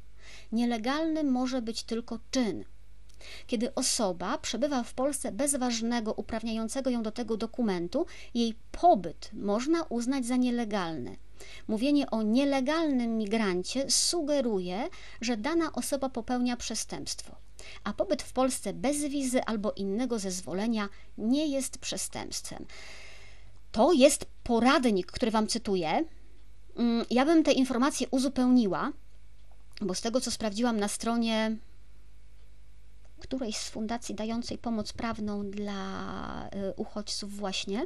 Nielegalny 0.52 1.24
może 1.24 1.62
być 1.62 1.84
tylko 1.84 2.20
czyn. 2.32 2.64
Kiedy 3.48 3.76
osoba 3.76 4.38
przebywa 4.38 4.84
w 4.84 4.94
Polsce 4.94 5.32
bez 5.32 5.56
ważnego 5.56 6.14
uprawniającego 6.14 6.90
ją 6.90 7.04
do 7.04 7.12
tego 7.12 7.38
dokumentu, 7.38 8.06
jej 8.34 8.56
pobyt 8.72 9.30
można 9.34 9.84
uznać 9.84 10.26
za 10.26 10.36
nielegalny. 10.36 11.18
Mówienie 11.68 12.10
o 12.10 12.22
nielegalnym 12.22 13.18
migrancie 13.18 13.90
sugeruje, 13.90 14.90
że 15.22 15.38
dana 15.38 15.74
osoba 15.74 16.10
popełnia 16.10 16.58
przestępstwo, 16.58 17.36
a 17.84 17.94
pobyt 17.94 18.24
w 18.24 18.34
Polsce 18.34 18.74
bez 18.74 18.98
wizy 18.98 19.44
albo 19.44 19.72
innego 19.72 20.20
zezwolenia 20.20 20.90
nie 21.18 21.48
jest 21.48 21.78
przestępstwem. 21.78 22.66
To 23.72 23.94
jest 23.94 24.26
poradnik, 24.44 25.12
który 25.12 25.32
Wam 25.32 25.48
cytuję. 25.48 26.06
Mm, 26.76 27.06
ja 27.10 27.26
bym 27.26 27.44
te 27.44 27.52
informacje 27.52 28.08
uzupełniła, 28.12 28.92
bo 29.82 29.96
z 29.96 30.02
tego 30.02 30.22
co 30.22 30.32
sprawdziłam 30.32 30.80
na 30.80 30.88
stronie 30.88 31.58
którejś 33.20 33.58
z 33.58 33.70
fundacji 33.70 34.16
dającej 34.16 34.58
pomoc 34.58 34.94
prawną 34.94 35.50
dla 35.50 36.50
y, 36.56 36.74
uchodźców 36.76 37.36
właśnie. 37.36 37.86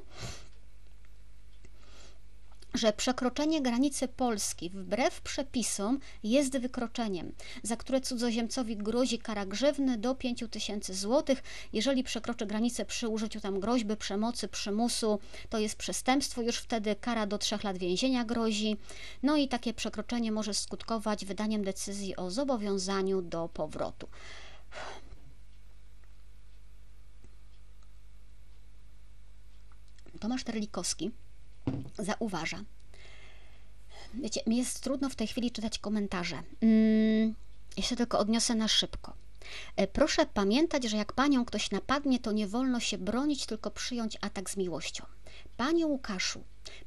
że 2.73 2.93
przekroczenie 2.93 3.61
granicy 3.61 4.07
Polski 4.07 4.69
wbrew 4.69 5.21
przepisom 5.21 5.99
jest 6.23 6.57
wykroczeniem, 6.57 7.31
za 7.63 7.77
które 7.77 8.01
cudzoziemcowi 8.01 8.77
grozi 8.77 9.19
kara 9.19 9.45
grzywny 9.45 9.97
do 9.97 10.15
5 10.15 10.43
tysięcy 10.51 10.93
złotych. 10.93 11.43
Jeżeli 11.73 12.03
przekroczy 12.03 12.45
granicę 12.45 12.85
przy 12.85 13.07
użyciu 13.07 13.39
tam 13.39 13.59
groźby, 13.59 13.95
przemocy, 13.95 14.47
przymusu, 14.47 15.19
to 15.49 15.59
jest 15.59 15.75
przestępstwo, 15.75 16.41
już 16.41 16.57
wtedy 16.57 16.95
kara 16.95 17.25
do 17.27 17.37
3 17.37 17.57
lat 17.63 17.77
więzienia 17.77 18.25
grozi. 18.25 18.77
No 19.23 19.37
i 19.37 19.47
takie 19.47 19.73
przekroczenie 19.73 20.31
może 20.31 20.53
skutkować 20.53 21.25
wydaniem 21.25 21.63
decyzji 21.63 22.15
o 22.15 22.31
zobowiązaniu 22.31 23.21
do 23.21 23.49
powrotu. 23.53 24.07
Tomasz 30.23 30.43
Terlikowski 30.43 31.11
zauważa. 31.99 32.63
Wiecie, 34.13 34.41
mi 34.47 34.57
jest 34.57 34.83
trudno 34.83 35.09
w 35.09 35.15
tej 35.15 35.27
chwili 35.27 35.51
czytać 35.51 35.79
komentarze. 35.79 36.43
Mm, 36.61 37.35
ja 37.77 37.83
się 37.83 37.95
tylko 37.95 38.19
odniosę 38.19 38.55
na 38.55 38.67
szybko. 38.67 39.13
E, 39.75 39.87
proszę 39.87 40.25
pamiętać, 40.25 40.83
że 40.83 40.97
jak 40.97 41.13
panią 41.13 41.45
ktoś 41.45 41.71
napadnie, 41.71 42.19
to 42.19 42.31
nie 42.31 42.47
wolno 42.47 42.79
się 42.79 42.97
bronić, 42.97 43.45
tylko 43.45 43.71
przyjąć 43.71 44.17
atak 44.21 44.49
z 44.49 44.57
miłością. 44.57 45.05
Panie 45.57 45.87
Łukaszu, 45.87 46.43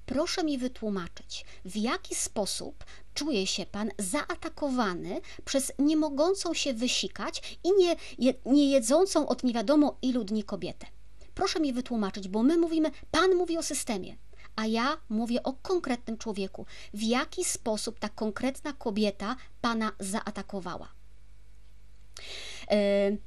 proszę 0.06 0.44
mi 0.44 0.58
wytłumaczyć, 0.58 1.44
w 1.64 1.76
jaki 1.76 2.14
sposób 2.14 2.84
czuje 3.14 3.46
się 3.46 3.66
pan 3.66 3.90
zaatakowany 3.98 5.20
przez 5.44 5.72
nie 5.78 5.96
mogącą 5.96 6.54
się 6.54 6.74
wysikać 6.74 7.58
i 7.64 7.68
nie, 7.78 7.96
nie 8.46 8.70
jedzącą 8.70 9.28
od 9.28 9.44
nie 9.44 9.54
wiadomo 9.54 9.98
ilu 10.02 10.24
dni 10.24 10.44
kobietę. 10.44 10.86
Proszę 11.36 11.60
mi 11.60 11.72
wytłumaczyć, 11.72 12.28
bo 12.28 12.42
my 12.42 12.58
mówimy, 12.58 12.90
pan 13.10 13.34
mówi 13.34 13.58
o 13.58 13.62
systemie 13.62 14.16
a 14.56 14.66
ja 14.66 14.96
mówię 15.08 15.42
o 15.42 15.52
konkretnym 15.52 16.18
człowieku. 16.18 16.66
W 16.94 17.02
jaki 17.02 17.44
sposób 17.44 17.98
ta 17.98 18.08
konkretna 18.08 18.72
kobieta 18.72 19.36
pana 19.60 19.92
zaatakowała? 20.00 20.88
Yy, 22.70 23.18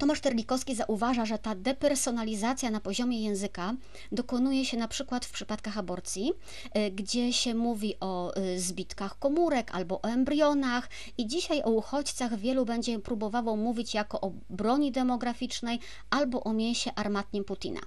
Tomasz 0.00 0.20
Terlikowski 0.20 0.74
zauważa, 0.74 1.24
że 1.24 1.38
ta 1.38 1.54
depersonalizacja 1.54 2.70
na 2.70 2.80
poziomie 2.80 3.22
języka 3.22 3.74
dokonuje 4.12 4.64
się 4.64 4.76
na 4.76 4.88
przykład 4.88 5.24
w 5.24 5.32
przypadkach 5.32 5.78
aborcji, 5.78 6.32
e, 6.72 6.90
gdzie 6.90 7.32
się 7.32 7.54
mówi 7.54 7.94
o 8.00 8.34
e, 8.34 8.58
zbitkach 8.58 9.18
komórek 9.18 9.74
albo 9.74 10.00
o 10.00 10.04
embrionach 10.04 10.88
i 11.18 11.26
dzisiaj 11.26 11.62
o 11.62 11.70
uchodźcach 11.70 12.38
wielu 12.38 12.64
będzie 12.64 12.98
próbowało 12.98 13.56
mówić 13.56 13.94
jako 13.94 14.20
o 14.20 14.32
broni 14.50 14.92
demograficznej 14.92 15.78
albo 16.10 16.44
o 16.44 16.52
mięsie 16.52 16.90
armatnim 16.94 17.44
Putina. 17.44 17.80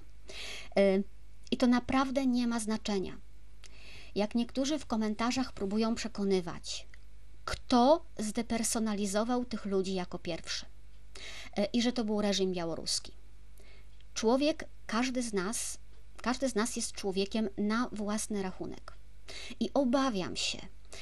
I 1.50 1.56
to 1.56 1.66
naprawdę 1.66 2.26
nie 2.26 2.46
ma 2.46 2.60
znaczenia. 2.60 3.16
Jak 4.14 4.34
niektórzy 4.34 4.78
w 4.78 4.86
komentarzach 4.86 5.52
próbują 5.52 5.94
przekonywać, 5.94 6.86
kto 7.44 8.04
zdepersonalizował 8.18 9.44
tych 9.44 9.64
ludzi 9.66 9.94
jako 9.94 10.18
pierwszy 10.18 10.66
e, 10.66 10.73
i 11.72 11.82
że 11.82 11.92
to 11.92 12.04
był 12.04 12.20
reżim 12.20 12.52
białoruski. 12.52 13.12
Człowiek, 14.14 14.64
każdy 14.86 15.22
z 15.22 15.32
nas, 15.32 15.78
każdy 16.22 16.48
z 16.48 16.54
nas 16.54 16.76
jest 16.76 16.92
człowiekiem 16.92 17.48
na 17.58 17.88
własny 17.92 18.42
rachunek. 18.42 18.92
I 19.60 19.70
obawiam 19.74 20.36
się, 20.36 20.58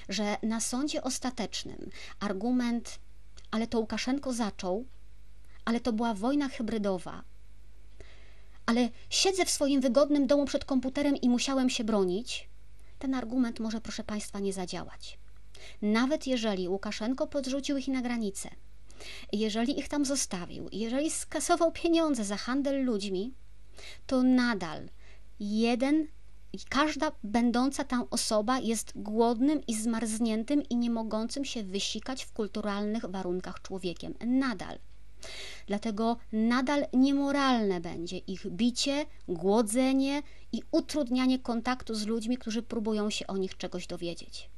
że 0.08 0.36
na 0.42 0.60
sądzie 0.60 1.02
ostatecznym 1.02 1.90
argument, 2.20 2.98
ale 3.50 3.66
to 3.66 3.80
Łukaszenko 3.80 4.32
zaczął, 4.32 4.84
ale 5.64 5.80
to 5.80 5.92
była 5.92 6.14
wojna 6.14 6.48
hybrydowa, 6.48 7.24
ale 8.66 8.88
siedzę 9.10 9.44
w 9.44 9.50
swoim 9.50 9.80
wygodnym 9.80 10.26
domu 10.26 10.44
przed 10.44 10.64
komputerem 10.64 11.16
i 11.16 11.28
musiałem 11.28 11.70
się 11.70 11.84
bronić, 11.84 12.48
ten 12.98 13.14
argument 13.14 13.60
może, 13.60 13.80
proszę 13.80 14.04
Państwa, 14.04 14.38
nie 14.38 14.52
zadziałać. 14.52 15.18
Nawet 15.82 16.26
jeżeli 16.26 16.68
Łukaszenko 16.68 17.26
podrzucił 17.26 17.76
ich 17.76 17.88
na 17.88 18.02
granicę, 18.02 18.50
jeżeli 19.32 19.78
ich 19.78 19.88
tam 19.88 20.04
zostawił, 20.04 20.68
jeżeli 20.72 21.10
skasował 21.10 21.72
pieniądze 21.72 22.24
za 22.24 22.36
handel 22.36 22.84
ludźmi, 22.84 23.34
to 24.06 24.22
nadal 24.22 24.88
jeden 25.40 26.06
każda 26.68 27.12
będąca 27.24 27.84
tam 27.84 28.04
osoba 28.10 28.58
jest 28.58 28.92
głodnym 28.96 29.60
i 29.66 29.74
zmarzniętym 29.74 30.62
i 30.70 30.76
nie 30.76 30.90
mogącym 30.90 31.44
się 31.44 31.62
wysikać 31.62 32.24
w 32.24 32.32
kulturalnych 32.32 33.04
warunkach 33.04 33.62
człowiekiem. 33.62 34.14
Nadal. 34.26 34.78
Dlatego 35.66 36.16
nadal 36.32 36.86
niemoralne 36.92 37.80
będzie 37.80 38.18
ich 38.18 38.46
bicie, 38.46 39.06
głodzenie 39.28 40.22
i 40.52 40.62
utrudnianie 40.70 41.38
kontaktu 41.38 41.94
z 41.94 42.06
ludźmi, 42.06 42.38
którzy 42.38 42.62
próbują 42.62 43.10
się 43.10 43.26
o 43.26 43.36
nich 43.36 43.56
czegoś 43.56 43.86
dowiedzieć 43.86 44.51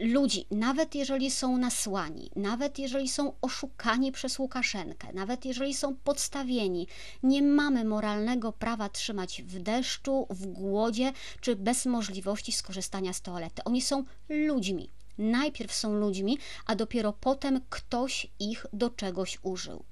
ludzi, 0.00 0.46
nawet 0.50 0.94
jeżeli 0.94 1.30
są 1.30 1.58
nasłani, 1.58 2.30
nawet 2.36 2.78
jeżeli 2.78 3.08
są 3.08 3.32
oszukani 3.42 4.12
przez 4.12 4.38
Łukaszenkę, 4.38 5.12
nawet 5.12 5.44
jeżeli 5.44 5.74
są 5.74 5.96
podstawieni, 5.96 6.86
nie 7.22 7.42
mamy 7.42 7.84
moralnego 7.84 8.52
prawa 8.52 8.88
trzymać 8.88 9.42
w 9.42 9.58
deszczu, 9.58 10.26
w 10.30 10.46
głodzie 10.46 11.12
czy 11.40 11.56
bez 11.56 11.86
możliwości 11.86 12.52
skorzystania 12.52 13.12
z 13.12 13.20
toalety. 13.20 13.64
Oni 13.64 13.82
są 13.82 14.04
ludźmi 14.28 14.90
najpierw 15.18 15.74
są 15.74 15.94
ludźmi, 15.94 16.38
a 16.66 16.74
dopiero 16.74 17.12
potem 17.12 17.60
ktoś 17.70 18.26
ich 18.38 18.66
do 18.72 18.90
czegoś 18.90 19.38
użył. 19.42 19.84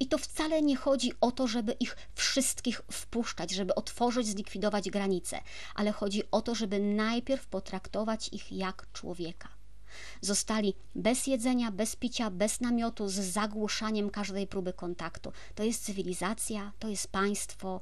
I 0.00 0.06
to 0.06 0.18
wcale 0.18 0.62
nie 0.62 0.76
chodzi 0.76 1.12
o 1.20 1.32
to, 1.32 1.46
żeby 1.46 1.72
ich 1.72 1.96
wszystkich 2.14 2.82
wpuszczać, 2.92 3.50
żeby 3.50 3.74
otworzyć, 3.74 4.26
zlikwidować 4.26 4.90
granice, 4.90 5.40
ale 5.74 5.92
chodzi 5.92 6.22
o 6.30 6.42
to, 6.42 6.54
żeby 6.54 6.80
najpierw 6.80 7.46
potraktować 7.46 8.28
ich 8.32 8.52
jak 8.52 8.86
człowieka. 8.92 9.48
Zostali 10.20 10.74
bez 10.94 11.26
jedzenia, 11.26 11.70
bez 11.70 11.96
picia, 11.96 12.30
bez 12.30 12.60
namiotu, 12.60 13.08
z 13.08 13.14
zagłuszaniem 13.14 14.10
każdej 14.10 14.46
próby 14.46 14.72
kontaktu. 14.72 15.32
To 15.54 15.64
jest 15.64 15.84
cywilizacja, 15.84 16.72
to 16.78 16.88
jest 16.88 17.08
państwo. 17.08 17.80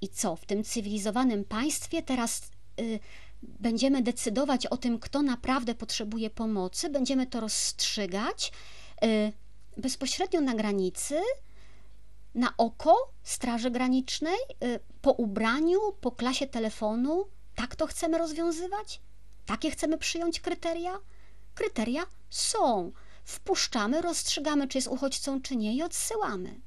I 0.00 0.08
co, 0.08 0.36
w 0.36 0.44
tym 0.44 0.64
cywilizowanym 0.64 1.44
państwie 1.44 2.02
teraz. 2.02 2.42
Yy, 2.78 3.00
będziemy 3.42 4.02
decydować 4.02 4.66
o 4.66 4.76
tym, 4.76 4.98
kto 4.98 5.22
naprawdę 5.22 5.74
potrzebuje 5.74 6.30
pomocy, 6.30 6.90
będziemy 6.90 7.26
to 7.26 7.40
rozstrzygać 7.40 8.52
y, 9.04 9.32
bezpośrednio 9.76 10.40
na 10.40 10.54
granicy, 10.54 11.20
na 12.34 12.54
oko 12.58 13.12
Straży 13.22 13.70
Granicznej, 13.70 14.38
y, 14.64 14.80
po 15.02 15.10
ubraniu, 15.10 15.80
po 16.00 16.12
klasie 16.12 16.46
telefonu. 16.46 17.24
Tak 17.54 17.76
to 17.76 17.86
chcemy 17.86 18.18
rozwiązywać? 18.18 19.00
Takie 19.46 19.70
chcemy 19.70 19.98
przyjąć 19.98 20.40
kryteria? 20.40 20.98
Kryteria 21.54 22.02
są. 22.30 22.92
Wpuszczamy, 23.24 24.02
rozstrzygamy, 24.02 24.68
czy 24.68 24.78
jest 24.78 24.88
uchodźcą, 24.88 25.42
czy 25.42 25.56
nie 25.56 25.74
i 25.74 25.82
odsyłamy. 25.82 26.60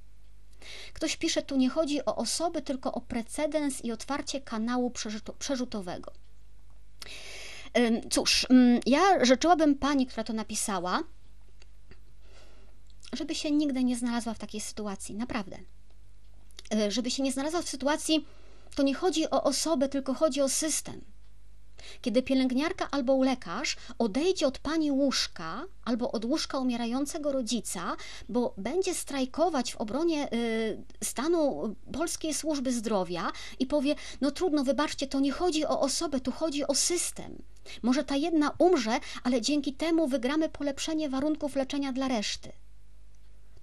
Ktoś 0.94 1.18
pisze, 1.18 1.42
tu 1.42 1.58
nie 1.58 1.70
chodzi 1.70 2.06
o 2.06 2.16
osoby, 2.16 2.62
tylko 2.62 2.92
o 2.92 3.02
precedens 3.02 3.86
i 3.86 3.92
otwarcie 3.92 4.42
kanału 4.42 4.92
przerzutowego. 5.40 6.12
Cóż, 8.12 8.48
ja 8.86 9.26
życzyłabym 9.26 9.76
pani, 9.76 10.08
która 10.08 10.24
to 10.24 10.34
napisała, 10.34 11.04
żeby 13.16 13.36
się 13.36 13.52
nigdy 13.52 13.84
nie 13.84 13.96
znalazła 13.96 14.34
w 14.34 14.40
takiej 14.40 14.62
sytuacji, 14.62 15.16
naprawdę. 15.16 15.58
E, 16.74 16.92
żeby 16.92 17.12
się 17.12 17.24
nie 17.24 17.32
znalazła 17.32 17.62
w 17.62 17.70
sytuacji, 17.70 18.26
to 18.76 18.84
nie 18.84 18.94
chodzi 18.94 19.30
o 19.30 19.44
osobę, 19.44 19.90
tylko 19.90 20.14
chodzi 20.14 20.42
o 20.42 20.50
system. 20.50 21.02
Kiedy 22.02 22.24
pielęgniarka 22.24 22.88
albo 22.92 23.24
lekarz 23.24 23.76
odejdzie 24.00 24.48
od 24.48 24.60
pani 24.60 24.92
łóżka 24.92 25.66
albo 25.86 26.12
od 26.12 26.26
łóżka 26.26 26.60
umierającego 26.60 27.32
rodzica, 27.32 27.96
bo 28.30 28.54
będzie 28.58 28.94
strajkować 28.94 29.74
w 29.74 29.76
obronie 29.76 30.34
y, 30.34 30.84
stanu 31.04 31.76
polskiej 31.94 32.34
służby 32.34 32.72
zdrowia 32.72 33.32
i 33.60 33.66
powie: 33.66 33.96
No 34.22 34.32
trudno, 34.32 34.64
wybaczcie, 34.64 35.08
to 35.08 35.20
nie 35.20 35.32
chodzi 35.32 35.66
o 35.66 35.80
osobę, 35.80 36.20
tu 36.20 36.32
chodzi 36.32 36.68
o 36.68 36.76
system. 36.76 37.42
Może 37.84 38.04
ta 38.04 38.16
jedna 38.16 38.52
umrze, 38.58 39.00
ale 39.24 39.42
dzięki 39.42 39.74
temu 39.74 40.08
wygramy 40.08 40.50
polepszenie 40.50 41.10
warunków 41.10 41.56
leczenia 41.56 41.94
dla 41.94 42.08
reszty. 42.08 42.52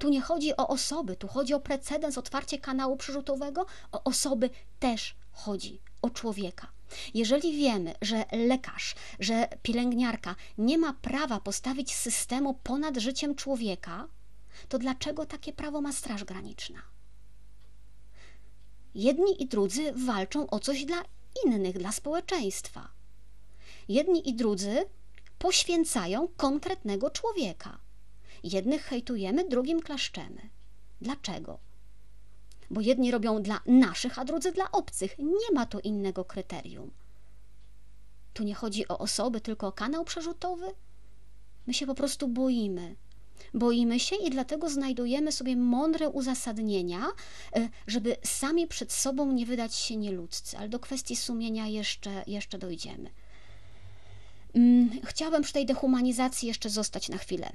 Tu 0.03 0.09
nie 0.09 0.21
chodzi 0.21 0.57
o 0.57 0.69
osoby, 0.69 1.17
tu 1.17 1.29
chodzi 1.29 1.55
o 1.55 1.61
precedens, 1.61 2.19
otwarcie 2.19 2.59
kanału 2.59 2.97
przyrzutowego. 2.97 3.67
O 3.93 4.05
osoby 4.05 4.51
też 4.81 5.17
chodzi, 5.33 5.81
o 6.03 6.11
człowieka. 6.11 6.73
Jeżeli 7.15 7.57
wiemy, 7.57 7.95
że 8.01 8.25
lekarz, 8.33 8.95
że 9.21 9.49
pielęgniarka 9.63 10.35
nie 10.59 10.79
ma 10.79 10.93
prawa 10.93 11.41
postawić 11.41 11.95
systemu 11.95 12.55
ponad 12.55 12.97
życiem 12.97 13.35
człowieka, 13.35 14.09
to 14.69 14.79
dlaczego 14.79 15.27
takie 15.27 15.53
prawo 15.53 15.81
ma 15.81 15.93
Straż 15.93 16.25
Graniczna? 16.25 16.83
Jedni 18.95 19.43
i 19.43 19.47
drudzy 19.47 19.93
walczą 19.93 20.51
o 20.51 20.61
coś 20.61 20.85
dla 20.85 21.03
innych, 21.47 21.79
dla 21.79 21.93
społeczeństwa. 21.93 22.89
Jedni 23.89 24.29
i 24.29 24.35
drudzy 24.35 24.85
poświęcają 25.39 26.29
konkretnego 26.37 27.11
człowieka. 27.11 27.79
Jednych 28.43 28.85
hejtujemy, 28.85 29.49
drugim 29.49 29.81
klaszczemy. 29.81 30.51
Dlaczego? 31.01 31.59
bo 32.73 32.81
jedni 32.81 33.11
robią 33.11 33.43
dla 33.43 33.61
naszych, 33.67 34.19
a 34.19 34.25
drudzy 34.25 34.53
dla 34.53 34.71
obcych. 34.73 35.19
Nie 35.19 35.55
ma 35.55 35.67
tu 35.67 35.79
innego 35.79 36.25
kryterium. 36.25 36.91
Tu 38.35 38.43
nie 38.43 38.55
chodzi 38.55 38.89
o 38.89 38.99
osoby, 38.99 39.41
tylko 39.41 39.67
o 39.67 39.73
kanał 39.73 40.05
przerzutowy. 40.05 40.67
My 41.67 41.75
się 41.75 41.87
po 41.87 41.95
prostu 41.95 42.29
boimy. 42.29 42.97
Boimy 43.55 44.01
się 44.01 44.17
i 44.17 44.31
dlatego 44.31 44.71
znajdujemy 44.71 45.33
sobie 45.33 45.57
mądre 45.57 46.09
uzasadnienia, 46.09 47.07
e, 47.57 47.69
żeby 47.87 48.17
sami 48.25 48.67
przed 48.67 48.93
sobą 48.93 49.33
nie 49.33 49.47
wydać 49.47 49.75
się 49.75 49.97
nieludzcy, 49.97 50.59
ale 50.59 50.69
do 50.69 50.79
kwestii 50.79 51.17
sumienia 51.17 51.67
jeszcze, 51.67 52.25
jeszcze 52.27 52.59
dojdziemy. 52.59 53.11
Mm, 54.55 54.91
chciałabym 55.05 55.43
przy 55.43 55.53
tej 55.53 55.67
dehumanizacji 55.67 56.49
jeszcze 56.49 56.71
zostać 56.71 57.09
na 57.09 57.19
chwilę. 57.19 57.53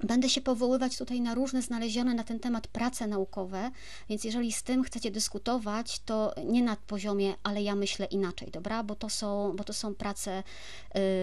Będę 0.00 0.28
się 0.28 0.40
powoływać 0.40 0.98
tutaj 0.98 1.20
na 1.20 1.34
różne 1.34 1.62
znalezione 1.62 2.14
na 2.14 2.24
ten 2.24 2.40
temat 2.40 2.66
prace 2.66 3.06
naukowe, 3.06 3.70
więc 4.08 4.24
jeżeli 4.24 4.52
z 4.52 4.62
tym 4.62 4.82
chcecie 4.82 5.10
dyskutować, 5.10 6.00
to 6.00 6.34
nie 6.44 6.62
na 6.62 6.76
poziomie, 6.76 7.34
ale 7.42 7.62
ja 7.62 7.74
myślę 7.74 8.06
inaczej, 8.06 8.50
dobra? 8.50 8.82
Bo 8.82 8.94
to 8.94 9.08
są, 9.08 9.56
bo 9.56 9.64
to 9.64 9.72
są 9.72 9.94
prace 9.94 10.42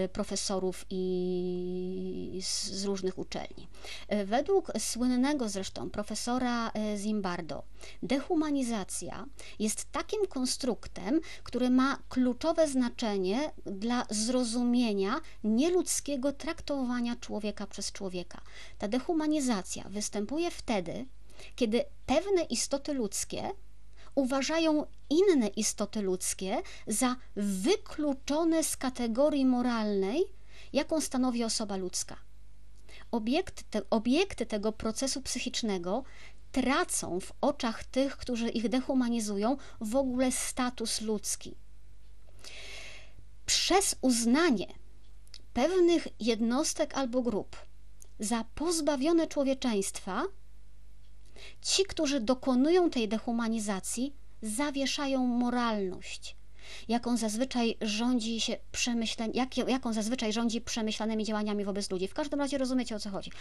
y, 0.05 0.09
profesorów 0.09 0.85
i 0.89 2.39
z, 2.43 2.85
różnych 2.85 3.17
uczelni. 3.17 3.67
Y, 4.13 4.25
według 4.25 4.71
słynnego 4.79 5.49
zresztą 5.49 5.89
profesora 5.89 6.69
y, 6.69 6.97
Zimbardo, 6.97 7.63
dehumanizacja 8.03 9.25
jest 9.59 9.91
takim 9.91 10.27
konstruktem, 10.27 11.21
który 11.43 11.69
ma 11.69 11.97
kluczowe 12.09 12.67
znaczenie 12.67 13.51
dla 13.65 14.05
zrozumienia 14.09 15.21
nieludzkiego 15.43 16.31
traktowania 16.31 17.15
człowieka 17.15 17.67
przez 17.67 17.91
człowieka. 17.91 18.41
Ta 18.77 18.87
dehumanizacja 18.87 19.83
występuje 19.89 20.51
wtedy, 20.51 21.05
kiedy 21.55 21.85
pewne 22.05 22.41
istoty 22.41 22.93
ludzkie 22.93 23.51
uważają 24.15 24.85
inne 25.09 25.47
istoty 25.47 26.01
ludzkie 26.01 26.61
za 26.87 27.15
wykluczone 27.35 28.63
z 28.63 28.77
kategorii 28.77 29.45
moralnej, 29.45 30.23
jaką 30.73 31.01
stanowi 31.01 31.43
osoba 31.43 31.75
ludzka. 31.77 32.17
Obiekt 33.11 33.63
te, 33.69 33.81
obiekty 33.89 34.45
tego 34.45 34.71
procesu 34.71 35.21
psychicznego 35.21 36.03
tracą 36.61 37.19
w 37.19 37.33
oczach 37.41 37.83
tych, 37.83 38.17
którzy 38.17 38.49
ich 38.49 38.69
dehumanizują, 38.69 39.57
w 39.81 39.95
ogóle 39.95 40.31
status 40.31 41.01
ludzki. 41.01 41.55
Przez 43.45 43.95
uznanie 44.01 44.67
pewnych 45.53 46.07
jednostek 46.19 46.97
albo 46.97 47.21
grup 47.21 47.55
za 48.19 48.45
pozbawione 48.55 49.27
człowieczeństwa, 49.27 50.23
ci, 51.61 51.83
którzy 51.83 52.19
dokonują 52.19 52.89
tej 52.89 53.07
dehumanizacji, 53.07 54.15
zawieszają 54.41 55.27
moralność, 55.27 56.35
jaką 56.87 57.17
zazwyczaj 57.17 57.77
rządzi 57.81 58.41
się 58.41 58.57
przemyślen, 58.71 59.31
jak, 59.33 59.57
jaką 59.57 59.93
zazwyczaj 59.93 60.33
rządzi 60.33 60.61
przemyślanymi 60.61 61.23
działaniami 61.23 61.65
wobec 61.65 61.91
ludzi. 61.91 62.07
W 62.07 62.13
każdym 62.13 62.39
razie 62.39 62.57
rozumiecie 62.57 62.95
o 62.95 62.99
co 62.99 63.09
chodzi. 63.09 63.31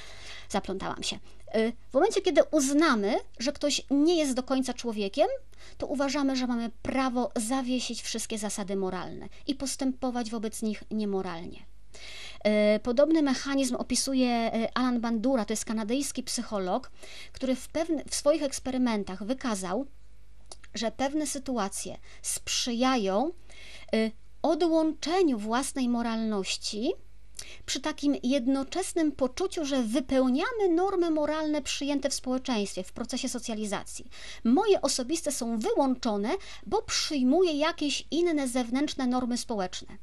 Zaplątałam 0.49 1.03
się. 1.03 1.17
Y, 1.57 1.73
w 1.91 1.95
momencie, 1.95 2.21
kiedy 2.21 2.41
uznamy, 2.51 3.17
że 3.39 3.53
ktoś 3.53 3.83
nie 3.91 4.17
jest 4.17 4.35
do 4.35 4.43
końca 4.43 4.75
człowiekiem, 4.75 5.27
to 5.79 5.87
uważamy, 5.87 6.37
że 6.37 6.47
mamy 6.47 6.71
prawo 6.83 7.31
zawiesić 7.37 8.03
wszystkie 8.03 8.39
zasady 8.39 8.77
moralne 8.77 9.29
i 9.47 9.55
postępować 9.55 10.31
wobec 10.31 10.63
nich 10.63 10.83
niemoralnie. 10.91 11.67
E, 12.45 12.81
podobny 12.81 13.23
mechanizm 13.23 13.77
opisuje 13.77 14.29
e, 14.29 14.69
Alan 14.75 15.01
Bandura, 15.01 15.45
to 15.45 15.53
jest 15.53 15.65
kanadyjski 15.65 16.23
psycholog, 16.23 16.91
który 17.33 17.57
w, 17.57 17.69
pewne, 17.69 18.05
w 18.05 18.15
swoich 18.15 18.43
eksperymentach 18.43 19.25
wykazał, 19.25 19.87
że 20.75 20.91
pewne 20.91 21.27
sytuacje 21.27 21.99
sprzyjają 22.23 23.33
e, 23.95 24.11
odłączeniu 24.43 25.39
własnej 25.39 25.89
moralności 25.89 26.93
przy 27.67 27.81
takim 27.81 28.17
jednoczesnym 28.23 29.13
poczuciu, 29.13 29.65
że 29.65 29.83
wypełniamy 29.83 30.69
normy 30.75 31.11
moralne 31.11 31.63
przyjęte 31.63 32.11
w 32.11 32.15
społeczeństwie, 32.15 32.85
w 32.85 32.93
procesie 32.93 33.29
socjalizacji. 33.29 34.11
Moje 34.45 34.83
osobiste 34.83 35.33
są 35.33 35.59
wyłączone, 35.59 36.31
bo 36.67 36.83
przyjmuję 36.83 37.53
jakieś 37.53 38.07
inne 38.11 38.49
zewnętrzne 38.49 39.07
normy 39.07 39.39
społeczne. 39.39 39.99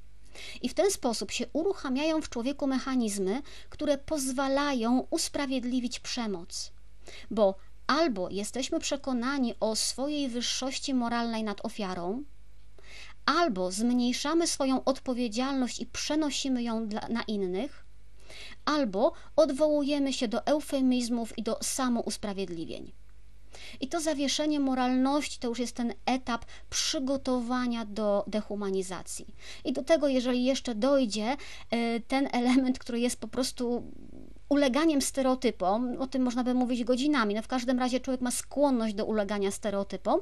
I 0.61 0.69
w 0.69 0.73
ten 0.73 0.91
sposób 0.91 1.31
się 1.31 1.45
uruchamiają 1.53 2.21
w 2.21 2.29
człowieku 2.29 2.67
mechanizmy, 2.67 3.41
które 3.69 3.97
pozwalają 3.97 5.07
usprawiedliwić 5.09 5.99
przemoc. 5.99 6.71
Bo 7.31 7.55
albo 7.87 8.29
jesteśmy 8.29 8.79
przekonani 8.79 9.53
o 9.59 9.75
swojej 9.75 10.27
wyższości 10.27 10.93
moralnej 10.93 11.43
nad 11.43 11.65
ofiarą, 11.65 12.23
albo 13.25 13.71
zmniejszamy 13.71 14.47
swoją 14.47 14.83
odpowiedzialność 14.83 15.79
i 15.79 15.85
przenosimy 15.85 16.63
ją 16.63 16.87
dla, 16.87 17.07
na 17.09 17.23
innych, 17.23 17.85
albo 18.65 19.13
odwołujemy 19.35 20.13
się 20.13 20.27
do 20.27 20.45
eufemizmów 20.45 21.37
i 21.37 21.43
do 21.43 21.57
samousprawiedliwień. 21.61 22.91
I 23.81 23.87
to 23.87 24.01
zawieszenie 24.01 24.59
moralności 24.59 25.39
to 25.39 25.47
już 25.47 25.59
jest 25.59 25.75
ten 25.75 25.93
etap 26.05 26.45
przygotowania 26.69 27.85
do 27.85 28.23
dehumanizacji. 28.27 29.35
I 29.65 29.73
do 29.73 29.83
tego, 29.83 30.07
jeżeli 30.07 30.43
jeszcze 30.43 30.75
dojdzie 30.75 31.37
e, 31.69 31.99
ten 31.99 32.29
element, 32.31 32.79
który 32.79 32.99
jest 32.99 33.19
po 33.19 33.27
prostu 33.27 33.83
uleganiem 34.51 35.01
stereotypom, 35.01 35.97
o 35.99 36.07
tym 36.07 36.21
można 36.21 36.43
by 36.43 36.53
mówić 36.53 36.83
godzinami, 36.83 37.35
no 37.35 37.41
w 37.41 37.47
każdym 37.47 37.79
razie 37.79 37.99
człowiek 37.99 38.21
ma 38.21 38.31
skłonność 38.31 38.93
do 38.93 39.05
ulegania 39.05 39.51
stereotypom, 39.51 40.19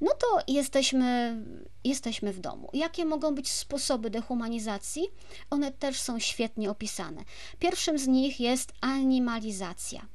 no 0.00 0.10
to 0.18 0.52
jesteśmy, 0.52 1.36
jesteśmy 1.84 2.32
w 2.32 2.40
domu. 2.40 2.70
Jakie 2.72 3.04
mogą 3.04 3.34
być 3.34 3.50
sposoby 3.50 4.10
dehumanizacji? 4.10 5.08
One 5.50 5.72
też 5.72 6.00
są 6.00 6.18
świetnie 6.18 6.70
opisane. 6.70 7.22
Pierwszym 7.58 7.98
z 7.98 8.06
nich 8.06 8.40
jest 8.40 8.72
animalizacja 8.80 10.06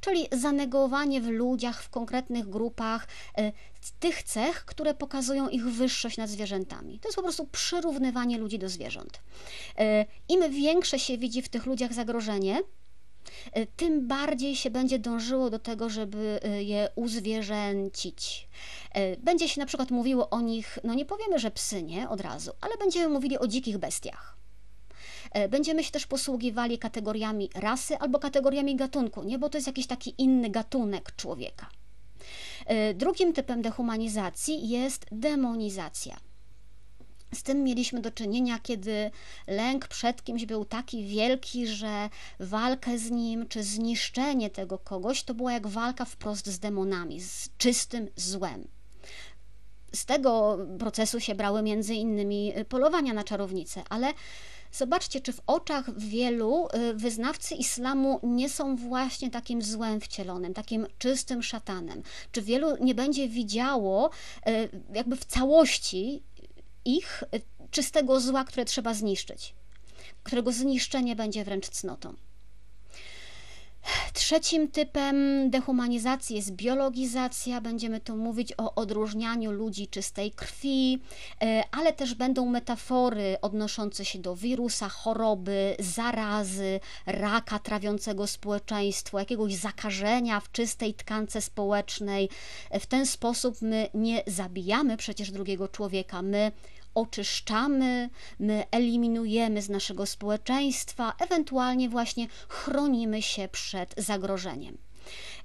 czyli 0.00 0.28
zanegowanie 0.32 1.20
w 1.20 1.26
ludziach, 1.26 1.82
w 1.82 1.88
konkretnych 1.88 2.48
grupach 2.48 3.08
e, 3.38 3.52
tych 4.00 4.22
cech, 4.22 4.64
które 4.64 4.94
pokazują 4.94 5.48
ich 5.48 5.64
wyższość 5.64 6.16
nad 6.16 6.30
zwierzętami. 6.30 6.98
To 6.98 7.08
jest 7.08 7.16
po 7.16 7.22
prostu 7.22 7.46
przyrównywanie 7.46 8.38
ludzi 8.38 8.58
do 8.58 8.68
zwierząt. 8.68 9.20
E, 9.78 10.06
Im 10.28 10.52
większe 10.52 10.98
się 10.98 11.18
widzi 11.18 11.42
w 11.42 11.48
tych 11.48 11.66
ludziach 11.66 11.92
zagrożenie, 11.92 12.62
tym 13.76 14.08
bardziej 14.08 14.56
się 14.56 14.70
będzie 14.70 14.98
dążyło 14.98 15.50
do 15.50 15.58
tego, 15.58 15.90
żeby 15.90 16.40
je 16.58 16.88
uzwierzęcić. 16.94 18.48
Będzie 19.18 19.48
się 19.48 19.60
na 19.60 19.66
przykład 19.66 19.90
mówiło 19.90 20.30
o 20.30 20.40
nich, 20.40 20.78
no 20.84 20.94
nie 20.94 21.04
powiemy, 21.04 21.38
że 21.38 21.50
psy, 21.50 21.82
nie 21.82 22.08
od 22.08 22.20
razu, 22.20 22.50
ale 22.60 22.76
będziemy 22.76 23.08
mówili 23.08 23.38
o 23.38 23.46
dzikich 23.46 23.78
bestiach. 23.78 24.36
Będziemy 25.50 25.84
się 25.84 25.90
też 25.90 26.06
posługiwali 26.06 26.78
kategoriami 26.78 27.50
rasy 27.54 27.98
albo 27.98 28.18
kategoriami 28.18 28.76
gatunku, 28.76 29.24
nie? 29.24 29.38
bo 29.38 29.48
to 29.48 29.58
jest 29.58 29.66
jakiś 29.66 29.86
taki 29.86 30.14
inny 30.18 30.50
gatunek 30.50 31.16
człowieka. 31.16 31.70
Drugim 32.94 33.32
typem 33.32 33.62
dehumanizacji 33.62 34.68
jest 34.68 35.06
demonizacja. 35.12 36.16
Z 37.34 37.42
tym 37.42 37.64
mieliśmy 37.64 38.00
do 38.00 38.10
czynienia, 38.10 38.58
kiedy 38.58 39.10
lęk 39.46 39.88
przed 39.88 40.24
kimś 40.24 40.46
był 40.46 40.64
taki 40.64 41.04
wielki, 41.04 41.66
że 41.66 42.10
walkę 42.40 42.98
z 42.98 43.10
nim 43.10 43.48
czy 43.48 43.62
zniszczenie 43.62 44.50
tego 44.50 44.78
kogoś 44.78 45.22
to 45.22 45.34
była 45.34 45.52
jak 45.52 45.66
walka 45.66 46.04
wprost 46.04 46.46
z 46.46 46.58
demonami, 46.58 47.20
z 47.20 47.50
czystym 47.58 48.08
złem. 48.16 48.68
Z 49.94 50.04
tego 50.04 50.58
procesu 50.78 51.20
się 51.20 51.34
brały 51.34 51.62
między 51.62 51.94
innymi 51.94 52.52
polowania 52.68 53.14
na 53.14 53.24
czarownice, 53.24 53.82
ale 53.88 54.12
Zobaczcie, 54.72 55.20
czy 55.20 55.32
w 55.32 55.40
oczach 55.46 55.98
wielu 55.98 56.66
y, 56.66 56.94
wyznawcy 56.94 57.54
islamu 57.54 58.20
nie 58.22 58.48
są 58.48 58.76
właśnie 58.76 59.30
takim 59.30 59.62
złem 59.62 60.00
wcielonym, 60.00 60.54
takim 60.54 60.86
czystym 60.98 61.42
szatanem. 61.42 62.02
Czy 62.32 62.42
wielu 62.42 62.84
nie 62.84 62.94
będzie 62.94 63.28
widziało 63.28 64.10
y, 64.48 64.68
jakby 64.94 65.16
w 65.16 65.24
całości 65.24 66.22
ich 66.84 67.24
y, 67.34 67.40
czystego 67.70 68.20
zła, 68.20 68.44
które 68.44 68.64
trzeba 68.64 68.94
zniszczyć, 68.94 69.54
którego 70.22 70.52
zniszczenie 70.52 71.16
będzie 71.16 71.44
wręcz 71.44 71.68
cnotą. 71.68 72.14
Trzecim 74.12 74.68
typem 74.68 75.16
dehumanizacji 75.50 76.36
jest 76.36 76.50
biologizacja. 76.50 77.60
Będziemy 77.60 78.00
tu 78.00 78.16
mówić 78.16 78.52
o 78.56 78.74
odróżnianiu 78.74 79.52
ludzi 79.52 79.88
czystej 79.88 80.30
krwi, 80.30 81.02
e, 81.42 81.62
ale 81.70 81.92
też 81.92 82.14
będą 82.14 82.46
metafory 82.46 83.36
odnoszące 83.42 84.04
się 84.04 84.18
do 84.18 84.36
wirusa, 84.36 84.88
choroby, 84.88 85.76
zarazy, 85.78 86.80
raka 87.06 87.58
trawiącego 87.58 88.26
społeczeństwo, 88.26 89.18
jakiegoś 89.18 89.54
zakażenia 89.54 90.40
w 90.40 90.52
czystej 90.52 90.94
tkance 90.94 91.40
społecznej. 91.40 92.28
W 92.80 92.86
ten 92.86 93.06
sposób 93.06 93.62
my 93.62 93.88
nie 93.94 94.22
zabijamy 94.26 94.96
przecież 94.96 95.30
drugiego 95.30 95.68
człowieka, 95.68 96.22
my 96.22 96.52
oczyszczamy, 96.98 98.10
my 98.38 98.64
eliminujemy 98.70 99.62
z 99.62 99.68
naszego 99.68 100.06
społeczeństwa, 100.06 101.14
ewentualnie 101.18 101.88
właśnie 101.88 102.26
chronimy 102.48 103.22
się 103.22 103.48
przed 103.52 103.94
zagrożeniem. 103.96 104.78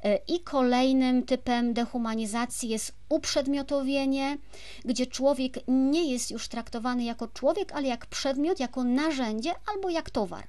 E, 0.04 0.20
I 0.28 0.40
kolejnym 0.40 1.26
typem 1.26 1.74
dehumanizacji 1.74 2.70
jest 2.70 2.94
uprzedmiotowienie, 3.10 4.38
gdzie 4.86 5.06
człowiek 5.06 5.60
nie 5.68 6.12
jest 6.12 6.32
już 6.32 6.48
traktowany 6.48 7.04
jako 7.04 7.28
człowiek, 7.28 7.72
ale 7.72 7.88
jak 7.88 8.06
przedmiot, 8.06 8.60
jako 8.60 8.84
narzędzie 8.84 9.52
albo 9.74 9.90
jak 9.90 10.10
towar. 10.10 10.48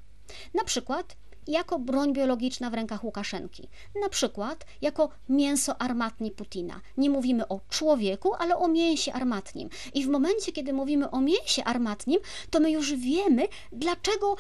Na 0.55 0.65
przykład 0.65 1.17
jako 1.47 1.79
broń 1.79 2.13
biologiczna 2.13 2.71
w 2.71 2.75
rękach 2.75 3.05
Łukaszenki, 3.05 3.69
na 4.03 4.09
przykład 4.09 4.67
jako 4.83 5.09
mięso 5.29 5.81
armatnie 5.81 6.31
Putina. 6.31 6.81
Nie 6.97 7.11
mówimy 7.11 7.49
o 7.49 7.61
człowieku, 7.69 8.35
ale 8.35 8.57
o 8.57 8.69
mięsie 8.69 9.13
armatnim. 9.13 9.69
I 9.95 10.05
w 10.05 10.09
momencie, 10.09 10.53
kiedy 10.53 10.73
mówimy 10.73 11.11
o 11.11 11.21
mięsie 11.21 11.65
armatnim, 11.65 12.21
to 12.51 12.61
my 12.61 12.71
już 12.71 12.95
wiemy, 12.95 13.49
dlaczego 13.73 14.37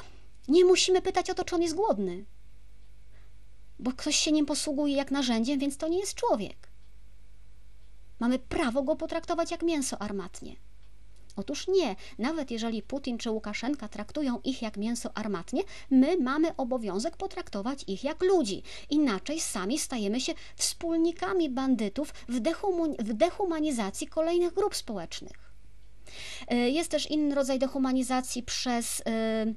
nie 0.48 0.64
musimy 0.64 1.02
pytać 1.02 1.30
o 1.30 1.34
to, 1.34 1.44
czy 1.44 1.55
on 1.55 1.62
jest 1.62 1.74
głodny. 1.74 2.24
Bo 3.78 3.92
ktoś 3.92 4.16
się 4.16 4.32
nim 4.32 4.46
posługuje 4.46 4.96
jak 4.96 5.11
narzędziem, 5.11 5.59
więc 5.59 5.76
to 5.76 5.88
nie 5.88 5.98
jest 5.98 6.14
człowiek. 6.14 6.68
Mamy 8.18 8.38
prawo 8.38 8.82
go 8.82 8.96
potraktować 8.96 9.50
jak 9.50 9.62
mięso 9.62 10.02
armatnie. 10.02 10.57
Otóż 11.37 11.68
nie, 11.68 11.97
nawet 12.18 12.51
jeżeli 12.51 12.82
Putin 12.82 13.18
czy 13.18 13.30
Łukaszenka 13.30 13.89
traktują 13.89 14.41
ich 14.45 14.62
jak 14.62 14.76
mięso 14.76 15.11
armatnie, 15.14 15.62
my 15.91 16.16
mamy 16.16 16.57
obowiązek 16.57 17.16
potraktować 17.16 17.85
ich 17.87 18.05
jak 18.05 18.22
ludzi. 18.22 18.62
Inaczej 18.91 19.41
sami 19.41 19.78
stajemy 19.78 20.20
się 20.20 20.35
wspólnikami 20.57 21.51
bandytów 21.51 22.14
w, 22.28 22.41
w 22.99 23.12
dehumanizacji 23.12 24.07
kolejnych 24.07 24.55
grup 24.55 24.76
społecznych. 24.76 25.53
E, 26.49 26.57
jest 26.57 26.91
też 26.91 27.11
inny 27.11 27.35
rodzaj 27.35 27.59
dehumanizacji 27.59 28.43
przez 28.43 28.99
yy, 28.99 29.55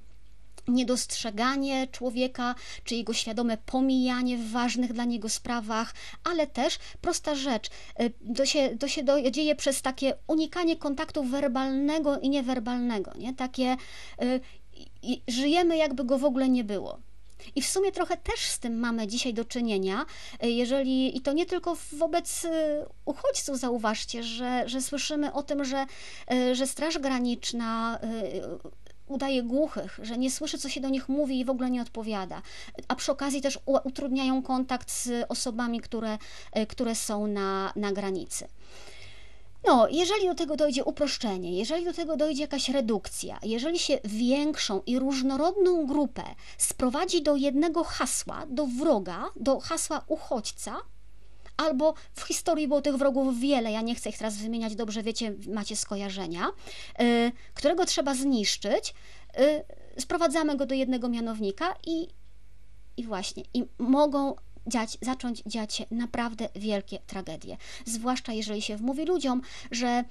niedostrzeganie 0.68 1.88
człowieka, 1.88 2.56
czy 2.84 2.96
jego 2.96 3.14
świadome 3.14 3.58
pomijanie 3.58 4.38
w 4.38 4.52
ważnych 4.52 4.94
dla 4.94 5.06
niego 5.06 5.30
sprawach, 5.30 5.94
ale 6.24 6.48
też 6.48 6.80
prosta 7.02 7.36
rzecz, 7.36 7.70
y, 8.02 8.34
to 8.36 8.46
się, 8.46 8.78
to 8.80 8.88
się 8.88 9.04
dzieje 9.32 9.56
przez 9.56 9.82
takie 9.82 10.14
unikanie 10.28 10.76
kontaktu 10.76 11.24
werbalnego 11.24 12.20
i 12.20 12.30
niewerbalnego, 12.30 13.14
nie? 13.18 13.34
Takie 13.34 13.78
y, 14.22 14.40
żyjemy 15.28 15.78
jakby 15.78 16.04
go 16.04 16.18
w 16.18 16.26
ogóle 16.26 16.50
nie 16.50 16.64
było. 16.64 17.00
I 17.56 17.62
w 17.62 17.68
sumie 17.68 17.92
trochę 17.92 18.18
też 18.18 18.40
z 18.40 18.60
tym 18.60 18.80
mamy 18.80 19.08
dzisiaj 19.08 19.34
do 19.34 19.46
czynienia, 19.46 20.06
y, 20.44 20.50
jeżeli, 20.50 21.18
i 21.18 21.22
to 21.22 21.34
nie 21.34 21.46
tylko 21.46 21.78
wobec 21.92 22.48
uchodźców, 23.06 23.58
zauważcie, 23.58 24.24
że, 24.24 24.64
że 24.70 24.82
słyszymy 24.82 25.34
o 25.34 25.44
tym, 25.44 25.66
że, 25.66 25.86
że 26.54 26.68
Straż 26.68 26.98
Graniczna 26.98 28.00
udaje 29.08 29.44
głuchych, 29.44 30.00
że 30.04 30.18
nie 30.18 30.32
słyszy, 30.32 30.58
co 30.58 30.70
się 30.70 30.82
do 30.82 30.90
nich 30.90 31.10
mówi 31.10 31.40
i 31.40 31.46
w 31.46 31.50
ogóle 31.50 31.70
nie 31.70 31.82
odpowiada. 31.82 32.42
A 32.88 32.96
przy 32.96 33.12
okazji 33.12 33.42
też 33.42 33.60
utrudniają 33.84 34.44
kontakt 34.44 34.92
z 34.92 35.26
osobami, 35.30 35.80
które, 35.80 36.18
e, 36.52 36.66
które 36.66 36.96
są 36.96 37.28
na, 37.28 37.74
na 37.76 37.92
granicy. 37.92 38.48
No, 39.68 39.88
jeżeli 39.92 40.28
do 40.28 40.36
tego 40.36 40.56
dojdzie 40.56 40.84
uproszczenie, 40.84 41.58
jeżeli 41.58 41.86
do 41.86 41.94
tego 41.94 42.18
dojdzie 42.18 42.42
jakaś 42.42 42.70
redukcja, 42.70 43.40
jeżeli 43.44 43.80
się 43.80 44.00
większą 44.04 44.82
i 44.86 45.00
różnorodną 45.00 45.86
grupę 45.86 46.24
sprowadzi 46.58 47.24
do 47.24 47.36
jednego 47.36 47.84
hasła, 47.84 48.46
do 48.50 48.66
wroga, 48.66 49.26
do 49.36 49.60
hasła 49.60 50.02
uchodźca, 50.08 50.76
albo 51.58 51.94
w 52.14 52.22
historii 52.22 52.68
było 52.68 52.82
tych 52.82 52.96
wrogów 52.96 53.40
wiele, 53.40 53.72
ja 53.72 53.82
nie 53.82 53.96
chcę 53.96 54.10
ich 54.10 54.18
teraz 54.18 54.38
wymieniać, 54.38 54.76
dobrze 54.76 55.04
wiecie, 55.04 55.34
macie 55.54 55.76
skojarzenia, 55.76 56.48
y, 57.02 57.32
którego 57.54 57.86
trzeba 57.86 58.16
zniszczyć, 58.16 58.94
y, 59.40 60.02
sprowadzamy 60.02 60.58
go 60.58 60.66
do 60.66 60.76
jednego 60.76 61.10
mianownika 61.10 61.76
i, 61.86 62.08
i 62.98 63.04
właśnie, 63.04 63.44
i 63.54 63.66
mogą 63.78 64.36
dziać, 64.68 64.98
zacząć 65.02 65.44
dziać 65.46 65.74
się 65.74 65.86
naprawdę 65.92 66.50
wielkie 66.56 67.00
tragedie. 67.08 67.58
Zwłaszcza 67.86 68.34
jeżeli 68.34 68.62
się 68.62 68.78
wmówi 68.78 69.06
ludziom, 69.06 69.42
że 69.72 70.04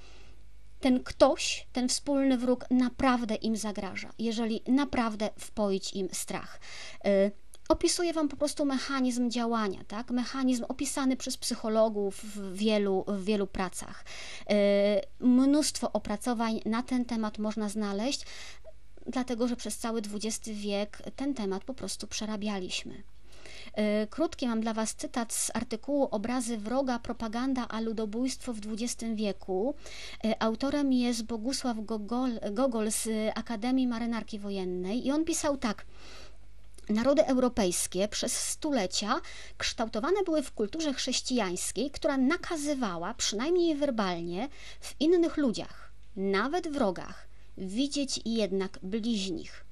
ten 0.79 1.03
ktoś, 1.03 1.67
ten 1.73 1.89
wspólny 1.89 2.37
wróg 2.37 2.65
naprawdę 2.71 3.35
im 3.35 3.57
zagraża, 3.57 4.09
jeżeli 4.19 4.61
naprawdę 4.67 5.29
wpoić 5.39 5.93
im 5.93 6.09
strach. 6.11 6.59
Y, 7.67 7.77
Opisuję 7.77 8.13
Wam 8.13 8.29
po 8.29 8.37
prostu 8.37 8.65
mechanizm 8.65 9.29
działania, 9.29 9.83
tak? 9.87 10.11
mechanizm 10.11 10.65
opisany 10.67 11.17
przez 11.17 11.37
psychologów 11.37 12.23
w 12.23 12.53
wielu, 12.53 13.05
w 13.07 13.23
wielu 13.23 13.47
pracach. 13.47 14.05
Yy, 14.49 14.55
mnóstwo 15.27 15.91
opracowań 15.91 16.61
na 16.65 16.83
ten 16.83 17.05
temat 17.05 17.37
można 17.37 17.69
znaleźć, 17.69 18.25
dlatego 19.07 19.47
że 19.47 19.55
przez 19.55 19.77
cały 19.77 20.01
XX 20.13 20.49
wiek 20.49 21.01
ten 21.15 21.33
temat 21.33 21.63
po 21.63 21.73
prostu 21.73 22.07
przerabialiśmy. 22.07 23.03
Yy, 23.77 24.07
krótki 24.09 24.47
mam 24.47 24.61
dla 24.61 24.73
Was 24.73 24.95
cytat 24.95 25.33
z 25.33 25.51
artykułu 25.53 26.07
Obrazy 26.11 26.57
wroga, 26.57 26.99
propaganda 26.99 27.67
a 27.67 27.81
ludobójstwo 27.81 28.53
w 28.53 28.59
XX 28.59 29.03
wieku. 29.15 29.75
Yy, 30.23 30.39
autorem 30.39 30.93
jest 30.93 31.23
Bogusław 31.23 31.77
Gogol, 31.85 32.39
Gogol 32.51 32.91
z 32.91 33.09
Akademii 33.35 33.87
Marynarki 33.87 34.39
Wojennej 34.39 35.07
i 35.07 35.11
on 35.11 35.25
pisał 35.25 35.57
tak– 35.57 35.85
Narody 36.89 37.25
europejskie 37.25 38.07
przez 38.07 38.37
stulecia 38.37 39.21
kształtowane 39.57 40.23
były 40.23 40.43
w 40.43 40.51
kulturze 40.51 40.93
chrześcijańskiej, 40.93 41.91
która 41.91 42.17
nakazywała, 42.17 43.13
przynajmniej 43.13 43.75
werbalnie, 43.75 44.49
w 44.79 44.95
innych 44.99 45.37
ludziach, 45.37 45.91
nawet 46.15 46.67
wrogach, 46.67 47.27
widzieć 47.57 48.19
jednak 48.25 48.79
bliźnich. 48.83 49.65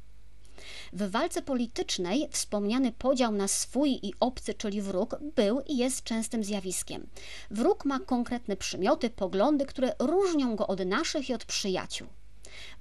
W 0.94 1.12
walce 1.12 1.42
politycznej 1.42 2.30
wspomniany 2.32 2.92
podział 2.92 3.32
na 3.32 3.48
swój 3.48 4.00
i 4.04 4.14
obcy, 4.20 4.54
czyli 4.54 4.82
wróg, 4.82 5.16
był 5.36 5.62
i 5.68 5.78
jest 5.78 6.04
częstym 6.04 6.44
zjawiskiem. 6.44 7.08
Wróg 7.52 7.86
ma 7.86 8.00
konkretne 8.00 8.58
przymioty, 8.58 9.10
poglądy, 9.10 9.66
które 9.66 9.96
różnią 10.00 10.56
go 10.56 10.68
od 10.68 10.86
naszych 10.86 11.30
i 11.30 11.34
od 11.34 11.46
przyjaciół. 11.46 12.08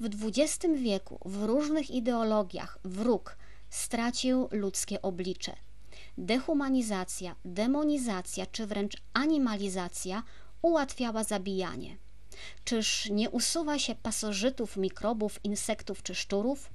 W 0.01 0.09
XX 0.25 0.67
wieku 0.75 1.19
w 1.25 1.43
różnych 1.43 1.91
ideologiach 1.91 2.79
wróg 2.85 3.37
stracił 3.75 4.49
ludzkie 4.51 5.03
oblicze. 5.03 5.57
Dehumanizacja, 6.19 7.37
demonizacja 7.45 8.47
czy 8.47 8.67
wręcz 8.67 8.97
animalizacja 9.13 10.23
ułatwiała 10.63 11.25
zabijanie. 11.25 11.97
Czyż 12.65 13.11
nie 13.11 13.31
usuwa 13.31 13.79
się 13.79 13.95
pasożytów, 13.95 14.77
mikrobów, 14.77 15.45
insektów 15.45 16.03
czy 16.03 16.15
szczurów? 16.15 16.71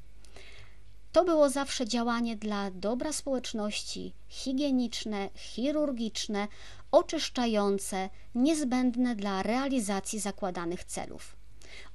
To 1.12 1.26
było 1.26 1.50
zawsze 1.50 1.88
działanie 1.88 2.36
dla 2.36 2.72
dobra 2.72 3.14
społeczności, 3.14 4.14
higieniczne, 4.28 5.30
chirurgiczne, 5.36 6.47
oczyszczające, 6.91 8.10
niezbędne 8.36 9.16
dla 9.16 9.43
realizacji 9.43 10.20
zakładanych 10.20 10.84
celów. 10.84 11.36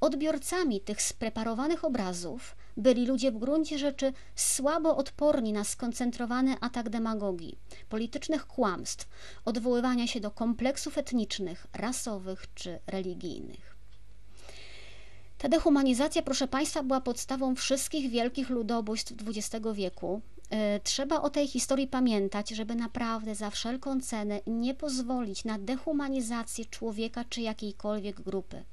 Odbiorcami 0.01 0.81
tych 0.81 1.03
spreparowanych 1.03 1.85
obrazów 1.85 2.57
byli 2.77 3.07
ludzie 3.07 3.33
w 3.33 3.39
gruncie 3.39 3.79
rzeczy 3.79 4.13
słabo 4.37 4.97
odporni 4.97 5.53
na 5.53 5.65
skoncentrowany 5.65 6.57
atak 6.61 6.89
demagogii, 6.89 7.59
politycznych 7.89 8.47
kłamstw, 8.47 9.09
odwoływania 9.45 10.07
się 10.07 10.21
do 10.21 10.31
kompleksów 10.31 10.99
etnicznych, 10.99 11.67
rasowych 11.73 12.47
czy 12.55 12.79
religijnych. 12.87 13.75
Ta 15.39 15.49
dehumanizacja, 15.49 16.23
proszę 16.23 16.49
Państwa, 16.49 16.83
była 16.83 17.01
podstawą 17.01 17.55
wszystkich 17.55 18.11
wielkich 18.11 18.51
ludobójstw 18.51 19.13
XX 19.27 19.67
wieku. 19.75 20.21
E, 20.51 20.81
trzeba 20.81 21.23
o 21.23 21.31
tej 21.31 21.49
historii 21.49 21.87
pamiętać, 21.87 22.51
żeby 22.51 22.75
naprawdę 22.75 23.35
za 23.35 23.51
wszelką 23.51 24.01
cenę 24.01 24.41
nie 24.47 24.75
pozwolić 24.75 25.45
na 25.45 25.59
dehumanizację 25.59 26.65
człowieka 26.65 27.25
czy 27.29 27.41
jakiejkolwiek 27.41 28.21
grupy. 28.21 28.65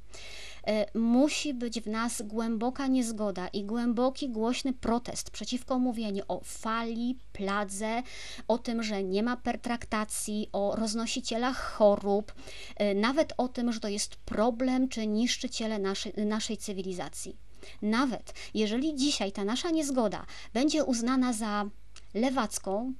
E, 0.68 1.00
musi 1.00 1.54
być 1.54 1.82
w 1.82 1.88
nas 1.88 2.22
głęboka 2.22 2.88
niezgoda 2.88 3.48
i 3.48 3.64
głęboki, 3.64 4.30
głośny 4.30 4.74
protest 4.74 5.30
przeciwko 5.30 5.80
mówieniu 5.80 6.24
o 6.28 6.42
fali, 6.44 7.18
pladze, 7.34 8.04
o 8.48 8.58
tym, 8.58 8.84
że 8.84 9.04
nie 9.04 9.24
ma 9.24 9.38
pertraktacji, 9.38 10.50
o 10.52 10.76
roznosicielach 10.76 11.74
chorób, 11.74 12.34
e, 12.76 12.96
nawet 12.96 13.34
o 13.38 13.48
tym, 13.48 13.72
że 13.72 13.80
to 13.80 13.88
jest 13.88 14.16
problem 14.16 14.90
czy 14.90 15.08
niszczyciele 15.08 15.80
naszej, 15.80 16.14
naszej 16.26 16.58
cywilizacji. 16.58 17.38
Nawet 17.82 18.34
jeżeli 18.54 18.96
dzisiaj 18.96 19.32
ta 19.32 19.44
nasza 19.44 19.70
niezgoda 19.70 20.26
będzie 20.54 20.84
uznana 20.84 21.34
za 21.34 21.66
lewacką, 22.14 22.94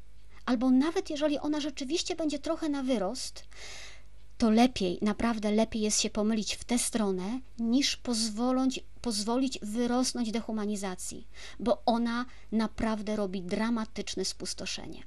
albo 0.46 0.72
nawet 0.72 1.10
jeżeli 1.10 1.40
ona 1.40 1.60
rzeczywiście 1.60 2.16
będzie 2.16 2.40
trochę 2.40 2.70
na 2.70 2.84
wyrost, 2.84 3.44
to 4.42 4.50
lepiej, 4.50 4.98
naprawdę 5.02 5.52
lepiej 5.52 5.82
jest 5.82 6.02
się 6.02 6.10
pomylić 6.10 6.56
w 6.56 6.64
tę 6.64 6.80
stronę, 6.80 7.40
niż 7.60 7.98
pozwolić, 7.98 8.80
pozwolić 9.02 9.60
wyrosnąć 9.62 10.32
dehumanizacji, 10.32 11.28
bo 11.60 11.82
ona 11.86 12.26
naprawdę 12.52 13.16
robi 13.16 13.42
dramatyczne 13.42 14.26
spustoszenie. 14.26 15.04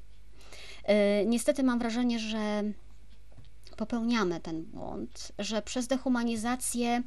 Yy, 0.89 0.95
niestety 1.26 1.62
mam 1.62 1.78
wrażenie, 1.78 2.18
że 2.18 2.62
popełniamy 3.76 4.41
ten 4.41 4.62
błąd, 4.62 5.32
że 5.39 5.62
przez 5.62 5.87
dehumanizację 5.87 7.03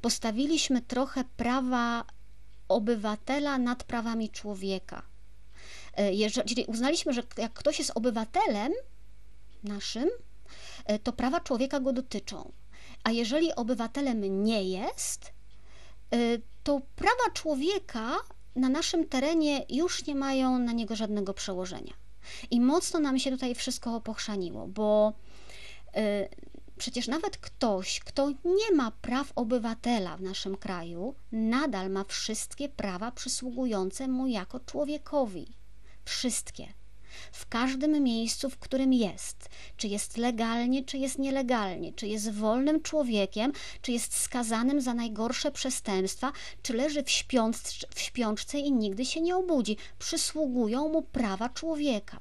postawiliśmy 0.00 0.82
trochę 0.82 1.24
prawa 1.36 2.04
obywatela 2.68 3.58
nad 3.58 3.84
prawami 3.84 4.30
człowieka. 4.30 5.02
Yy, 5.98 6.14
jeżeli 6.14 6.64
uznaliśmy, 6.64 7.12
że 7.12 7.22
jak 7.36 7.52
ktoś 7.52 7.78
jest 7.78 7.92
obywatelem, 7.94 8.72
naszym, 9.64 10.08
e, 10.08 10.33
to 11.02 11.12
prawa 11.12 11.40
człowieka 11.40 11.80
go 11.80 11.92
dotyczą. 11.92 12.52
A 13.04 13.10
jeżeli 13.10 13.54
obywatelem 13.54 14.44
nie 14.44 14.64
jest, 14.64 15.32
e, 16.10 16.16
to 16.62 16.80
prawa 16.96 17.30
człowieka 17.34 18.16
na 18.56 18.68
naszym 18.68 19.08
terenie 19.08 19.64
już 19.68 20.06
nie 20.06 20.14
mają 20.14 20.58
na 20.58 20.72
niego 20.72 20.96
żadnego 20.96 21.34
przełożenia. 21.34 21.92
I 22.50 22.60
mocno 22.60 23.00
nam 23.00 23.18
się 23.18 23.30
tutaj 23.30 23.54
wszystko 23.54 24.00
pochrzaniło, 24.00 24.66
bo 24.68 25.12
e, 25.94 26.28
przecież 26.78 27.08
nawet 27.08 27.36
ktoś, 27.36 28.00
kto 28.00 28.30
nie 28.30 28.76
ma 28.76 28.90
praw 28.90 29.32
obywatela 29.36 30.16
w 30.16 30.22
naszym 30.22 30.56
kraju, 30.56 31.14
nadal 31.32 31.90
ma 31.90 32.04
wszystkie 32.04 32.68
prawa 32.68 33.12
przysługujące 33.12 34.08
mu 34.08 34.26
jako 34.26 34.60
człowiekowi. 34.60 35.56
Wszystkie 36.04 36.83
w 37.32 37.46
każdym 37.46 38.02
miejscu, 38.02 38.50
w 38.50 38.58
którym 38.58 38.92
jest. 38.92 39.48
Czy 39.76 39.88
jest 39.88 40.16
legalnie, 40.16 40.84
czy 40.84 40.98
jest 40.98 41.18
nielegalnie, 41.18 41.92
czy 41.92 42.06
jest 42.06 42.32
wolnym 42.32 42.82
człowiekiem, 42.82 43.52
czy 43.82 43.92
jest 43.92 44.16
skazanym 44.16 44.80
za 44.80 44.94
najgorsze 44.94 45.50
przestępstwa, 45.50 46.32
czy 46.62 46.72
leży 46.72 47.02
w, 47.02 47.10
śpiączce, 47.10 47.86
w 47.94 48.00
śpiączce 48.00 48.58
i 48.58 48.72
nigdy 48.72 49.04
się 49.04 49.20
nie 49.20 49.36
obudzi. 49.36 49.76
Przysługują 49.98 50.88
mu 50.88 51.02
prawa 51.02 51.48
człowieka. 51.48 52.20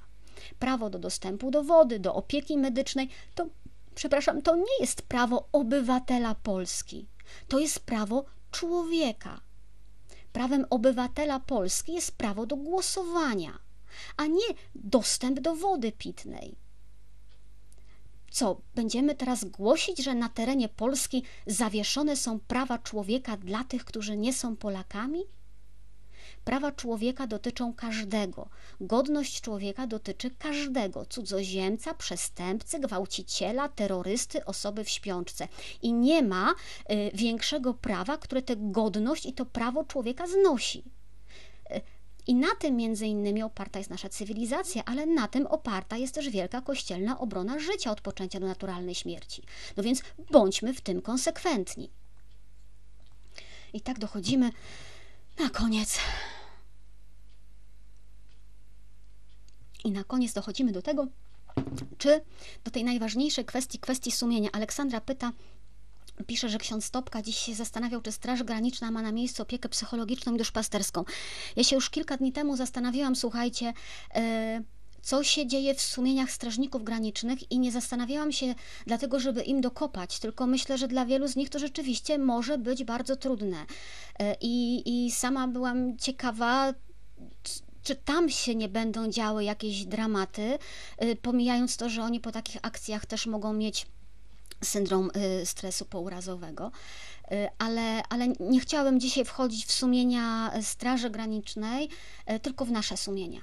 Prawo 0.60 0.89
do 0.89 1.00
dostępu 1.00 1.52
do 1.52 1.64
wody, 1.64 2.00
do 2.00 2.16
opieki 2.16 2.58
medycznej 2.58 3.10
to, 3.36 3.48
przepraszam, 3.96 4.41
to 4.41 4.56
nie 4.56 4.80
jest 4.80 5.02
prawo 5.02 5.48
obywatela 5.52 6.36
Polski. 6.36 7.08
To 7.48 7.60
jest 7.60 7.80
prawo 7.80 8.26
człowieka. 8.52 9.41
Prawem 10.34 10.66
obywatela 10.70 11.39
Polski 11.39 11.94
jest 11.94 12.12
prawo 12.12 12.46
do 12.46 12.56
głosowania 12.56 13.62
a 14.18 14.28
nie 14.28 14.48
dostęp 14.76 15.39
do 15.39 15.56
wody 15.56 15.91
pitnej. 15.91 16.56
Co, 18.32 18.62
będziemy 18.76 19.16
teraz 19.16 19.46
głosić, 19.46 20.04
że 20.04 20.16
na 20.16 20.30
terenie 20.30 20.70
Polski 20.70 21.24
zawieszone 21.48 22.16
są 22.16 22.39
prawa 22.39 22.78
człowieka 22.78 23.38
dla 23.38 23.64
tych, 23.64 23.86
którzy 23.86 24.18
nie 24.18 24.34
są 24.34 24.56
Polakami? 24.56 25.24
Prawa 26.44 26.72
człowieka 26.72 27.28
dotyczą 27.28 27.74
każdego. 27.74 28.50
Godność 28.82 29.41
człowieka 29.41 29.88
dotyczy 29.88 30.32
każdego 30.32 31.06
cudzoziemca, 31.06 31.94
przestępcy, 31.94 32.80
gwałciciela, 32.80 33.70
terrorysty, 33.70 34.46
osoby 34.46 34.84
w 34.84 34.89
śpiączce. 34.89 35.48
I 35.82 35.94
nie 35.94 36.24
ma 36.24 36.52
y, 36.52 36.56
większego 37.14 37.74
prawa, 37.74 38.18
które 38.18 38.41
tę 38.41 38.56
godność 38.58 39.26
i 39.26 39.34
to 39.34 39.46
prawo 39.46 39.84
człowieka 39.84 40.28
znosi. 40.28 40.84
I 42.28 42.36
na 42.36 42.56
tym 42.56 42.76
między 42.76 43.08
innymi 43.08 43.44
oparta 43.44 43.80
jest 43.80 43.90
nasza 43.90 44.10
cywilizacja, 44.10 44.86
ale 44.86 45.06
na 45.06 45.28
tym 45.28 45.48
oparta 45.48 45.98
jest 45.98 46.16
też 46.16 46.30
wielka 46.30 46.62
kościelna 46.62 47.20
obrona 47.20 47.60
życia 47.60 47.92
od 47.92 48.02
poczęcia 48.02 48.40
do 48.40 48.48
naturalnej 48.48 48.96
śmierci. 48.96 49.44
No 49.78 49.84
więc 49.84 50.02
bądźmy 50.32 50.74
w 50.74 50.82
tym 50.82 51.02
konsekwentni. 51.02 51.90
I 53.74 53.82
tak 53.82 54.00
dochodzimy 54.00 54.52
na 55.40 55.50
koniec. 55.50 56.00
I 59.84 59.92
na 59.92 60.04
koniec 60.04 60.34
dochodzimy 60.34 60.72
do 60.72 60.82
tego, 60.82 61.08
czy 61.98 62.22
do 62.64 62.72
tej 62.72 62.84
najważniejszej 62.84 63.46
kwestii, 63.46 63.80
kwestii 63.80 64.12
sumienia. 64.12 64.50
Aleksandra 64.52 65.02
pyta, 65.02 65.32
Pisze, 66.28 66.49
że 66.49 66.57
ksiądz 66.57 66.86
Stopka 66.86 67.22
dziś 67.22 67.38
się 67.38 67.55
zastanawiał, 67.55 68.01
czy 68.01 68.11
Straż 68.11 68.43
Graniczna 68.43 68.91
ma 68.91 69.01
na 69.01 69.11
miejscu 69.11 69.43
opiekę 69.43 69.70
psychologiczną 69.70 70.36
i 70.36 70.38
duszpasterską. 70.38 71.03
Ja 71.55 71.64
się 71.64 71.76
już 71.76 71.89
kilka 71.89 72.18
dni 72.18 72.32
temu 72.32 72.55
zastanawiałam, 72.55 73.16
słuchajcie, 73.16 73.74
e, 74.16 74.61
co 75.01 75.24
się 75.24 75.47
dzieje 75.47 75.76
w 75.76 75.82
sumieniach 75.82 76.32
strażników 76.32 76.84
granicznych 76.84 77.51
i 77.51 77.59
nie 77.59 77.72
zastanawiałam 77.72 78.32
się 78.32 78.55
dlatego, 78.86 79.20
żeby 79.20 79.41
im 79.41 79.61
dokopać, 79.61 80.20
tylko 80.20 80.47
myślę, 80.47 80.78
że 80.78 80.88
dla 80.88 81.05
wielu 81.05 81.28
z 81.28 81.36
nich 81.36 81.49
to 81.49 81.59
rzeczywiście 81.59 82.18
może 82.18 82.57
być 82.57 82.84
bardzo 82.84 83.16
trudne. 83.16 83.66
E, 84.20 84.36
I, 84.41 84.84
i 85.05 85.11
sama 85.11 85.47
byłam 85.47 85.97
ciekawa, 85.97 86.74
czy 87.84 87.95
tam 87.95 88.30
się 88.30 88.55
nie 88.55 88.70
będą 88.70 89.09
działy 89.09 89.43
jakieś 89.43 89.86
dramaty, 89.86 90.59
e, 90.97 91.16
pomijając 91.16 91.78
to, 91.78 91.89
że 91.89 92.03
oni 92.03 92.20
po 92.20 92.32
takich 92.32 92.57
akcjach 92.61 93.05
też 93.05 93.26
mogą 93.26 93.53
mieć 93.53 93.86
syndrom 94.64 95.11
y, 95.41 95.45
stresu 95.45 95.86
pourazowego. 95.86 96.72
Y, 97.32 97.49
ale, 97.57 98.03
ale 98.09 98.28
nie 98.28 98.59
chciałabym 98.59 98.99
dzisiaj 98.99 99.26
wchodzić 99.26 99.66
w 99.66 99.72
sumienia 99.72 100.53
Straży 100.61 101.09
Granicznej, 101.09 101.89
y, 102.32 102.39
tylko 102.39 102.66
w 102.66 102.72
nasze 102.72 102.97
sumienia. 102.97 103.41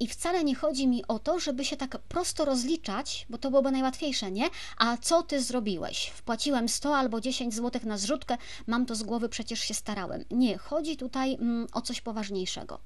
I 0.00 0.06
wcale 0.06 0.44
nie 0.44 0.54
chodzi 0.54 0.88
mi 0.88 1.06
o 1.08 1.18
to, 1.18 1.40
żeby 1.40 1.64
się 1.64 1.76
tak 1.76 1.98
prosto 1.98 2.44
rozliczać, 2.44 3.26
bo 3.30 3.38
to 3.38 3.50
byłoby 3.50 3.70
najłatwiejsze, 3.70 4.30
nie? 4.30 4.48
A 4.76 4.96
co 4.96 5.22
ty 5.22 5.42
zrobiłeś? 5.42 6.12
Wpłaciłem 6.14 6.68
100 6.68 6.96
albo 6.96 7.20
10 7.20 7.54
zł 7.54 7.80
na 7.84 7.98
zrzutkę, 7.98 8.36
mam 8.66 8.86
to 8.86 8.94
z 8.94 9.02
głowy, 9.02 9.28
przecież 9.28 9.60
się 9.60 9.74
starałem. 9.74 10.24
Nie, 10.30 10.58
chodzi 10.58 10.96
tutaj 10.96 11.34
mm, 11.34 11.66
o 11.72 11.80
coś 11.80 12.00
poważniejszego. 12.00 12.78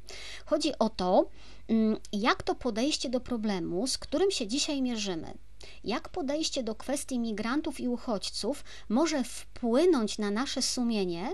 Chodzi 0.46 0.78
o 0.78 0.88
to, 0.88 1.28
mm, 1.68 1.96
jak 2.12 2.42
to 2.42 2.54
podejście 2.54 3.08
do 3.08 3.20
problemu, 3.20 3.86
z 3.86 3.98
którym 3.98 4.30
się 4.30 4.46
dzisiaj 4.46 4.82
mierzymy, 4.82 5.34
jak 5.84 6.08
podejście 6.08 6.62
do 6.62 6.74
kwestii 6.74 7.18
migrantów 7.18 7.80
i 7.80 7.88
uchodźców 7.88 8.64
może 8.88 9.24
wpłynąć 9.24 10.18
na 10.18 10.30
nasze 10.30 10.62
sumienie 10.62 11.30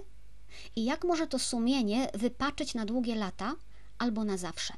i 0.76 0.84
jak 0.84 1.04
może 1.04 1.26
to 1.26 1.38
sumienie 1.38 2.08
wypaczyć 2.14 2.74
na 2.74 2.84
długie 2.84 3.14
lata 3.14 3.54
albo 3.98 4.24
na 4.24 4.36
zawsze. 4.36 4.74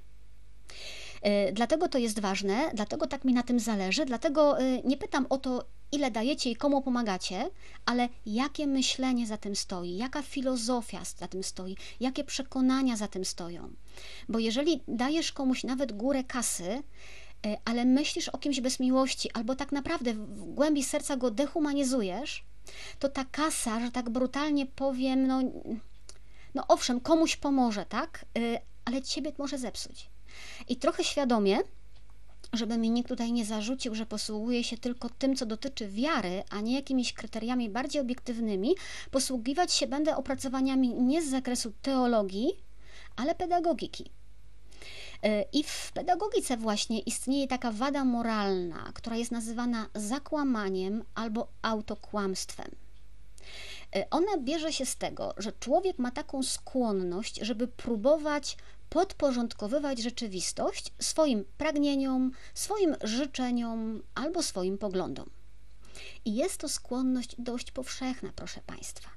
E, 1.23 1.53
dlatego 1.53 1.89
to 1.89 1.99
jest 1.99 2.21
ważne, 2.21 2.71
dlatego 2.75 3.07
tak 3.07 3.25
mi 3.25 3.35
na 3.35 3.43
tym 3.43 3.61
zależy, 3.61 4.05
dlatego 4.05 4.61
e, 4.61 4.83
nie 4.83 4.97
pytam 4.97 5.27
o 5.31 5.39
to, 5.39 5.65
ile 5.93 6.11
dajecie 6.11 6.51
i 6.51 6.57
komu 6.57 6.83
pomagacie, 6.83 7.51
ale 7.87 8.09
jakie 8.27 8.67
myślenie 8.67 9.27
za 9.27 9.37
tym 9.37 9.57
stoi, 9.57 9.97
jaka 9.97 10.23
filozofia 10.23 11.01
za 11.17 11.29
tym 11.29 11.43
stoi, 11.43 11.77
jakie 12.01 12.25
przekonania 12.25 12.97
za 12.97 13.09
tym 13.09 13.25
stoją. 13.25 13.73
Bo 14.29 14.39
jeżeli 14.39 14.81
dajesz 14.89 15.33
komuś 15.33 15.65
nawet 15.65 15.93
górę 15.93 16.25
kasy, 16.25 16.83
ale 17.65 17.85
myślisz 17.85 18.29
o 18.29 18.39
kimś 18.39 18.61
bez 18.61 18.81
miłości, 18.81 19.31
albo 19.35 19.55
tak 19.55 19.73
naprawdę 19.73 20.15
w 20.15 20.45
głębi 20.45 20.85
serca 20.85 21.17
go 21.17 21.31
dehumanizujesz, 21.31 22.45
to 22.99 23.09
ta 23.09 23.25
kasa, 23.25 23.81
że 23.81 23.91
tak 23.91 24.11
brutalnie 24.11 24.67
powiem, 24.67 25.27
no, 25.27 25.41
no 26.55 26.65
owszem, 26.69 27.01
komuś 27.01 27.37
pomoże, 27.37 27.87
tak? 27.87 28.25
E, 28.39 28.61
ale 28.85 29.03
ciebie 29.03 29.33
może 29.39 29.59
zepsuć. 29.59 30.11
I 30.69 30.77
trochę 30.77 31.05
świadomie, 31.05 31.59
żeby 32.53 32.79
mi 32.79 32.91
nikt 32.91 33.09
tutaj 33.09 33.33
nie 33.33 33.45
zarzucił, 33.45 33.95
że 33.95 34.07
posługuje 34.07 34.65
się 34.65 34.79
tylko 34.79 35.09
tym, 35.11 35.37
co 35.37 35.47
dotyczy 35.47 35.89
wiary, 35.89 36.43
a 36.51 36.61
nie 36.61 36.75
jakimiś 36.75 37.13
kryteriami 37.13 37.71
bardziej 37.71 38.03
obiektywnymi, 38.03 38.75
posługiwać 39.11 39.73
się 39.73 39.87
będę 39.87 40.17
opracowaniami 40.17 40.95
nie 40.95 41.23
z 41.23 41.31
zakresu 41.31 41.73
teologii, 41.83 42.51
ale 43.17 43.35
pedagogiki. 43.35 44.11
E, 45.23 45.43
I 45.53 45.65
w 45.65 45.93
pedagogice 45.93 46.57
właśnie 46.57 47.01
istnieje 47.01 47.49
taka 47.49 47.73
wada 47.73 48.05
moralna, 48.05 48.93
która 48.95 49.17
jest 49.17 49.31
nazywana 49.31 49.89
zakłamaniem 49.95 51.05
albo 51.15 51.49
autokłamstwem. 51.63 52.71
E, 53.97 54.11
ona 54.11 54.39
bierze 54.39 54.73
się 54.73 54.87
z 54.87 54.97
tego, 54.97 55.35
że 55.37 55.53
człowiek 55.53 55.99
ma 55.99 56.11
taką 56.11 56.43
skłonność, 56.43 57.39
żeby 57.43 57.69
próbować 57.69 58.57
podporządkowywać 58.91 59.99
rzeczywistość 59.99 60.93
swoim 60.99 61.45
pragnieniom, 61.59 62.33
swoim 62.55 62.97
życzeniom 63.05 64.03
albo 64.15 64.43
swoim 64.43 64.79
poglądom. 64.79 65.31
I 66.25 66.35
jest 66.35 66.57
to 66.61 66.69
skłonność 66.69 67.37
dość 67.39 67.71
powszechna, 67.71 68.33
proszę 68.37 68.61
Państwa. 68.67 69.11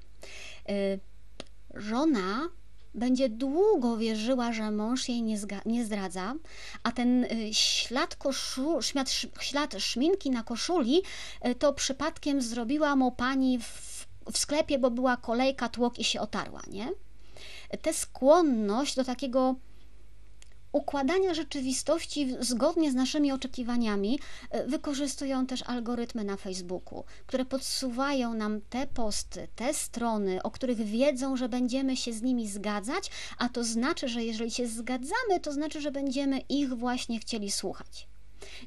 E, 0.68 0.98
żona 1.74 2.48
będzie 2.94 3.28
długo 3.28 3.96
wierzyła, 3.96 4.52
że 4.52 4.70
mąż 4.70 5.08
jej 5.08 5.22
nie, 5.22 5.38
nie 5.66 5.84
zdradza, 5.84 6.34
a 6.82 6.92
ten 6.92 7.24
y, 7.24 7.54
ślad, 7.54 8.16
koszu, 8.16 8.82
ślad, 8.82 9.10
ślad 9.40 9.74
szminki 9.78 10.30
na 10.30 10.42
koszuli 10.42 11.02
y, 11.46 11.54
to 11.54 11.72
przypadkiem 11.72 12.42
zrobiła 12.42 12.96
mu 12.96 13.12
pani 13.12 13.58
w, 13.58 14.06
w 14.32 14.38
sklepie, 14.38 14.78
bo 14.78 14.90
była 14.90 15.16
kolejka, 15.16 15.68
tłok 15.68 15.98
i 15.98 16.04
się 16.04 16.20
otarła, 16.20 16.62
nie? 16.70 16.88
Tę 17.82 17.92
skłonność 17.92 18.96
do 18.96 19.04
takiego 19.04 19.54
układania 20.72 21.34
rzeczywistości 21.34 22.36
zgodnie 22.40 22.90
z 22.90 22.94
naszymi 22.94 23.32
oczekiwaniami 23.32 24.18
e, 24.50 24.66
wykorzystują 24.66 25.46
też 25.46 25.62
algorytmy 25.62 26.24
na 26.24 26.36
Facebooku, 26.36 27.04
które 27.26 27.44
podsuwają 27.44 28.34
nam 28.34 28.60
te 28.60 28.86
posty, 28.86 29.48
te 29.56 29.74
strony, 29.74 30.42
o 30.42 30.50
których 30.50 30.78
wiedzą, 30.78 31.36
że 31.36 31.48
będziemy 31.48 31.96
się 31.96 32.12
z 32.12 32.22
nimi 32.22 32.48
zgadzać, 32.48 33.10
a 33.38 33.48
to 33.48 33.64
znaczy, 33.64 34.08
że 34.08 34.24
jeżeli 34.24 34.50
się 34.50 34.66
zgadzamy, 34.68 35.40
to 35.42 35.52
znaczy, 35.52 35.80
że 35.80 35.90
będziemy 35.90 36.38
ich 36.38 36.74
właśnie 36.74 37.20
chcieli 37.20 37.50
słuchać. 37.50 38.11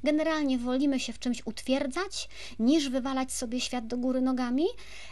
Generalnie 0.03 0.57
wolimy 0.57 0.99
się 0.99 1.13
w 1.13 1.19
czymś 1.19 1.41
utwierdzać, 1.45 2.29
niż 2.59 2.89
wywalać 2.89 3.31
sobie 3.31 3.61
świat 3.61 3.87
do 3.87 3.97
góry 3.97 4.21
nogami, 4.21 4.65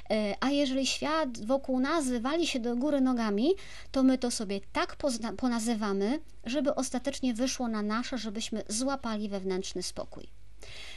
e, 0.09 0.36
a 0.39 0.49
jeżeli 0.49 0.88
świat 0.88 1.45
wokół 1.45 1.80
nas 1.80 2.07
wywali 2.07 2.47
się 2.47 2.59
do 2.59 2.76
góry 2.76 3.01
nogami, 3.01 3.53
to 3.91 4.03
my 4.03 4.18
to 4.18 4.32
sobie 4.32 4.61
tak 4.74 4.95
ponazywamy, 5.38 6.20
żeby 6.45 6.76
ostatecznie 6.76 7.34
wyszło 7.34 7.68
na 7.68 7.82
nasze, 7.82 8.18
żebyśmy 8.18 8.64
złapali 8.68 9.30
wewnętrzny 9.30 9.84
spokój. 9.84 10.28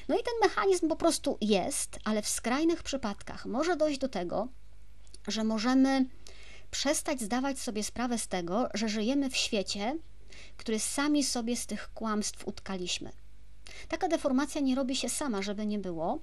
No 0.09 0.15
i 0.15 0.23
ten 0.23 0.35
mechanizm 0.43 0.89
po 0.89 0.97
prostu 0.97 1.39
jest, 1.41 1.99
ale 2.05 2.23
w 2.23 2.29
skrajnych 2.29 2.83
przypadkach 2.83 3.47
może 3.47 3.77
dojść 3.77 3.99
do 3.99 4.09
tego, 4.09 4.49
że 5.29 5.45
możemy 5.45 6.07
przestać 6.71 7.21
zdawać 7.21 7.59
sobie 7.59 7.85
sprawę 7.85 8.19
z 8.19 8.29
tego, 8.29 8.69
że 8.75 8.89
żyjemy 8.89 9.31
w 9.31 9.37
świecie, 9.37 9.97
który 10.57 10.79
sami 10.79 11.25
sobie 11.25 11.57
z 11.57 11.67
tych 11.67 11.91
kłamstw 11.95 12.49
utkaliśmy. 12.49 13.13
Taka 13.89 14.09
deformacja 14.09 14.61
nie 14.61 14.75
robi 14.75 14.97
się 14.97 15.09
sama, 15.09 15.43
żeby 15.43 15.67
nie 15.67 15.79
było. 15.79 16.19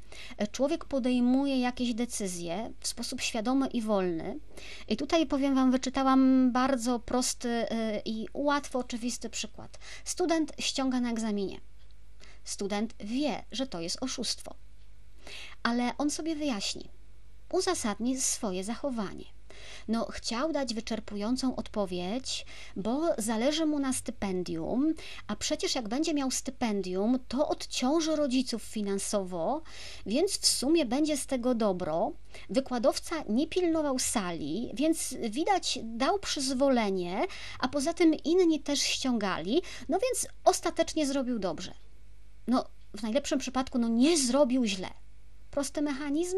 Człowiek 0.51 0.86
podejmuje 0.86 1.60
jakieś 1.60 1.93
decyzje 1.93 2.74
w 2.80 2.88
sposób 2.88 3.22
świadomy 3.22 3.68
i 3.68 3.82
wolny. 3.82 4.39
I 4.88 4.97
tutaj 4.97 5.26
powiem 5.26 5.56
Wam, 5.56 5.72
wyczytałam 5.72 6.51
bardzo 6.51 6.99
prosty 6.99 7.49
y, 7.49 7.68
i 8.06 8.28
łatwo 8.34 8.80
oczywisty 8.80 9.30
przykład. 9.30 9.80
Student 10.06 10.54
ściąga 10.60 10.99
na 10.99 11.12
egzaminie. 11.12 11.60
Student 12.43 12.93
wie, 12.99 13.45
że 13.51 13.68
to 13.68 13.82
jest 13.82 14.04
oszustwo, 14.04 14.56
ale 15.64 15.97
on 15.97 16.10
sobie 16.10 16.36
wyjaśni, 16.36 16.89
uzasadni 17.51 18.22
swoje 18.22 18.64
zachowanie. 18.64 19.26
No, 19.88 20.05
chciał 20.11 20.51
dać 20.51 20.74
wyczerpującą 20.74 21.55
odpowiedź, 21.55 22.45
bo 22.76 23.01
zależy 23.18 23.66
mu 23.66 23.80
na 23.80 23.93
stypendium, 23.93 24.93
a 25.28 25.36
przecież 25.36 25.76
jak 25.76 25.88
będzie 25.88 26.14
miał 26.14 26.32
stypendium, 26.32 27.20
to 27.28 27.47
odciąży 27.47 28.16
rodziców 28.16 28.64
finansowo, 28.64 29.61
więc 30.05 30.38
w 30.38 30.45
sumie 30.47 30.86
będzie 30.86 31.18
z 31.18 31.26
tego 31.26 31.55
dobro. 31.55 32.11
Wykładowca 32.49 33.16
nie 33.30 33.47
pilnował 33.47 33.99
sali, 33.99 34.72
więc 34.74 35.16
widać 35.30 35.80
dał 35.84 36.20
przyzwolenie, 36.20 37.26
a 37.59 37.68
poza 37.68 37.93
tym 37.93 38.14
inni 38.14 38.59
też 38.59 38.80
ściągali, 38.80 39.61
no 39.89 39.99
więc 39.99 40.28
ostatecznie 40.43 41.07
zrobił 41.07 41.39
dobrze. 41.39 41.74
No, 42.47 42.66
w 42.97 43.03
najlepszym 43.03 43.39
przypadku, 43.39 43.80
no 43.80 43.88
nie 43.88 44.18
zrobił 44.18 44.66
źle. 44.66 44.89
Prosty 45.51 45.82
mechanizm? 45.82 46.38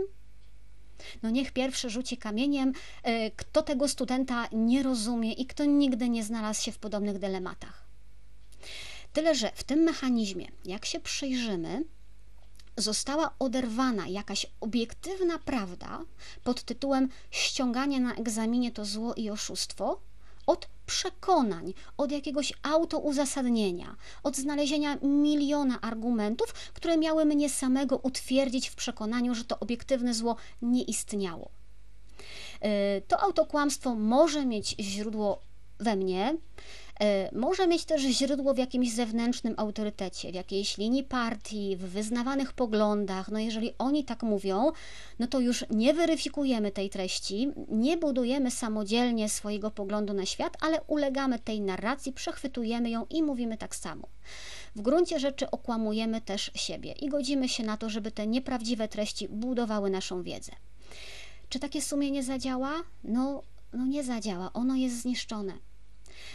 No 1.23 1.29
niech 1.29 1.51
pierwszy 1.51 1.89
rzuci 1.89 2.17
kamieniem, 2.17 2.73
e, 3.03 3.31
kto 3.31 3.61
tego 3.61 3.87
studenta 3.87 4.47
nie 4.51 4.83
rozumie 4.83 5.33
i 5.33 5.45
kto 5.45 5.65
nigdy 5.65 6.09
nie 6.09 6.23
znalazł 6.23 6.63
się 6.63 6.71
w 6.71 6.77
podobnych 6.77 7.19
dylematach. 7.19 7.85
Tyle, 9.13 9.35
że 9.35 9.51
w 9.55 9.63
tym 9.63 9.79
mechanizmie, 9.79 10.47
jak 10.65 10.85
się 10.85 10.99
przyjrzymy, 10.99 11.83
została 12.77 13.35
oderwana 13.39 14.07
jakaś 14.07 14.45
obiektywna 14.61 15.39
prawda 15.39 16.01
pod 16.43 16.63
tytułem 16.63 17.09
ściąganie 17.31 17.99
na 17.99 18.15
egzaminie 18.15 18.71
to 18.71 18.85
zło 18.85 19.13
i 19.13 19.29
oszustwo 19.29 19.99
od 20.47 20.67
przekonań, 20.85 21.73
od 21.97 22.11
jakiegoś 22.11 22.53
autouzasadnienia, 22.63 23.95
od 24.23 24.37
znalezienia 24.37 24.97
miliona 25.01 25.81
argumentów, 25.81 26.53
które 26.73 26.97
miały 26.97 27.25
mnie 27.25 27.49
samego 27.49 27.97
utwierdzić 27.97 28.69
w 28.69 28.75
przekonaniu, 28.75 29.35
że 29.35 29.45
to 29.45 29.59
obiektywne 29.59 30.13
zło 30.13 30.35
nie 30.61 30.83
istniało. 30.83 31.49
E, 32.61 33.01
to 33.01 33.19
autokłamstwo 33.19 33.95
może 33.95 34.45
mieć 34.45 34.75
źródło 34.79 35.41
we 35.79 35.95
mnie, 35.95 36.37
może 37.31 37.67
mieć 37.67 37.85
też 37.85 38.01
źródło 38.01 38.53
w 38.53 38.57
jakimś 38.57 38.91
zewnętrznym 38.93 39.53
autorytecie, 39.57 40.31
w 40.31 40.35
jakiejś 40.35 40.77
linii 40.77 41.03
partii, 41.03 41.75
w 41.75 41.79
wyznawanych 41.79 42.53
poglądach. 42.53 43.31
No 43.31 43.39
jeżeli 43.39 43.73
oni 43.77 44.03
tak 44.03 44.23
mówią, 44.23 44.71
no 45.19 45.27
to 45.27 45.39
już 45.39 45.65
nie 45.69 45.93
weryfikujemy 45.93 46.71
tej 46.71 46.89
treści, 46.89 47.51
nie 47.69 47.97
budujemy 47.97 48.51
samodzielnie 48.51 49.29
swojego 49.29 49.71
poglądu 49.71 50.13
na 50.13 50.25
świat, 50.25 50.57
ale 50.61 50.81
ulegamy 50.87 51.39
tej 51.39 51.61
narracji, 51.61 52.13
przechwytujemy 52.13 52.89
ją 52.89 53.05
i 53.09 53.23
mówimy 53.23 53.57
tak 53.57 53.75
samo. 53.75 54.07
W 54.75 54.81
gruncie 54.81 55.19
rzeczy 55.19 55.51
okłamujemy 55.51 56.21
też 56.21 56.51
siebie 56.55 56.91
i 56.91 57.09
godzimy 57.09 57.49
się 57.49 57.63
na 57.63 57.77
to, 57.77 57.89
żeby 57.89 58.11
te 58.11 58.27
nieprawdziwe 58.27 58.87
treści 58.87 59.27
budowały 59.27 59.89
naszą 59.89 60.23
wiedzę. 60.23 60.51
Czy 61.49 61.59
takie 61.59 61.81
sumienie 61.81 62.23
zadziała? 62.23 62.71
No, 63.03 63.41
no 63.73 63.85
nie 63.85 64.03
zadziała, 64.03 64.53
ono 64.53 64.75
jest 64.75 65.01
zniszczone. 65.01 65.53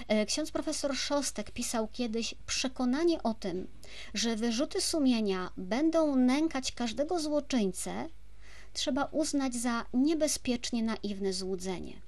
E, 0.09 0.27
ksiądz 0.27 0.51
profesor 0.51 0.97
Szostek 0.97 1.51
pisał 1.51 1.89
kiedyś: 1.89 2.35
Przekonanie 2.47 3.23
o 3.23 3.35
tym, 3.35 3.69
że 4.15 4.37
wyrzuty 4.37 4.81
sumienia 4.81 5.51
będą 5.57 6.17
nękać 6.17 6.73
każdego 6.73 7.21
złoczyńcę, 7.21 8.09
trzeba 8.73 9.05
uznać 9.05 9.55
za 9.55 9.87
niebezpiecznie 9.95 10.83
naiwne 10.83 11.33
złudzenie. 11.33 12.01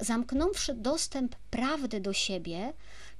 Zamknąwszy 0.00 0.74
dostęp 0.74 1.36
prawdy 1.50 2.00
do 2.00 2.12
siebie, 2.12 2.72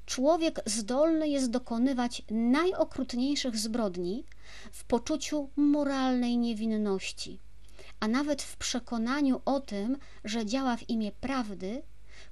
człowiek 0.07 0.61
zdolny 0.67 1.29
jest 1.29 1.51
dokonywać 1.51 2.23
najokrutniejszych 2.31 3.57
zbrodni 3.57 4.25
w 4.73 4.85
poczuciu 4.85 5.51
moralnej 5.57 6.37
niewinności, 6.37 7.39
a 8.01 8.09
nawet 8.09 8.43
w 8.43 8.57
przekonaniu 8.57 9.41
o 9.45 9.61
tym, 9.61 9.99
że 10.25 10.47
działa 10.47 10.77
w 10.77 10.91
imię 10.91 11.13
prawdy 11.13 11.83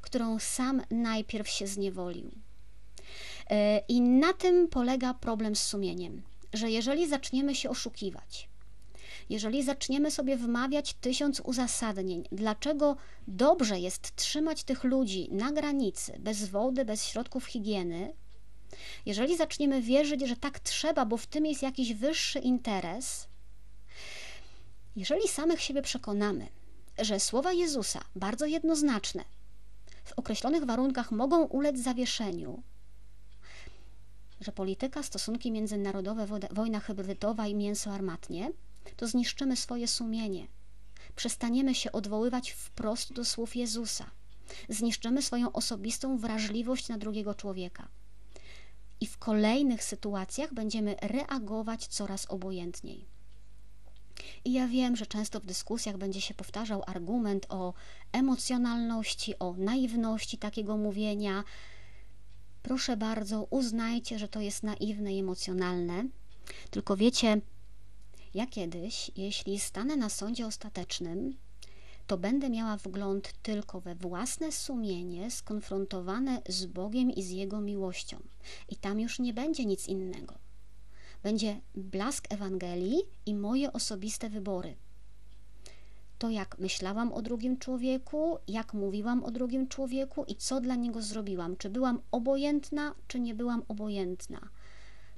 którą 0.05 0.39
sam 0.39 0.83
najpierw 0.91 1.49
się 1.49 1.67
zniewolił. 1.67 2.31
E, 3.51 3.79
I 3.89 4.01
na 4.01 4.33
tym 4.33 4.69
polega 4.69 5.15
problem 5.15 5.57
z 5.57 5.63
sumieniem, 5.63 6.23
że 6.53 6.71
jeżeli 6.71 7.09
zaczniemy 7.09 7.55
się 7.55 7.71
oszukiwać, 7.71 8.49
jeżeli 9.31 9.63
zaczniemy 9.63 10.11
sobie 10.11 10.37
wmawiać 10.37 10.95
tysiąc 10.95 11.41
uzasadnień, 11.41 12.25
dlaczego 12.33 12.97
dobrze 13.29 13.79
jest 13.81 14.17
trzymać 14.17 14.65
tych 14.65 14.85
ludzi 14.85 15.29
na 15.33 15.53
granicy, 15.53 16.17
bez 16.19 16.45
wody, 16.45 16.85
bez 16.85 17.05
środków 17.07 17.47
higieny, 17.47 18.13
jeżeli 19.07 19.37
zaczniemy 19.37 19.83
wierzyć, 19.83 20.29
że 20.29 20.37
tak 20.37 20.61
trzeba, 20.61 21.07
bo 21.07 21.17
w 21.17 21.27
tym 21.27 21.47
jest 21.47 21.63
jakiś 21.63 21.95
wyższy 21.95 22.39
interes, 22.39 23.29
jeżeli 24.97 25.29
samych 25.29 25.61
siebie 25.61 25.83
przekonamy, 25.83 26.47
że 26.99 27.21
słowa 27.21 27.53
Jezusa, 27.53 28.01
bardzo 28.17 28.47
jednoznaczne, 28.47 29.25
w 30.05 30.13
określonych 30.13 30.65
warunkach 30.65 31.11
mogą 31.11 31.45
ulec 31.45 31.79
zawieszeniu, 31.79 32.63
że 34.41 34.53
polityka, 34.53 35.03
stosunki 35.03 35.53
międzynarodowe, 35.53 36.27
wojna 36.51 36.81
hybrydowa 36.81 37.47
i 37.47 37.55
mięso 37.55 37.93
armatnie, 37.93 38.53
to 38.97 39.07
zniszczymy 39.07 39.57
swoje 39.57 39.89
sumienie. 39.89 40.47
Przestaniemy 41.17 41.75
się 41.75 41.93
odwoływać 41.93 42.51
wprost 42.51 43.13
do 43.13 43.25
słów 43.25 43.57
Jezusa. 43.57 44.11
Zniszczymy 44.69 45.23
swoją 45.23 45.53
osobistą 45.53 46.19
wrażliwość 46.19 46.89
na 46.89 46.99
drugiego 46.99 47.35
człowieka. 47.35 47.89
I 49.01 49.07
w 49.07 49.19
kolejnych 49.19 49.85
sytuacjach 49.85 50.55
będziemy 50.55 50.97
reagować 51.03 51.87
coraz 51.87 52.31
obojętniej. 52.31 53.14
I 54.45 54.53
ja 54.53 54.69
wiem, 54.69 54.97
że 54.97 55.07
często 55.07 55.41
w 55.41 55.47
dyskusjach 55.47 55.99
będzie 55.99 56.21
się 56.21 56.35
powtarzał 56.35 56.83
argument 56.87 57.47
o 57.49 57.75
emocjonalności, 58.13 59.39
o 59.39 59.55
naiwności 59.59 60.39
takiego 60.39 60.77
mówienia. 60.77 61.45
Proszę 62.63 62.97
bardzo, 62.97 63.47
uznajcie, 63.51 64.19
że 64.19 64.29
to 64.29 64.41
jest 64.41 64.63
naiwne 64.63 65.15
i 65.15 65.19
emocjonalne. 65.19 66.05
Tylko 66.71 66.97
wiecie, 66.97 67.41
ja 68.35 68.47
kiedyś, 68.47 69.11
jeśli 69.17 69.59
stanę 69.59 69.97
na 69.97 70.09
sądzie 70.09 70.47
ostatecznym, 70.47 71.37
to 72.07 72.19
będę 72.19 72.51
miała 72.51 72.77
wgląd 72.77 73.33
tylko 73.43 73.81
we 73.81 73.95
własne 73.95 74.53
sumienie 74.53 75.31
skonfrontowane 75.31 76.43
z 76.49 76.67
Bogiem 76.67 77.11
i 77.11 77.23
z 77.23 77.31
Jego 77.31 77.61
miłością. 77.61 78.17
I 78.69 78.77
tam 78.77 79.01
już 79.01 79.19
nie 79.19 79.35
będzie 79.35 79.65
nic 79.65 79.89
innego 79.89 80.44
będzie 81.25 81.61
blask 81.75 82.27
Ewangelii 82.31 82.99
i 83.27 83.35
moje 83.35 83.73
osobiste 83.73 84.31
wybory. 84.31 84.77
To, 86.19 86.31
jak 86.31 86.59
myślałam 86.59 87.13
o 87.13 87.23
drugim 87.23 87.59
człowieku, 87.59 88.39
jak 88.49 88.75
mówiłam 88.75 89.25
o 89.25 89.31
drugim 89.31 89.69
człowieku 89.69 90.25
i 90.25 90.37
co 90.37 90.61
dla 90.61 90.75
niego 90.75 91.03
zrobiłam. 91.03 91.57
Czy 91.57 91.71
byłam 91.71 92.01
obojętna, 92.11 92.95
czy 93.09 93.21
nie 93.21 93.35
byłam 93.35 93.63
obojętna. 93.69 94.49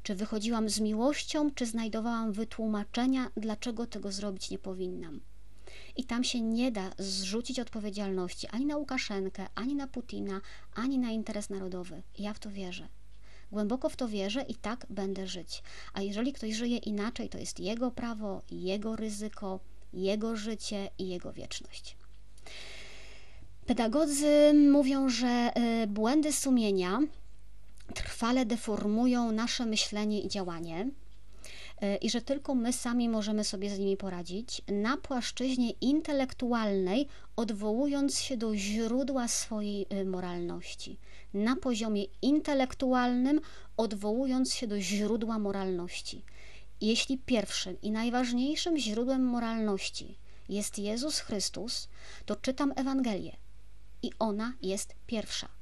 Czy 0.03 0.15
wychodziłam 0.15 0.69
z 0.69 0.81
miłością, 0.81 1.51
czy 1.51 1.67
znajdowałam 1.67 2.33
wytłumaczenia, 2.33 3.31
dlaczego 3.37 3.87
tego 3.87 4.13
zrobić 4.13 4.51
nie 4.51 4.59
powinnam. 4.59 5.21
I 5.97 6.05
tam 6.05 6.25
się 6.25 6.41
nie 6.41 6.73
da 6.73 6.91
zrzucić 6.99 7.61
odpowiedzialności 7.61 8.47
ani 8.47 8.67
na 8.67 8.77
Łukaszenkę, 8.77 9.47
ani 9.55 9.75
na 9.75 9.87
Putina, 9.87 10.41
ani 10.75 10.99
na 10.99 11.11
interes 11.11 11.51
narodowy. 11.51 12.03
Ja 12.19 12.35
w 12.35 12.39
to 12.39 12.51
wierzę. 12.51 12.89
Głęboko 13.53 13.89
w 13.89 13.97
to 13.97 14.09
wierzę 14.09 14.43
i 14.43 14.55
tak 14.55 14.87
będę 14.91 15.27
żyć. 15.27 15.63
A 15.95 16.03
jeżeli 16.03 16.33
ktoś 16.33 16.55
żyje 16.55 16.77
inaczej, 16.77 17.29
to 17.29 17.39
jest 17.39 17.61
jego 17.61 17.91
prawo, 17.91 18.43
jego 18.51 18.97
ryzyko, 18.97 19.61
jego 19.93 20.37
życie 20.37 20.91
i 20.99 21.09
jego 21.09 21.33
wieczność. 21.33 21.97
Pedagodzy 23.67 24.53
mówią, 24.73 25.09
że 25.09 25.51
y, 25.83 25.87
błędy 25.87 26.33
sumienia 26.33 27.01
trwale 27.95 28.47
deformują 28.47 29.33
nasze 29.33 29.67
myślenie 29.67 30.21
i 30.21 30.29
działanie 30.29 30.91
i 32.01 32.11
że 32.11 32.21
tylko 32.23 32.55
my 32.55 32.73
sami 32.73 33.09
możemy 33.09 33.45
sobie 33.45 33.71
z 33.71 33.79
nimi 33.79 33.97
poradzić 33.97 34.63
na 34.69 34.97
płaszczyźnie 34.97 35.71
intelektualnej, 35.71 37.09
odwołując 37.37 38.19
się 38.19 38.37
do 38.37 38.57
źródła 38.57 39.29
swojej 39.29 39.87
y, 39.93 40.05
moralności 40.05 40.99
na 41.35 41.57
poziomie 41.57 42.05
intelektualnym, 42.23 43.41
odwołując 43.77 44.55
się 44.55 44.67
do 44.67 44.81
źródła 44.81 45.39
moralności. 45.39 46.25
jeśli 46.81 47.19
pierwszym 47.19 47.81
i 47.83 47.91
najważniejszym 47.91 48.79
źródłem 48.79 49.25
moralności 49.25 50.19
jest 50.49 50.79
Jezus 50.79 51.19
Chrystus, 51.19 51.89
to 52.27 52.37
czytam 52.37 52.73
Ewangelię 52.77 53.37
i 54.03 54.11
ona 54.19 54.53
jest 54.63 54.95
pierwsza. 55.07 55.56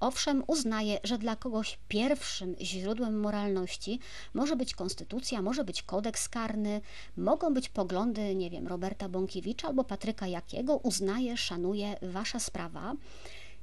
Owszem, 0.00 0.44
uznaję, 0.46 0.98
że 1.04 1.18
dla 1.18 1.36
kogoś 1.36 1.78
pierwszym 1.88 2.56
źródłem 2.60 3.20
moralności 3.20 4.00
może 4.34 4.56
być 4.56 4.74
konstytucja, 4.74 5.42
może 5.42 5.64
być 5.64 5.82
kodeks 5.82 6.28
karny, 6.28 6.80
mogą 7.16 7.54
być 7.54 7.68
poglądy, 7.68 8.34
nie 8.34 8.50
wiem, 8.50 8.66
Roberta 8.66 9.08
Bąkiewicza 9.08 9.68
albo 9.68 9.84
Patryka 9.84 10.26
Jakiego. 10.26 10.76
Uznaję, 10.76 11.36
szanuję, 11.36 11.96
wasza 12.02 12.38
sprawa. 12.38 12.94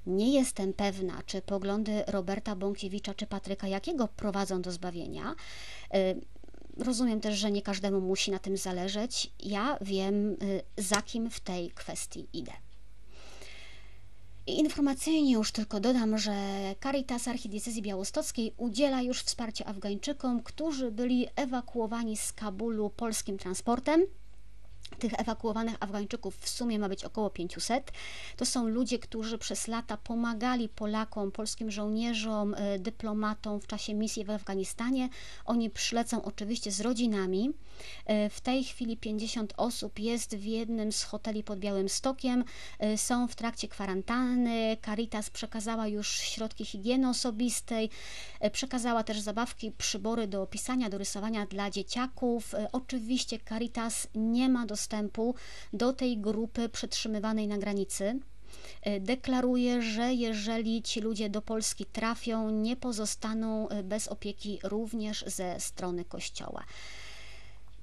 Nie 0.07 0.33
jestem 0.33 0.73
pewna, 0.73 1.23
czy 1.25 1.41
poglądy 1.41 2.03
Roberta 2.07 2.55
Bąkiewicza 2.55 3.13
czy 3.13 3.27
Patryka 3.27 3.67
Jakiego 3.67 4.07
prowadzą 4.07 4.61
do 4.61 4.71
zbawienia. 4.71 5.35
Y, 5.95 6.21
rozumiem 6.83 7.21
też, 7.21 7.35
że 7.35 7.51
nie 7.51 7.61
każdemu 7.61 8.01
musi 8.01 8.31
na 8.31 8.39
tym 8.39 8.57
zależeć. 8.57 9.31
Ja 9.39 9.77
wiem, 9.81 10.31
y, 10.31 10.61
za 10.77 11.01
kim 11.01 11.29
w 11.29 11.39
tej 11.39 11.71
kwestii 11.71 12.27
idę. 12.33 12.51
Informacyjnie 14.47 15.33
już 15.33 15.51
tylko 15.51 15.79
dodam, 15.79 16.17
że 16.17 16.33
Caritas 16.83 17.27
Archidiecezji 17.27 17.81
Białostockiej 17.81 18.53
udziela 18.57 19.01
już 19.01 19.21
wsparcia 19.21 19.65
Afgańczykom, 19.65 20.43
którzy 20.43 20.91
byli 20.91 21.27
ewakuowani 21.35 22.17
z 22.17 22.33
Kabulu 22.33 22.89
polskim 22.89 23.37
transportem. 23.37 24.05
Tych 24.99 25.19
ewakuowanych 25.19 25.75
Afgańczyków 25.79 26.37
w 26.37 26.49
sumie 26.49 26.79
ma 26.79 26.89
być 26.89 27.03
około 27.03 27.29
500. 27.29 27.91
To 28.37 28.45
są 28.45 28.67
ludzie, 28.67 28.99
którzy 28.99 29.37
przez 29.37 29.67
lata 29.67 29.97
pomagali 29.97 30.69
Polakom, 30.69 31.31
polskim 31.31 31.71
żołnierzom, 31.71 32.55
e, 32.57 32.79
dyplomatom 32.79 33.61
w 33.61 33.67
czasie 33.67 33.93
misji 33.93 34.25
w 34.25 34.29
Afganistanie. 34.29 35.09
Oni 35.45 35.69
przylecą 35.69 36.23
oczywiście 36.23 36.71
z 36.71 36.81
rodzinami. 36.81 37.51
E, 38.05 38.29
w 38.29 38.41
tej 38.41 38.63
chwili 38.63 38.97
50 38.97 39.53
osób 39.57 39.99
jest 39.99 40.35
w 40.35 40.43
jednym 40.43 40.91
z 40.91 41.03
hoteli 41.03 41.43
pod 41.43 41.59
Białym 41.59 41.89
Stokiem. 41.89 42.43
E, 42.79 42.97
są 42.97 43.27
w 43.27 43.35
trakcie 43.35 43.67
kwarantanny. 43.67 44.77
Caritas 44.85 45.29
przekazała 45.29 45.87
już 45.87 46.07
środki 46.07 46.65
higieny 46.65 47.09
osobistej, 47.09 47.89
przekazała 48.51 49.03
też 49.03 49.19
zabawki, 49.19 49.71
przybory 49.71 50.27
do 50.27 50.47
pisania, 50.47 50.89
do 50.89 50.97
rysowania 50.97 51.45
dla 51.45 51.69
dzieciaków. 51.69 52.53
Oczywiście 52.71 53.39
Caritas 53.49 54.07
nie 54.15 54.49
ma 54.49 54.65
dostępu 54.65 54.74
dostępu 54.75 55.35
do 55.73 55.93
tej 55.93 56.17
grupy 56.17 56.69
przetrzymywanej 56.69 57.47
na 57.47 57.57
granicy. 57.57 58.19
E, 58.81 58.99
deklaruje, 58.99 59.81
że 59.81 60.13
jeżeli 60.13 60.81
ci 60.81 61.01
ludzie 61.01 61.29
do 61.29 61.41
Polski 61.41 61.85
trafią, 61.85 62.49
nie 62.49 62.75
pozostaną 62.75 63.69
e, 63.69 63.83
bez 63.83 64.07
opieki 64.07 64.59
również 64.63 65.23
ze 65.27 65.59
strony 65.59 66.05
Kościoła. 66.05 66.63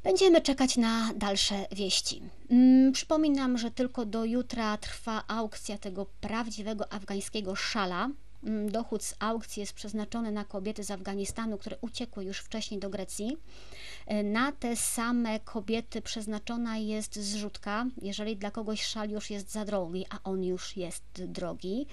Będziemy 0.02 0.40
czekać 0.40 0.76
na 0.76 1.12
dalsze 1.16 1.66
wieści. 1.72 2.22
Mm, 2.50 2.92
przypominam, 2.92 3.58
że 3.58 3.70
tylko 3.70 4.04
do 4.06 4.24
jutra 4.24 4.76
trwa 4.76 5.24
aukcja 5.28 5.78
tego 5.78 6.06
prawdziwego 6.20 6.92
afgańskiego 6.92 7.56
szala. 7.56 8.08
Mm, 8.44 8.70
dochód 8.70 9.04
z 9.04 9.14
aukcji 9.18 9.60
jest 9.60 9.72
przeznaczony 9.72 10.32
na 10.32 10.44
kobiety 10.44 10.84
z 10.84 10.90
Afganistanu, 10.90 11.58
które 11.58 11.76
uciekły 11.80 12.24
już 12.24 12.38
wcześniej 12.38 12.80
do 12.80 12.90
Grecji. 12.90 13.36
E, 14.06 14.22
na 14.22 14.52
te 14.52 14.76
same 14.76 15.40
kobiety 15.40 16.02
przeznaczona 16.02 16.76
jest 16.76 17.16
zrzutka, 17.16 17.86
jeżeli 18.02 18.36
dla 18.36 18.50
kogoś 18.50 18.82
szal 18.82 19.10
już 19.10 19.30
jest 19.30 19.50
za 19.50 19.64
drogi, 19.64 20.06
a 20.10 20.18
on 20.24 20.44
już 20.44 20.76
jest 20.76 21.04
drogi. 21.26 21.86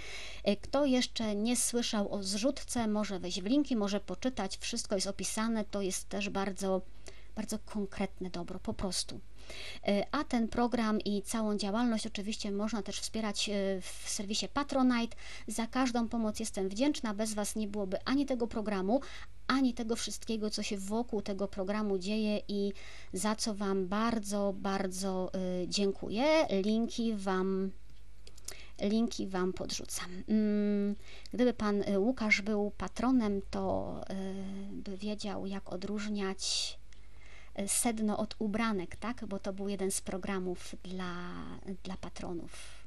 E, 0.43 0.55
kto 0.55 0.85
jeszcze 0.85 1.35
nie 1.35 1.57
słyszał 1.57 2.13
o 2.13 2.23
zrzutce, 2.23 2.87
może 2.87 3.19
wejść 3.19 3.41
w 3.41 3.45
linki, 3.45 3.75
może 3.75 3.99
poczytać, 3.99 4.57
wszystko 4.57 4.95
jest 4.95 5.07
opisane, 5.07 5.65
to 5.65 5.81
jest 5.81 6.09
też 6.09 6.29
bardzo, 6.29 6.81
bardzo 7.35 7.59
konkretne 7.59 8.29
dobro, 8.29 8.59
po 8.59 8.73
prostu. 8.73 9.19
E, 9.87 10.05
a 10.11 10.23
ten 10.23 10.47
program 10.47 10.99
i 10.99 11.21
całą 11.21 11.57
działalność 11.57 12.07
oczywiście 12.07 12.51
można 12.51 12.81
też 12.81 12.99
wspierać 12.99 13.49
e, 13.49 13.53
w 13.81 14.09
serwisie 14.09 14.47
Patronite. 14.53 15.17
Za 15.47 15.67
każdą 15.67 16.07
pomoc 16.07 16.39
jestem 16.39 16.69
wdzięczna. 16.69 17.13
Bez 17.13 17.33
Was 17.33 17.55
nie 17.55 17.67
byłoby 17.67 17.97
ani 18.05 18.25
tego 18.25 18.47
programu, 18.47 19.01
ani 19.47 19.73
tego 19.73 19.95
wszystkiego, 19.95 20.49
co 20.49 20.63
się 20.63 20.77
wokół 20.77 21.21
tego 21.21 21.47
programu 21.47 21.97
dzieje 21.97 22.41
i 22.47 22.73
za 23.13 23.35
co 23.35 23.55
Wam 23.55 23.87
bardzo, 23.87 24.53
bardzo 24.57 25.31
e, 25.33 25.67
dziękuję. 25.67 26.25
Linki 26.49 27.15
Wam 27.15 27.71
linki 28.81 29.27
Wam 29.27 29.53
podrzucam. 29.53 30.23
Mm, 30.27 30.95
gdyby 31.33 31.53
Pan 31.53 31.83
Łukasz 31.97 32.41
był 32.41 32.71
patronem, 32.77 33.41
to 33.51 33.95
by 34.71 34.97
wiedział, 34.97 35.45
jak 35.45 35.73
odróżniać 35.73 36.78
sedno 37.67 38.17
od 38.17 38.35
ubranek, 38.39 38.95
tak? 38.95 39.25
Bo 39.25 39.39
to 39.39 39.53
był 39.53 39.69
jeden 39.69 39.91
z 39.91 40.01
programów 40.01 40.75
dla, 40.83 41.13
dla 41.83 41.97
patronów. 41.97 42.79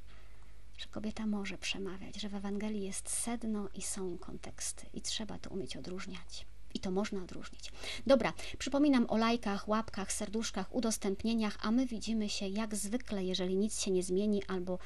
Że 0.78 0.86
kobieta 0.86 1.26
może 1.26 1.58
przemawiać, 1.58 2.20
że 2.20 2.28
w 2.28 2.34
Ewangelii 2.34 2.82
jest 2.82 3.08
sedno 3.08 3.68
i 3.74 3.82
są 3.82 4.18
konteksty 4.18 4.86
i 4.94 5.00
trzeba 5.00 5.38
to 5.38 5.50
umieć 5.50 5.76
odróżniać. 5.76 6.46
I 6.74 6.80
to 6.80 6.90
można 6.90 7.22
odróżnić. 7.22 7.72
Dobra, 8.06 8.32
przypominam 8.58 9.06
o 9.08 9.16
lajkach, 9.16 9.68
łapkach, 9.68 10.12
serduszkach, 10.12 10.74
udostępnieniach, 10.74 11.58
a 11.60 11.70
my 11.70 11.86
widzimy 11.86 12.28
się 12.28 12.48
jak 12.48 12.74
zwykle, 12.74 13.24
jeżeli 13.24 13.56
nic 13.56 13.80
się 13.80 13.90
nie 13.90 14.02
zmieni 14.02 14.42
albo 14.44 14.78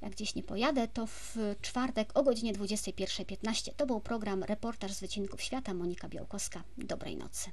jak 0.00 0.12
gdzieś 0.12 0.34
nie 0.34 0.42
pojadę, 0.42 0.88
to 0.88 1.06
w 1.06 1.36
czwartek 1.62 2.18
o 2.18 2.22
godzinie 2.22 2.52
21.15. 2.52 3.70
To 3.76 3.86
był 3.86 4.00
program 4.00 4.42
Reportaż 4.42 4.92
z 4.92 5.00
Wycinków 5.00 5.42
Świata. 5.42 5.74
Monika 5.74 6.08
Białkowska. 6.08 6.62
Dobrej 6.78 7.16
nocy. 7.16 7.50